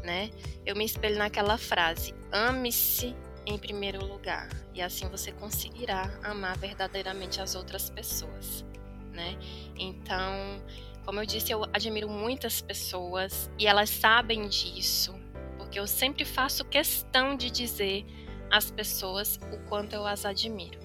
né? 0.03 0.31
Eu 0.65 0.75
me 0.75 0.85
espelho 0.85 1.19
naquela 1.19 1.59
frase: 1.59 2.15
ame-se 2.33 3.15
em 3.47 3.59
primeiro 3.59 4.05
lugar, 4.05 4.49
e 4.75 4.83
assim 4.83 5.09
você 5.09 5.33
conseguirá 5.33 6.19
amar 6.23 6.59
verdadeiramente 6.59 7.41
as 7.41 7.55
outras 7.55 7.89
pessoas, 7.89 8.65
né? 9.13 9.39
Então, 9.79 10.63
como 11.05 11.21
eu 11.21 11.27
disse, 11.27 11.53
eu 11.53 11.63
admiro 11.73 12.09
muitas 12.09 12.61
pessoas 12.61 13.51
e 13.59 13.67
elas 13.67 13.89
sabem 13.89 14.49
disso, 14.49 15.15
porque 15.57 15.79
eu 15.79 15.87
sempre 15.87 16.25
faço 16.25 16.65
questão 16.65 17.37
de 17.37 17.51
dizer 17.51 18.05
às 18.51 18.71
pessoas 18.71 19.39
o 19.53 19.59
quanto 19.69 19.95
eu 19.95 20.07
as 20.07 20.25
admiro. 20.25 20.79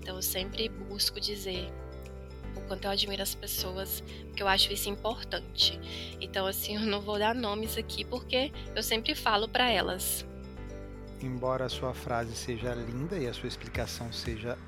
Então 0.00 0.16
eu 0.16 0.22
sempre 0.22 0.68
busco 0.68 1.20
dizer 1.20 1.72
o 2.56 2.60
quanto 2.62 2.84
eu 2.84 2.90
admiro 2.90 3.22
as 3.22 3.34
pessoas, 3.34 4.02
porque 4.26 4.42
eu 4.42 4.48
acho 4.48 4.72
isso 4.72 4.88
importante. 4.88 5.80
Então 6.20 6.46
assim, 6.46 6.74
eu 6.76 6.82
não 6.82 7.00
vou 7.00 7.18
dar 7.18 7.34
nomes 7.34 7.76
aqui 7.76 8.04
porque 8.04 8.52
eu 8.74 8.82
sempre 8.82 9.14
falo 9.14 9.48
para 9.48 9.70
elas. 9.70 10.26
Embora 11.20 11.66
a 11.66 11.68
sua 11.68 11.94
frase 11.94 12.34
seja 12.34 12.74
linda 12.74 13.16
e 13.16 13.28
a 13.28 13.32
sua 13.32 13.46
explicação 13.46 14.12
seja 14.12 14.58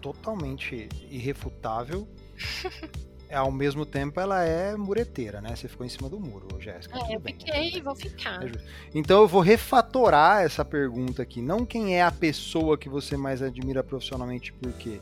totalmente 0.00 0.88
irrefutável, 1.10 2.08
ao 3.32 3.50
mesmo 3.50 3.84
tempo 3.86 4.20
ela 4.20 4.42
é 4.44 4.76
mureteira, 4.76 5.40
né? 5.40 5.54
Você 5.56 5.68
ficou 5.68 5.84
em 5.86 5.88
cima 5.88 6.08
do 6.08 6.18
muro, 6.20 6.48
Jéssica. 6.60 6.98
É, 6.98 7.16
eu 7.16 7.20
bem. 7.20 7.34
fiquei 7.34 7.76
e 7.76 7.80
vou 7.80 7.94
ficar. 7.94 8.44
É. 8.44 8.50
Então 8.94 9.22
eu 9.22 9.28
vou 9.28 9.40
refatorar 9.40 10.42
essa 10.44 10.64
pergunta 10.64 11.22
aqui. 11.22 11.40
Não 11.42 11.64
quem 11.64 11.96
é 11.96 12.02
a 12.02 12.10
pessoa 12.12 12.76
que 12.78 12.88
você 12.88 13.16
mais 13.16 13.42
admira 13.42 13.82
profissionalmente, 13.82 14.52
por 14.52 14.72
quê? 14.74 15.00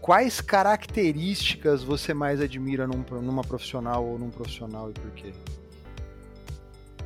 Quais 0.00 0.40
características 0.40 1.82
você 1.82 2.14
mais 2.14 2.40
admira 2.40 2.86
num- 2.86 3.04
numa 3.22 3.42
profissional 3.42 4.04
ou 4.04 4.18
num 4.18 4.30
profissional 4.30 4.90
e 4.90 4.92
por 4.92 5.10
quê? 5.12 5.32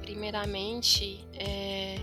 Primeiramente, 0.02 1.24
é, 1.34 1.98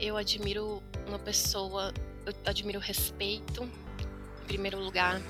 eu 0.00 0.16
admiro 0.16 0.82
uma 1.06 1.18
pessoa, 1.18 1.92
eu 2.24 2.32
admiro 2.46 2.78
respeito, 2.78 3.62
em 4.42 4.46
primeiro 4.46 4.78
lugar. 4.78 5.20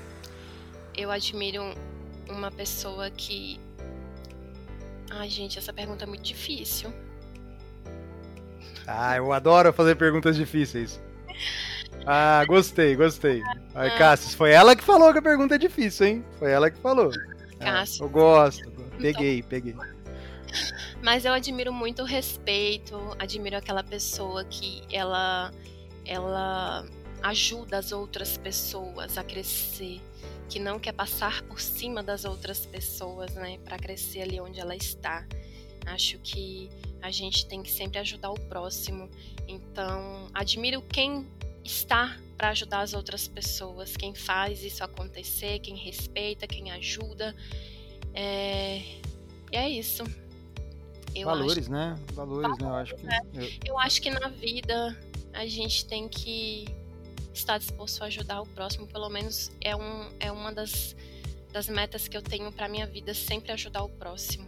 Eu 0.97 1.11
admiro 1.11 1.61
uma 2.29 2.51
pessoa 2.51 3.09
que. 3.09 3.59
Ai, 5.09 5.29
gente, 5.29 5.57
essa 5.59 5.71
pergunta 5.73 6.03
é 6.03 6.07
muito 6.07 6.23
difícil. 6.23 6.93
Ah, 8.87 9.15
eu 9.17 9.31
adoro 9.33 9.73
fazer 9.73 9.95
perguntas 9.95 10.35
difíceis. 10.35 11.01
Ah, 12.05 12.43
gostei, 12.45 12.95
gostei. 12.95 13.41
Ai, 13.73 13.89
Ah. 13.89 13.97
Cassius, 13.97 14.33
foi 14.35 14.51
ela 14.51 14.75
que 14.75 14.83
falou 14.83 15.11
que 15.11 15.19
a 15.19 15.21
pergunta 15.21 15.55
é 15.55 15.57
difícil, 15.57 16.05
hein? 16.07 16.25
Foi 16.37 16.51
ela 16.51 16.69
que 16.69 16.77
falou. 16.79 17.11
Ah, 17.59 17.65
Cassius. 17.65 17.99
eu 18.01 18.09
gosto. 18.09 18.71
Peguei, 18.99 19.41
peguei. 19.43 19.75
Mas 21.01 21.25
eu 21.25 21.33
admiro 21.33 21.73
muito 21.73 22.01
o 22.03 22.05
respeito, 22.05 22.97
admiro 23.19 23.57
aquela 23.57 23.83
pessoa 23.83 24.43
que 24.45 24.83
ela, 24.91 25.51
ela 26.05 26.85
ajuda 27.23 27.77
as 27.79 27.91
outras 27.91 28.37
pessoas 28.37 29.17
a 29.17 29.23
crescer, 29.23 29.99
que 30.49 30.59
não 30.59 30.79
quer 30.79 30.93
passar 30.93 31.41
por 31.43 31.59
cima 31.59 32.01
das 32.03 32.25
outras 32.25 32.65
pessoas, 32.65 33.33
né, 33.35 33.57
para 33.63 33.77
crescer 33.77 34.21
ali 34.21 34.39
onde 34.39 34.59
ela 34.59 34.75
está. 34.75 35.25
Acho 35.85 36.17
que 36.19 36.69
a 37.01 37.11
gente 37.11 37.45
tem 37.45 37.61
que 37.61 37.71
sempre 37.71 37.99
ajudar 37.99 38.31
o 38.31 38.39
próximo. 38.39 39.09
Então, 39.47 40.27
admiro 40.33 40.81
quem 40.81 41.25
está 41.63 42.17
para 42.37 42.49
ajudar 42.49 42.81
as 42.81 42.93
outras 42.93 43.27
pessoas, 43.27 43.95
quem 43.95 44.13
faz 44.13 44.63
isso 44.63 44.83
acontecer, 44.83 45.59
quem 45.59 45.75
respeita, 45.75 46.47
quem 46.47 46.71
ajuda. 46.71 47.35
É... 48.13 48.77
E 49.51 49.55
é 49.55 49.69
isso. 49.69 50.03
Eu 51.13 51.29
acho 51.29 51.39
Valores, 51.39 51.67
né? 51.69 51.95
Valores, 52.13 52.57
né? 52.57 52.67
Eu 52.67 52.73
acho 52.75 52.95
que. 52.95 53.05
eu- 53.05 53.51
eu 53.67 53.79
acho 53.79 54.01
que 54.01 54.09
na 54.09 54.27
vida 54.29 54.97
a 55.33 55.45
gente 55.45 55.85
tem 55.85 56.09
que 56.09 56.65
está 57.39 57.57
disposto 57.57 58.03
a 58.03 58.07
ajudar 58.07 58.41
o 58.41 58.47
próximo, 58.47 58.87
pelo 58.87 59.09
menos 59.09 59.51
é, 59.61 59.75
um, 59.75 60.09
é 60.19 60.31
uma 60.31 60.51
das, 60.53 60.95
das 61.51 61.67
metas 61.67 62.07
que 62.07 62.15
eu 62.15 62.21
tenho 62.21 62.51
para 62.51 62.67
minha 62.67 62.87
vida, 62.87 63.13
sempre 63.13 63.51
ajudar 63.51 63.83
o 63.83 63.89
próximo. 63.89 64.47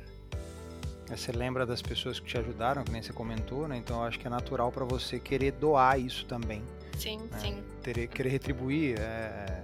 Você 1.10 1.32
lembra 1.32 1.66
das 1.66 1.82
pessoas 1.82 2.20
que 2.20 2.28
te 2.28 2.38
ajudaram, 2.38 2.84
que 2.84 2.92
nem 2.92 3.02
você 3.02 3.14
comentou, 3.14 3.68
né? 3.68 3.78
Então 3.78 3.98
eu 3.98 4.04
acho 4.04 4.20
que 4.20 4.28
é 4.28 4.30
natural 4.30 4.72
para 4.72 4.84
você 4.84 5.20
querer 5.20 5.54
doar 5.54 6.00
isso 6.00 6.26
também. 6.26 6.62
Sim, 6.98 7.18
né? 7.32 7.40
sim. 7.40 7.64
Ter, 7.82 8.08
querer 8.08 8.30
retribuir. 8.30 9.00
É... 9.00 9.64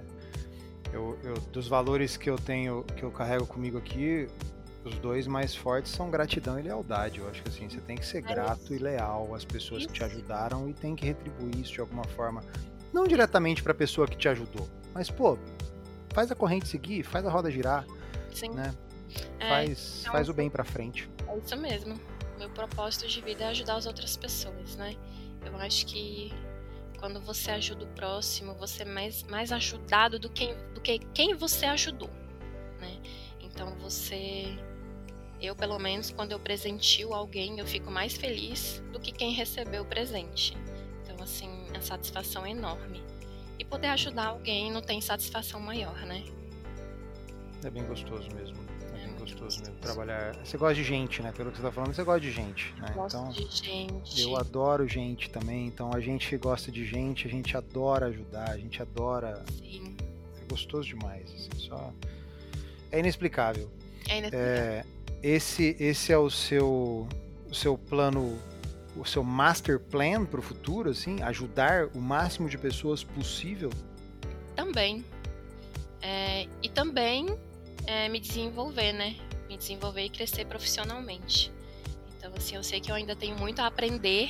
Eu, 0.93 1.17
eu, 1.23 1.33
dos 1.51 1.67
valores 1.67 2.15
que 2.15 2.29
eu 2.29 2.37
tenho, 2.37 2.83
que 2.95 3.03
eu 3.03 3.11
carrego 3.11 3.47
comigo 3.47 3.79
aqui, 3.79 4.27
os 4.85 4.95
dois 4.99 5.25
mais 5.27 5.55
fortes 5.55 5.91
são 5.91 6.09
gratidão 6.09 6.59
e 6.59 6.61
lealdade. 6.61 7.19
Eu 7.19 7.29
acho 7.29 7.41
que 7.41 7.49
assim, 7.49 7.67
você 7.67 7.81
tem 7.81 7.97
que 7.97 8.05
ser 8.05 8.19
é 8.19 8.21
grato 8.21 8.73
e 8.73 8.77
leal 8.77 9.33
às 9.33 9.43
pessoas 9.43 9.85
que 9.85 9.93
te 9.93 10.03
ajudaram 10.03 10.69
e 10.69 10.73
tem 10.73 10.95
que 10.95 11.05
retribuir 11.05 11.59
isso 11.59 11.73
de 11.73 11.81
alguma 11.81 12.03
forma. 12.03 12.43
Não 12.93 13.07
diretamente 13.07 13.63
para 13.63 13.71
a 13.71 13.75
pessoa 13.75 14.07
que 14.07 14.15
te 14.15 14.29
ajudou, 14.29 14.69
mas 14.93 15.09
pô, 15.09 15.37
faz 16.13 16.31
a 16.31 16.35
corrente 16.35 16.67
seguir, 16.67 17.03
faz 17.03 17.25
a 17.25 17.29
roda 17.29 17.49
girar, 17.49 17.85
Sim. 18.31 18.49
né? 18.49 18.73
É, 19.39 19.49
faz, 19.49 19.99
então, 20.01 20.13
faz 20.13 20.29
o 20.29 20.33
bem 20.33 20.49
para 20.49 20.63
frente. 20.63 21.09
É 21.27 21.37
isso 21.37 21.57
mesmo. 21.57 21.99
Meu 22.37 22.49
propósito 22.49 23.07
de 23.07 23.21
vida 23.21 23.45
é 23.45 23.47
ajudar 23.47 23.75
as 23.75 23.85
outras 23.85 24.15
pessoas, 24.15 24.75
né? 24.75 24.95
Eu 25.45 25.55
acho 25.57 25.85
que 25.85 26.31
quando 26.99 27.19
você 27.19 27.51
ajuda 27.51 27.83
o 27.83 27.87
próximo, 27.87 28.53
você 28.55 28.83
é 28.83 28.85
mais, 28.85 29.23
mais 29.23 29.51
ajudado 29.51 30.17
do 30.19 30.29
que, 30.29 30.53
do 30.73 30.79
que 30.79 30.99
quem 31.13 31.35
você 31.35 31.65
ajudou, 31.65 32.09
né? 32.79 33.01
Então 33.41 33.75
você 33.77 34.57
eu, 35.43 35.53
pelo 35.53 35.77
menos, 35.77 36.09
quando 36.09 36.31
eu 36.31 36.39
presentio 36.39 37.13
alguém, 37.13 37.59
eu 37.59 37.67
fico 37.67 37.91
mais 37.91 38.15
feliz 38.15 38.81
do 38.93 38.99
que 38.99 39.11
quem 39.11 39.33
recebeu 39.33 39.83
o 39.83 39.85
presente. 39.85 40.57
Então, 41.03 41.21
assim, 41.21 41.62
satisfação 41.83 42.45
é 42.45 42.51
enorme. 42.51 43.03
E 43.59 43.65
poder 43.65 43.87
ajudar 43.87 44.27
alguém 44.27 44.71
não 44.71 44.81
tem 44.81 44.99
satisfação 44.99 45.59
maior, 45.59 45.95
né? 46.05 46.23
É 47.63 47.69
bem 47.69 47.83
gostoso 47.85 48.27
mesmo. 48.35 48.57
É, 48.93 49.05
bem 49.05 49.15
gostoso 49.15 49.59
mesmo 49.59 49.75
trabalhar. 49.75 50.35
Você 50.43 50.57
gosta 50.57 50.75
de 50.75 50.83
gente, 50.83 51.21
né? 51.21 51.31
Pelo 51.31 51.51
que 51.51 51.57
você 51.57 51.63
tá 51.63 51.71
falando, 51.71 51.93
você 51.93 52.03
gosta 52.03 52.19
de 52.19 52.31
gente, 52.31 52.73
né? 52.79 52.91
Gosto 52.93 53.17
então, 53.17 53.29
de 53.29 53.47
gente. 53.55 54.21
Eu 54.21 54.35
adoro 54.35 54.87
gente 54.87 55.29
também. 55.29 55.67
Então, 55.67 55.91
a 55.93 55.99
gente 55.99 56.35
gosta 56.37 56.71
de 56.71 56.85
gente, 56.85 57.27
a 57.27 57.29
gente 57.29 57.55
adora 57.55 58.07
ajudar, 58.07 58.49
a 58.49 58.57
gente 58.57 58.81
adora. 58.81 59.43
Sim. 59.59 59.95
É 60.41 60.45
gostoso 60.49 60.87
demais. 60.87 61.31
Assim, 61.33 61.67
só... 61.67 61.93
É 62.91 62.99
inexplicável. 62.99 63.69
É 64.09 64.17
inexplicável. 64.17 64.51
É, 64.51 64.85
esse, 65.21 65.75
esse 65.79 66.11
é 66.11 66.17
o 66.17 66.29
seu, 66.29 67.07
o 67.49 67.55
seu 67.55 67.77
plano, 67.77 68.37
o 68.95 69.05
seu 69.05 69.23
master 69.23 69.79
plan 69.79 70.25
para 70.25 70.39
o 70.39 70.43
futuro, 70.43 70.89
assim, 70.89 71.21
ajudar 71.21 71.87
o 71.95 71.99
máximo 71.99 72.47
de 72.47 72.57
pessoas 72.57 73.03
possível? 73.03 73.69
Também. 74.55 75.03
É, 76.01 76.47
e 76.61 76.69
também 76.69 77.37
é, 77.85 78.09
me 78.09 78.19
desenvolver, 78.19 78.93
né? 78.93 79.15
Me 79.47 79.57
desenvolver 79.57 80.03
e 80.03 80.09
crescer 80.09 80.45
profissionalmente. 80.45 81.51
Então, 82.17 82.31
assim, 82.35 82.55
eu 82.55 82.63
sei 82.63 82.79
que 82.79 82.91
eu 82.91 82.95
ainda 82.95 83.15
tenho 83.15 83.37
muito 83.37 83.59
a 83.59 83.67
aprender, 83.67 84.29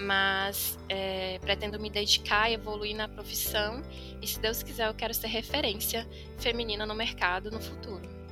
mas 0.00 0.78
é, 0.88 1.38
pretendo 1.40 1.78
me 1.78 1.90
dedicar 1.90 2.50
e 2.50 2.54
evoluir 2.54 2.96
na 2.96 3.08
profissão. 3.08 3.82
E 4.20 4.26
se 4.26 4.40
Deus 4.40 4.62
quiser, 4.62 4.88
eu 4.88 4.94
quero 4.94 5.12
ser 5.12 5.28
referência 5.28 6.06
feminina 6.38 6.86
no 6.86 6.94
mercado 6.94 7.50
no 7.50 7.60
futuro 7.60 8.22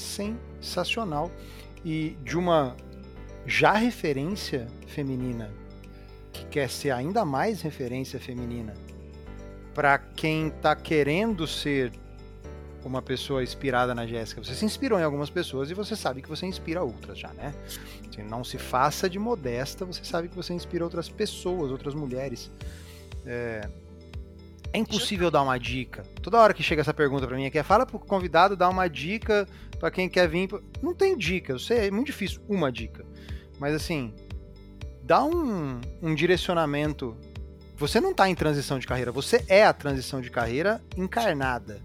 sensacional 0.00 1.30
e 1.84 2.16
de 2.22 2.36
uma 2.36 2.76
já 3.50 3.72
referência 3.72 4.68
feminina 4.86 5.50
que 6.32 6.44
quer 6.46 6.70
ser 6.70 6.92
ainda 6.92 7.24
mais 7.24 7.60
referência 7.60 8.20
feminina 8.20 8.72
para 9.74 9.98
quem 9.98 10.48
está 10.48 10.76
querendo 10.76 11.48
ser 11.48 11.92
uma 12.84 13.02
pessoa 13.02 13.42
inspirada 13.42 13.92
na 13.92 14.06
Jéssica. 14.06 14.42
Você 14.42 14.54
se 14.54 14.64
inspirou 14.64 15.00
em 15.00 15.02
algumas 15.02 15.28
pessoas 15.28 15.68
e 15.68 15.74
você 15.74 15.96
sabe 15.96 16.22
que 16.22 16.28
você 16.28 16.46
inspira 16.46 16.82
outras 16.82 17.18
já, 17.18 17.32
né? 17.32 17.52
Assim, 18.08 18.22
não 18.22 18.44
se 18.44 18.56
faça 18.56 19.10
de 19.10 19.18
modesta, 19.18 19.84
você 19.84 20.04
sabe 20.04 20.28
que 20.28 20.36
você 20.36 20.54
inspira 20.54 20.84
outras 20.84 21.08
pessoas, 21.08 21.72
outras 21.72 21.92
mulheres. 21.92 22.50
É, 23.26 23.68
é 24.72 24.78
impossível 24.78 25.28
dar 25.28 25.42
uma 25.42 25.58
dica. 25.58 26.04
Toda 26.22 26.38
hora 26.38 26.54
que 26.54 26.62
chega 26.62 26.82
essa 26.82 26.94
pergunta 26.94 27.26
para 27.26 27.36
mim 27.36 27.46
aqui 27.46 27.58
é 27.58 27.64
fala 27.64 27.84
pro 27.84 27.98
convidado 27.98 28.56
dar 28.56 28.68
uma 28.68 28.88
dica 28.88 29.46
para 29.78 29.90
quem 29.90 30.08
quer 30.08 30.28
vir. 30.28 30.48
Não 30.80 30.94
tem 30.94 31.18
dica, 31.18 31.52
eu 31.52 31.58
sei, 31.58 31.88
é 31.88 31.90
muito 31.90 32.06
difícil 32.06 32.40
uma 32.48 32.70
dica. 32.70 33.04
Mas 33.60 33.74
assim, 33.74 34.12
dá 35.02 35.22
um, 35.22 35.80
um 36.02 36.14
direcionamento. 36.14 37.16
Você 37.76 38.00
não 38.00 38.12
tá 38.12 38.28
em 38.28 38.34
transição 38.34 38.78
de 38.78 38.86
carreira, 38.86 39.12
você 39.12 39.44
é 39.48 39.64
a 39.64 39.72
transição 39.72 40.20
de 40.20 40.30
carreira 40.30 40.82
encarnada, 40.96 41.80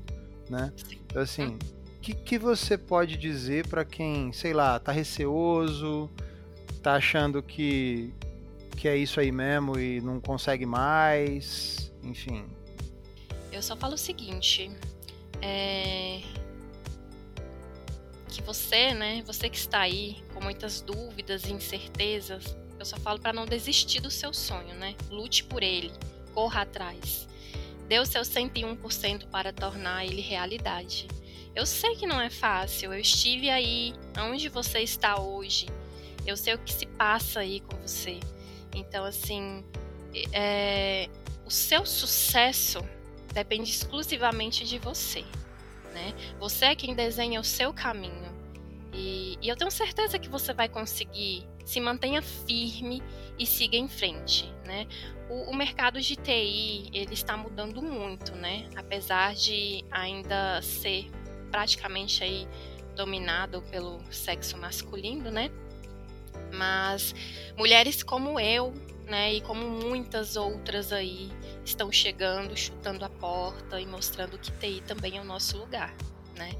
né? 0.49 0.73
Então 1.05 1.21
assim, 1.21 1.57
o 1.97 1.99
que, 2.01 2.15
que 2.15 2.39
você 2.39 2.77
pode 2.77 3.15
dizer 3.17 3.67
para 3.67 3.85
quem, 3.85 4.33
sei 4.33 4.53
lá, 4.53 4.79
tá 4.79 4.91
receoso, 4.91 6.09
tá 6.81 6.95
achando 6.95 7.43
que 7.43 8.11
que 8.75 8.89
é 8.89 8.97
isso 8.97 9.21
aí 9.21 9.31
mesmo 9.31 9.79
e 9.79 10.01
não 10.01 10.19
consegue 10.19 10.65
mais, 10.65 11.93
enfim, 12.03 12.45
eu 13.55 13.61
só 13.61 13.73
falo 13.77 13.93
o 13.93 13.97
seguinte, 13.97 14.69
é... 15.41 16.19
que 18.35 18.41
você, 18.41 18.93
né, 18.93 19.23
você 19.25 19.49
que 19.49 19.57
está 19.57 19.81
aí 19.81 20.17
com 20.33 20.41
muitas 20.41 20.81
dúvidas 20.81 21.45
e 21.45 21.53
incertezas, 21.53 22.55
eu 22.77 22.85
só 22.85 22.97
falo 22.97 23.19
para 23.19 23.31
não 23.31 23.45
desistir 23.45 24.01
do 24.01 24.11
seu 24.11 24.33
sonho, 24.33 24.75
né? 24.75 24.95
Lute 25.09 25.43
por 25.43 25.63
ele, 25.63 25.91
corra 26.33 26.61
atrás. 26.61 27.27
Dê 27.87 27.99
o 27.99 28.05
seu 28.05 28.21
101% 28.21 29.27
para 29.27 29.53
tornar 29.53 30.05
ele 30.05 30.21
realidade. 30.21 31.07
Eu 31.55 31.65
sei 31.65 31.95
que 31.95 32.05
não 32.05 32.19
é 32.19 32.29
fácil, 32.29 32.93
eu 32.93 32.99
estive 32.99 33.49
aí, 33.49 33.93
onde 34.19 34.49
você 34.49 34.79
está 34.79 35.19
hoje. 35.19 35.67
Eu 36.25 36.35
sei 36.35 36.55
o 36.55 36.59
que 36.59 36.73
se 36.73 36.85
passa 36.85 37.39
aí 37.39 37.61
com 37.61 37.77
você. 37.77 38.19
Então, 38.75 39.05
assim, 39.05 39.63
é, 40.33 41.07
o 41.45 41.51
seu 41.51 41.85
sucesso 41.85 42.79
depende 43.33 43.69
exclusivamente 43.69 44.65
de 44.65 44.77
você. 44.77 45.23
Né? 45.95 46.13
Você 46.39 46.65
é 46.65 46.75
quem 46.75 46.93
desenha 46.93 47.39
o 47.39 47.43
seu 47.43 47.73
caminho. 47.73 48.35
E, 48.93 49.37
e 49.41 49.47
eu 49.47 49.55
tenho 49.55 49.71
certeza 49.71 50.19
que 50.19 50.27
você 50.27 50.53
vai 50.53 50.67
conseguir. 50.67 51.47
Se 51.63 51.79
mantenha 51.79 52.21
firme 52.21 53.01
e 53.39 53.45
siga 53.45 53.77
em 53.77 53.87
frente, 53.87 54.53
né? 54.65 54.85
O, 55.29 55.49
o, 55.49 55.55
mercado 55.55 55.99
de 55.99 56.15
TI 56.15 56.89
ele 56.93 57.13
está 57.13 57.35
mudando 57.35 57.81
muito, 57.81 58.35
né? 58.35 58.69
Apesar 58.75 59.33
de 59.33 59.83
ainda 59.89 60.61
ser 60.61 61.09
praticamente 61.49 62.23
aí 62.23 62.47
dominado 62.95 63.63
pelo 63.71 63.99
sexo 64.11 64.57
masculino, 64.57 65.31
né? 65.31 65.49
Mas 66.53 67.15
mulheres 67.57 68.03
como 68.03 68.39
eu, 68.39 68.73
né, 69.05 69.33
e 69.33 69.41
como 69.41 69.67
muitas 69.67 70.35
outras 70.35 70.91
aí 70.91 71.31
estão 71.65 71.91
chegando, 71.91 72.55
chutando 72.55 73.03
a 73.03 73.09
porta 73.09 73.81
e 73.81 73.85
mostrando 73.85 74.37
que 74.37 74.51
TI 74.51 74.81
também 74.81 75.17
é 75.17 75.21
o 75.21 75.25
nosso 75.25 75.57
lugar, 75.57 75.95
né? 76.35 76.51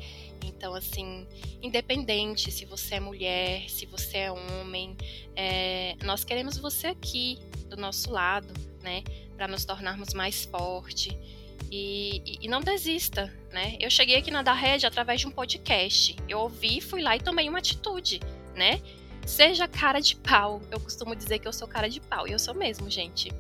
Então, 0.44 0.74
assim, 0.74 1.28
independente 1.62 2.52
se 2.52 2.66
você 2.66 2.96
é 2.96 3.00
mulher, 3.00 3.70
se 3.70 3.86
você 3.86 4.18
é 4.18 4.32
homem, 4.32 4.98
é, 5.36 5.96
nós 6.04 6.24
queremos 6.24 6.58
você 6.58 6.88
aqui 6.88 7.40
do 7.70 7.78
nosso 7.78 8.12
lado, 8.12 8.54
né? 8.82 9.04
Para 9.36 9.48
nos 9.48 9.66
tornarmos 9.66 10.14
mais 10.14 10.46
forte. 10.46 11.18
E, 11.72 12.38
e, 12.42 12.48
não 12.48 12.62
desista, 12.62 13.34
né? 13.52 13.76
Eu 13.80 13.90
cheguei 13.90 14.18
aqui 14.18 14.30
na 14.32 14.42
da 14.42 14.54
Rede 14.54 14.86
através 14.86 15.22
de 15.22 15.28
um 15.28 15.32
podcast. 15.32 16.16
Eu 16.28 16.40
ouvi, 16.40 16.80
fui 16.80 17.02
lá 17.02 17.16
e 17.16 17.20
tomei 17.20 17.50
uma 17.50 17.58
atitude, 17.58 18.20
né? 18.56 18.82
Seja 19.26 19.68
cara 19.68 20.00
de 20.00 20.16
pau. 20.16 20.62
Eu 20.70 20.80
costumo 20.80 21.16
dizer 21.16 21.40
que 21.40 21.48
eu 21.48 21.54
sou 21.54 21.68
cara 21.68 21.90
de 21.90 22.00
pau. 22.00 22.28
E 22.28 22.32
eu 22.32 22.40
sou 22.40 22.54
mesmo, 22.54 22.90
gente. 22.90 23.32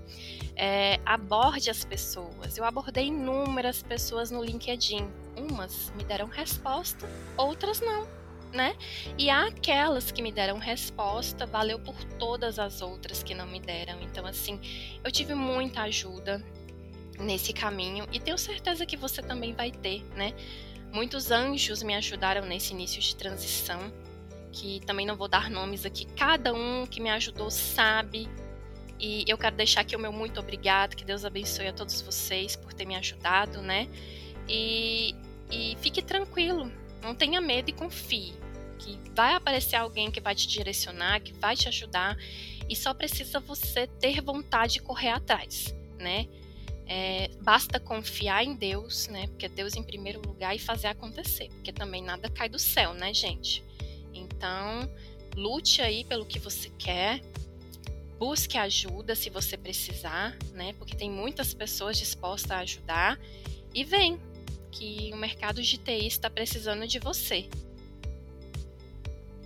É, 0.55 0.99
aborde 1.05 1.69
as 1.69 1.83
pessoas. 1.83 2.57
Eu 2.57 2.63
abordei 2.63 3.07
inúmeras 3.07 3.83
pessoas 3.83 4.31
no 4.31 4.43
LinkedIn. 4.43 5.07
Umas 5.37 5.91
me 5.95 6.03
deram 6.03 6.27
resposta, 6.27 7.07
outras 7.37 7.81
não. 7.81 8.07
Né? 8.53 8.73
E 9.17 9.29
aquelas 9.29 10.11
que 10.11 10.21
me 10.21 10.31
deram 10.31 10.57
resposta, 10.57 11.45
valeu 11.45 11.77
por 11.77 12.01
todas 12.17 12.57
as 12.57 12.81
outras 12.81 13.21
que 13.21 13.35
não 13.35 13.45
me 13.45 13.59
deram. 13.59 14.01
Então, 14.01 14.25
assim, 14.25 14.59
eu 15.03 15.11
tive 15.11 15.33
muita 15.33 15.81
ajuda 15.81 16.41
nesse 17.19 17.51
caminho 17.51 18.07
e 18.13 18.19
tenho 18.19 18.37
certeza 18.37 18.85
que 18.85 18.95
você 18.95 19.21
também 19.21 19.53
vai 19.53 19.71
ter, 19.71 20.03
né? 20.15 20.33
Muitos 20.91 21.31
anjos 21.31 21.83
me 21.83 21.93
ajudaram 21.95 22.45
nesse 22.45 22.73
início 22.73 23.01
de 23.01 23.15
transição 23.15 23.91
que 24.55 24.79
também 24.85 25.05
não 25.05 25.17
vou 25.17 25.27
dar 25.27 25.49
nomes 25.49 25.85
aqui, 25.85 26.05
cada 26.15 26.53
um 26.53 26.85
que 26.85 27.01
me 27.01 27.09
ajudou 27.09 27.51
sabe. 27.51 28.29
E 28.99 29.25
eu 29.27 29.37
quero 29.37 29.55
deixar 29.55 29.81
aqui 29.81 29.95
o 29.95 29.99
meu 29.99 30.11
muito 30.11 30.39
obrigado, 30.39 30.95
que 30.95 31.03
Deus 31.03 31.25
abençoe 31.25 31.67
a 31.67 31.73
todos 31.73 32.01
vocês 32.01 32.55
por 32.55 32.73
ter 32.73 32.85
me 32.85 32.95
ajudado, 32.95 33.61
né? 33.61 33.89
E, 34.47 35.13
e 35.51 35.75
fique 35.81 36.01
tranquilo, 36.01 36.71
não 37.01 37.13
tenha 37.13 37.41
medo 37.41 37.69
e 37.69 37.73
confie. 37.73 38.33
Que 38.79 38.99
vai 39.15 39.33
aparecer 39.33 39.75
alguém 39.75 40.11
que 40.11 40.19
vai 40.19 40.35
te 40.35 40.47
direcionar, 40.47 41.21
que 41.21 41.33
vai 41.33 41.55
te 41.55 41.67
ajudar, 41.67 42.17
e 42.69 42.75
só 42.75 42.93
precisa 42.93 43.39
você 43.39 43.87
ter 43.87 44.21
vontade 44.21 44.73
de 44.73 44.81
correr 44.81 45.09
atrás, 45.09 45.75
né? 45.97 46.27
É, 46.87 47.31
basta 47.41 47.79
confiar 47.79 48.43
em 48.43 48.53
Deus, 48.55 49.07
né? 49.07 49.27
Porque 49.27 49.49
Deus 49.49 49.75
em 49.75 49.83
primeiro 49.83 50.21
lugar 50.21 50.55
e 50.55 50.59
fazer 50.59 50.87
acontecer, 50.87 51.49
porque 51.49 51.73
também 51.73 52.03
nada 52.03 52.29
cai 52.29 52.47
do 52.47 52.59
céu, 52.59 52.93
né, 52.93 53.13
gente? 53.13 53.63
Então, 54.13 54.89
lute 55.35 55.81
aí 55.81 56.03
pelo 56.03 56.25
que 56.25 56.37
você 56.37 56.69
quer, 56.77 57.21
busque 58.17 58.57
ajuda 58.57 59.15
se 59.15 59.29
você 59.29 59.57
precisar, 59.57 60.35
né? 60.53 60.73
Porque 60.77 60.95
tem 60.95 61.09
muitas 61.09 61.53
pessoas 61.53 61.97
dispostas 61.97 62.51
a 62.51 62.59
ajudar 62.59 63.19
e 63.73 63.83
vem 63.83 64.19
que 64.71 65.11
o 65.13 65.17
mercado 65.17 65.61
de 65.61 65.77
TI 65.77 66.07
está 66.07 66.29
precisando 66.29 66.87
de 66.87 66.99
você. 66.99 67.47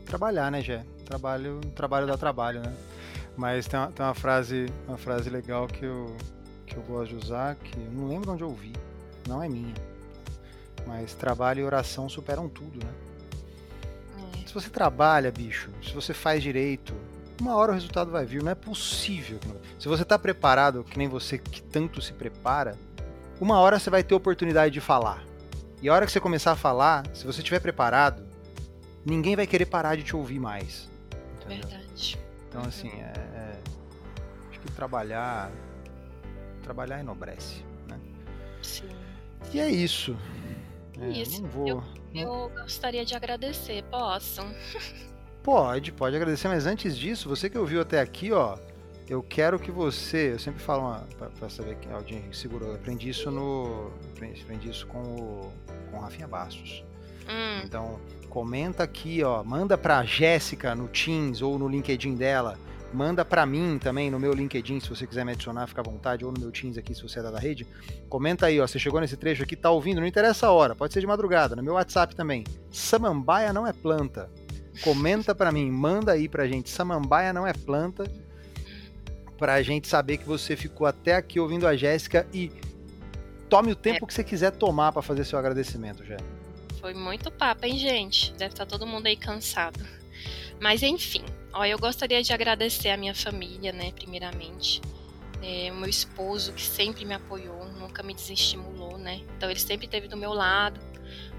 Trabalhar, 0.05 0.51
né, 0.51 0.61
Gé? 0.61 0.83
Trabalho, 1.05 1.59
trabalho 1.75 2.07
dá 2.07 2.17
trabalho, 2.17 2.61
né? 2.61 2.75
Mas 3.37 3.67
tem 3.67 3.79
uma, 3.79 3.91
tem 3.91 4.05
uma 4.05 4.15
frase, 4.15 4.65
uma 4.87 4.97
frase 4.97 5.29
legal 5.29 5.67
que 5.67 5.85
eu, 5.85 6.15
que 6.65 6.75
eu 6.75 6.83
gosto 6.83 7.15
de 7.15 7.25
usar, 7.25 7.55
que 7.55 7.77
eu 7.77 7.91
não 7.91 8.07
lembro 8.07 8.31
onde 8.31 8.43
eu 8.43 8.49
ouvi, 8.49 8.73
não 9.27 9.41
é 9.41 9.47
minha. 9.47 9.73
Mas 10.85 11.13
trabalho 11.13 11.61
e 11.61 11.63
oração 11.63 12.09
superam 12.09 12.49
tudo, 12.49 12.83
né? 12.83 12.91
É. 14.43 14.47
Se 14.47 14.53
você 14.53 14.69
trabalha, 14.69 15.31
bicho, 15.31 15.69
se 15.83 15.93
você 15.93 16.13
faz 16.13 16.41
direito, 16.41 16.93
uma 17.39 17.55
hora 17.55 17.71
o 17.71 17.75
resultado 17.75 18.11
vai 18.11 18.25
vir. 18.25 18.43
Não 18.43 18.51
é 18.51 18.55
possível. 18.55 19.39
Se 19.79 19.87
você 19.87 20.03
está 20.03 20.19
preparado, 20.19 20.83
que 20.83 20.97
nem 20.97 21.07
você 21.07 21.37
que 21.37 21.61
tanto 21.61 22.01
se 22.01 22.13
prepara, 22.13 22.77
uma 23.39 23.59
hora 23.59 23.79
você 23.79 23.89
vai 23.89 24.03
ter 24.03 24.13
oportunidade 24.13 24.73
de 24.73 24.81
falar. 24.81 25.23
E 25.81 25.87
a 25.87 25.93
hora 25.93 26.05
que 26.05 26.11
você 26.11 26.19
começar 26.19 26.51
a 26.51 26.55
falar, 26.55 27.05
se 27.13 27.25
você 27.25 27.39
estiver 27.39 27.59
preparado, 27.61 28.27
ninguém 29.05 29.35
vai 29.35 29.47
querer 29.47 29.65
parar 29.65 29.95
de 29.95 30.03
te 30.03 30.15
ouvir 30.15 30.39
mais. 30.39 30.89
Entendeu? 31.37 31.67
Verdade. 31.67 32.19
Então, 32.49 32.61
assim, 32.63 32.89
é, 32.89 33.13
é, 33.15 33.57
acho 34.49 34.59
que 34.59 34.71
trabalhar. 34.73 35.49
Trabalhar 36.63 36.99
enobrece, 36.99 37.63
né? 37.87 37.97
Sim. 38.61 38.89
E 39.53 39.59
é 39.59 39.69
isso. 39.69 40.17
É, 40.99 41.09
isso. 41.09 41.41
Não 41.41 41.49
vou. 41.49 41.67
Eu, 41.67 41.83
eu 42.13 42.49
gostaria 42.49 43.05
de 43.05 43.15
agradecer, 43.15 43.83
posso? 43.85 44.41
Pode, 45.43 45.91
pode 45.91 46.15
agradecer, 46.15 46.47
mas 46.47 46.65
antes 46.65 46.97
disso, 46.97 47.29
você 47.29 47.49
que 47.49 47.57
ouviu 47.57 47.81
até 47.81 47.99
aqui, 48.01 48.31
ó, 48.31 48.57
eu 49.07 49.23
quero 49.23 49.57
que 49.57 49.71
você, 49.71 50.33
eu 50.33 50.39
sempre 50.39 50.61
falo 50.61 50.83
uma, 50.83 51.07
pra, 51.17 51.29
pra 51.29 51.49
saber 51.49 51.75
que 51.77 51.89
alguém 51.91 52.21
segurou, 52.31 52.69
eu 52.69 52.75
aprendi 52.75 53.09
isso 53.09 53.31
no, 53.31 53.91
aprendi 54.43 54.69
isso 54.69 54.85
com 54.85 54.99
o, 54.99 55.53
com 55.89 55.97
o 55.97 55.99
Rafinha 55.99 56.27
Bastos. 56.27 56.83
Hum. 57.27 57.61
Então, 57.63 57.99
comenta 58.29 58.83
aqui, 58.83 59.23
ó, 59.23 59.43
manda 59.43 59.77
pra 59.77 60.03
Jéssica 60.03 60.75
no 60.75 60.87
Teams 60.87 61.41
ou 61.41 61.57
no 61.57 61.67
LinkedIn 61.67 62.15
dela, 62.15 62.57
manda 62.93 63.23
para 63.23 63.45
mim 63.45 63.79
também 63.81 64.11
no 64.11 64.19
meu 64.19 64.33
LinkedIn, 64.33 64.79
se 64.79 64.89
você 64.89 65.07
quiser 65.07 65.25
me 65.25 65.31
adicionar, 65.31 65.67
fica 65.67 65.81
à 65.81 65.83
vontade, 65.83 66.25
ou 66.25 66.31
no 66.31 66.39
meu 66.39 66.51
Teams 66.51 66.77
aqui, 66.77 66.93
se 66.93 67.01
você 67.01 67.19
é 67.19 67.23
da 67.23 67.39
rede. 67.39 67.65
Comenta 68.07 68.47
aí, 68.47 68.59
ó, 68.59 68.67
você 68.67 68.77
chegou 68.77 68.99
nesse 68.99 69.17
trecho 69.17 69.41
aqui, 69.41 69.55
tá 69.55 69.71
ouvindo, 69.71 70.01
não 70.01 70.07
interessa 70.07 70.47
a 70.47 70.51
hora, 70.51 70.75
pode 70.75 70.93
ser 70.93 70.99
de 70.99 71.07
madrugada, 71.07 71.55
no 71.55 71.63
meu 71.63 71.73
WhatsApp 71.73 72.15
também. 72.15 72.43
Samambaia 72.69 73.53
não 73.53 73.65
é 73.65 73.73
planta. 73.73 74.29
Comenta 74.83 75.35
para 75.35 75.51
mim, 75.51 75.69
manda 75.69 76.13
aí 76.13 76.29
pra 76.29 76.47
gente. 76.47 76.69
Samambaia 76.69 77.33
não 77.33 77.45
é 77.45 77.53
planta. 77.53 78.09
Pra 79.37 79.61
gente 79.61 79.87
saber 79.87 80.17
que 80.17 80.25
você 80.25 80.55
ficou 80.55 80.85
até 80.85 81.15
aqui 81.15 81.39
ouvindo 81.39 81.65
a 81.65 81.75
Jéssica 81.75 82.27
e 82.33 82.51
tome 83.49 83.71
o 83.71 83.75
tempo 83.75 84.03
é. 84.03 84.07
que 84.07 84.13
você 84.13 84.23
quiser 84.23 84.51
tomar 84.51 84.91
para 84.91 85.01
fazer 85.01 85.23
seu 85.23 85.39
agradecimento, 85.39 86.03
Jé. 86.05 86.17
Foi 86.79 86.93
muito 86.93 87.31
papo, 87.31 87.65
hein, 87.65 87.77
gente? 87.77 88.31
Deve 88.33 88.53
estar 88.53 88.65
tá 88.65 88.69
todo 88.69 88.85
mundo 88.85 89.07
aí 89.07 89.15
cansado. 89.15 89.79
Mas 90.59 90.83
enfim, 90.83 91.23
ó, 91.53 91.65
eu 91.65 91.79
gostaria 91.79 92.21
de 92.21 92.33
agradecer 92.33 92.89
a 92.89 92.97
minha 92.97 93.15
família, 93.15 93.71
né, 93.71 93.91
primeiramente. 93.91 94.81
É, 95.41 95.71
o 95.71 95.75
meu 95.75 95.89
esposo, 95.89 96.51
que 96.51 96.61
sempre 96.61 97.05
me 97.05 97.13
apoiou, 97.13 97.65
nunca 97.79 98.03
me 98.03 98.13
desestimulou, 98.13 98.97
né? 98.97 99.21
Então 99.37 99.49
ele 99.49 99.59
sempre 99.59 99.85
esteve 99.85 100.07
do 100.07 100.17
meu 100.17 100.33
lado. 100.33 100.79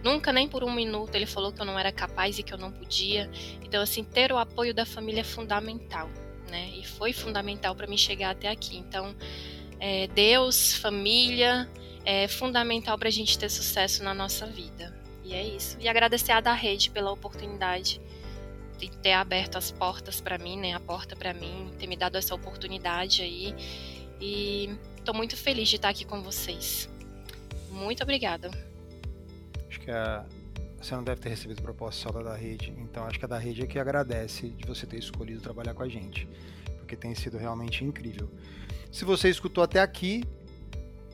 Nunca, 0.03 0.33
nem 0.33 0.49
por 0.49 0.65
um 0.65 0.73
minuto, 0.73 1.15
ele 1.15 1.27
falou 1.27 1.53
que 1.53 1.61
eu 1.61 1.67
não 1.67 1.79
era 1.79 1.93
capaz 1.93 2.39
e 2.39 2.43
que 2.43 2.53
eu 2.53 2.59
não 2.59 2.73
podia. 2.73 3.31
Então, 3.63 3.83
assim, 3.83 4.03
ter 4.03 4.33
o 4.33 4.39
apoio 4.39 4.75
da 4.75 4.87
família 4.87 5.21
é 5.21 5.25
fundamental, 5.25 6.09
né? 6.49 6.71
E 6.77 6.85
foi 6.87 7.13
fundamental 7.13 7.75
para 7.75 7.87
mim 7.87 7.97
chegar 7.97 8.31
até 8.31 8.49
aqui. 8.49 8.77
Então, 8.77 9.15
é, 9.79 10.07
Deus, 10.09 10.75
família, 10.75 11.69
é 12.05 12.29
fundamental 12.29 12.99
para 12.99 13.09
a 13.09 13.13
gente 13.13 13.39
ter 13.39 13.49
sucesso 13.49 14.03
na 14.03 14.15
nossa 14.15 14.47
vida. 14.47 14.95
E 15.25 15.35
é 15.35 15.43
isso. 15.45 15.77
E 15.81 15.89
agradecer 15.89 16.33
a 16.33 16.41
da 16.41 16.53
rede 16.53 16.91
pela 16.91 17.11
oportunidade 17.13 18.01
de 18.79 18.91
ter 18.91 19.13
aberto 19.13 19.57
as 19.57 19.71
portas 19.71 20.21
para 20.21 20.39
mim, 20.39 20.59
né? 20.59 20.73
A 20.73 20.81
porta 20.81 21.15
para 21.15 21.35
mim, 21.35 21.71
ter 21.79 21.87
me 21.87 21.97
dado 21.97 22.17
essa 22.17 22.35
oportunidade 22.35 23.23
aí. 23.23 23.55
E 24.21 24.71
estou 24.97 25.15
muito 25.15 25.37
feliz 25.37 25.69
de 25.69 25.77
estar 25.77 25.91
aqui 25.91 26.05
com 26.05 26.23
vocês. 26.23 26.89
Muito 27.71 28.03
obrigada. 28.03 28.51
Que 29.91 29.95
a, 29.97 30.25
você 30.81 30.95
não 30.95 31.03
deve 31.03 31.21
ter 31.21 31.31
recebido 31.31 31.61
proposta 31.61 32.09
só 32.09 32.23
da 32.23 32.37
rede, 32.37 32.73
então 32.79 33.05
acho 33.07 33.19
que 33.19 33.25
a 33.25 33.29
da 33.29 33.39
rede 33.39 33.63
é 33.63 33.67
que 33.67 33.77
agradece 33.77 34.51
de 34.51 34.65
você 34.65 34.87
ter 34.87 34.99
escolhido 34.99 35.41
trabalhar 35.41 35.75
com 35.75 35.83
a 35.83 35.89
gente, 35.89 36.29
porque 36.79 36.95
tem 36.95 37.13
sido 37.13 37.37
realmente 37.37 37.85
incrível. 37.85 38.31
Se 38.93 39.05
você 39.05 39.29
escutou 39.29 39.65
até 39.65 39.81
aqui, 39.81 40.23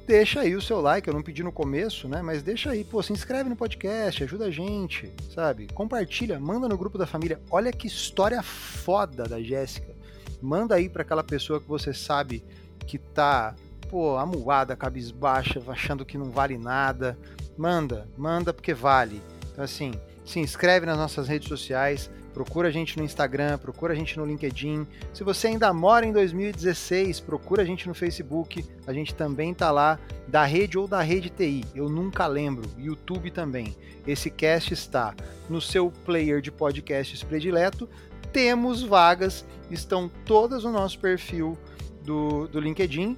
deixa 0.06 0.40
aí 0.40 0.54
o 0.54 0.60
seu 0.60 0.78
like, 0.82 1.08
eu 1.08 1.14
não 1.14 1.22
pedi 1.22 1.42
no 1.42 1.50
começo, 1.50 2.06
né? 2.06 2.20
Mas 2.20 2.42
deixa 2.42 2.70
aí, 2.70 2.84
pô, 2.84 3.02
se 3.02 3.14
inscreve 3.14 3.48
no 3.48 3.56
podcast, 3.56 4.22
ajuda 4.22 4.44
a 4.44 4.50
gente, 4.50 5.10
sabe? 5.34 5.68
Compartilha, 5.68 6.38
manda 6.38 6.68
no 6.68 6.76
grupo 6.76 6.98
da 6.98 7.06
família. 7.06 7.40
Olha 7.50 7.72
que 7.72 7.86
história 7.86 8.42
foda 8.42 9.24
da 9.24 9.40
Jéssica. 9.40 9.96
Manda 10.42 10.74
aí 10.74 10.90
para 10.90 11.00
aquela 11.00 11.24
pessoa 11.24 11.58
que 11.58 11.66
você 11.66 11.94
sabe 11.94 12.44
que 12.86 12.98
tá, 12.98 13.56
pô, 13.88 14.16
amuada, 14.16 14.76
cabisbaixa, 14.76 15.62
achando 15.68 16.04
que 16.04 16.18
não 16.18 16.30
vale 16.30 16.58
nada 16.58 17.16
manda, 17.56 18.08
manda 18.16 18.52
porque 18.52 18.74
vale. 18.74 19.22
Então, 19.52 19.64
assim, 19.64 19.92
se 20.24 20.38
inscreve 20.38 20.86
nas 20.86 20.98
nossas 20.98 21.28
redes 21.28 21.48
sociais, 21.48 22.10
procura 22.34 22.68
a 22.68 22.70
gente 22.70 22.98
no 22.98 23.04
Instagram, 23.04 23.58
procura 23.58 23.92
a 23.92 23.96
gente 23.96 24.18
no 24.18 24.26
LinkedIn. 24.26 24.86
Se 25.12 25.24
você 25.24 25.48
ainda 25.48 25.72
mora 25.72 26.04
em 26.04 26.12
2016, 26.12 27.20
procura 27.20 27.62
a 27.62 27.64
gente 27.64 27.88
no 27.88 27.94
Facebook. 27.94 28.64
A 28.86 28.92
gente 28.92 29.14
também 29.14 29.54
tá 29.54 29.70
lá, 29.70 29.98
da 30.28 30.44
rede 30.44 30.76
ou 30.76 30.86
da 30.86 31.00
rede 31.00 31.30
TI. 31.30 31.64
Eu 31.74 31.88
nunca 31.88 32.26
lembro. 32.26 32.68
YouTube 32.78 33.30
também. 33.30 33.74
Esse 34.06 34.30
cast 34.30 34.74
está 34.74 35.14
no 35.48 35.60
seu 35.60 35.90
player 36.04 36.40
de 36.40 36.52
podcasts 36.52 37.22
predileto. 37.22 37.88
Temos 38.32 38.82
vagas, 38.82 39.46
estão 39.70 40.10
todas 40.26 40.64
no 40.64 40.72
nosso 40.72 40.98
perfil 40.98 41.56
do, 42.02 42.46
do 42.48 42.60
LinkedIn. 42.60 43.16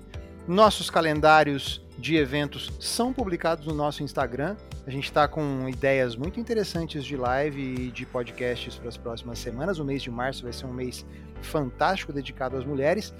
Nossos 0.48 0.88
calendários 0.88 1.86
de 1.98 2.16
eventos 2.16 2.72
são 2.80 3.12
publicados 3.12 3.66
no 3.66 3.74
nosso 3.74 4.02
Instagram. 4.02 4.56
A 4.86 4.90
gente 4.90 5.04
está 5.04 5.28
com 5.28 5.68
ideias 5.68 6.16
muito 6.16 6.40
interessantes 6.40 7.04
de 7.04 7.18
live 7.18 7.60
e 7.60 7.90
de 7.90 8.06
podcasts 8.06 8.76
para 8.76 8.88
as 8.88 8.96
próximas 8.96 9.38
semanas. 9.38 9.78
O 9.78 9.84
mês 9.84 10.00
de 10.00 10.10
março 10.10 10.44
vai 10.44 10.52
ser 10.54 10.64
um 10.64 10.72
mês 10.72 11.04
fantástico 11.42 12.14
dedicado 12.14 12.56
às 12.56 12.64
mulheres. 12.64 13.12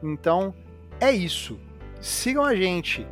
Então 0.00 0.54
é 1.00 1.10
isso. 1.10 1.58
Sigam 2.00 2.44
a 2.44 2.54
gente. 2.54 3.04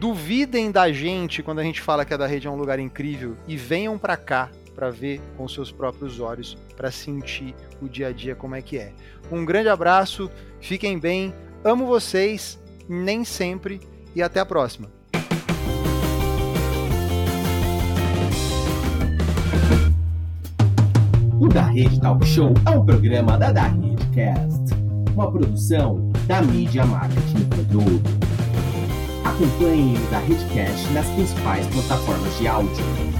Duvidem 0.00 0.72
da 0.72 0.90
gente 0.90 1.40
quando 1.40 1.60
a 1.60 1.64
gente 1.64 1.80
fala 1.80 2.04
que 2.04 2.12
a 2.12 2.16
da 2.16 2.26
rede 2.26 2.48
é 2.48 2.50
um 2.50 2.56
lugar 2.56 2.80
incrível 2.80 3.36
e 3.46 3.56
venham 3.56 3.96
para 3.96 4.16
cá 4.16 4.50
para 4.74 4.90
ver 4.90 5.20
com 5.36 5.46
seus 5.46 5.70
próprios 5.70 6.18
olhos, 6.18 6.58
para 6.76 6.90
sentir 6.90 7.54
o 7.80 7.88
dia 7.88 8.08
a 8.08 8.12
dia 8.12 8.34
como 8.34 8.56
é 8.56 8.62
que 8.62 8.76
é. 8.76 8.92
Um 9.30 9.44
grande 9.44 9.68
abraço, 9.68 10.28
fiquem 10.60 10.98
bem, 10.98 11.32
amo 11.64 11.86
vocês, 11.86 12.58
nem 12.88 13.24
sempre 13.24 13.80
e 14.14 14.22
até 14.22 14.40
a 14.40 14.46
próxima. 14.46 14.88
O 21.40 21.46
Da 21.46 21.62
Rede 21.62 22.00
Talk 22.00 22.26
Show 22.26 22.52
é 22.66 22.70
um 22.70 22.84
programa 22.84 23.38
da 23.38 23.52
Da 23.52 23.68
Redcast, 23.68 24.74
uma 25.14 25.30
produção 25.30 26.10
da 26.26 26.42
mídia 26.42 26.84
marketing 26.84 27.44
produto. 27.44 28.10
Acompanhe 29.24 29.96
o 29.96 30.10
Da 30.10 30.18
Redcast 30.18 30.92
nas 30.92 31.06
principais 31.10 31.66
plataformas 31.68 32.38
de 32.38 32.48
áudio 32.48 33.17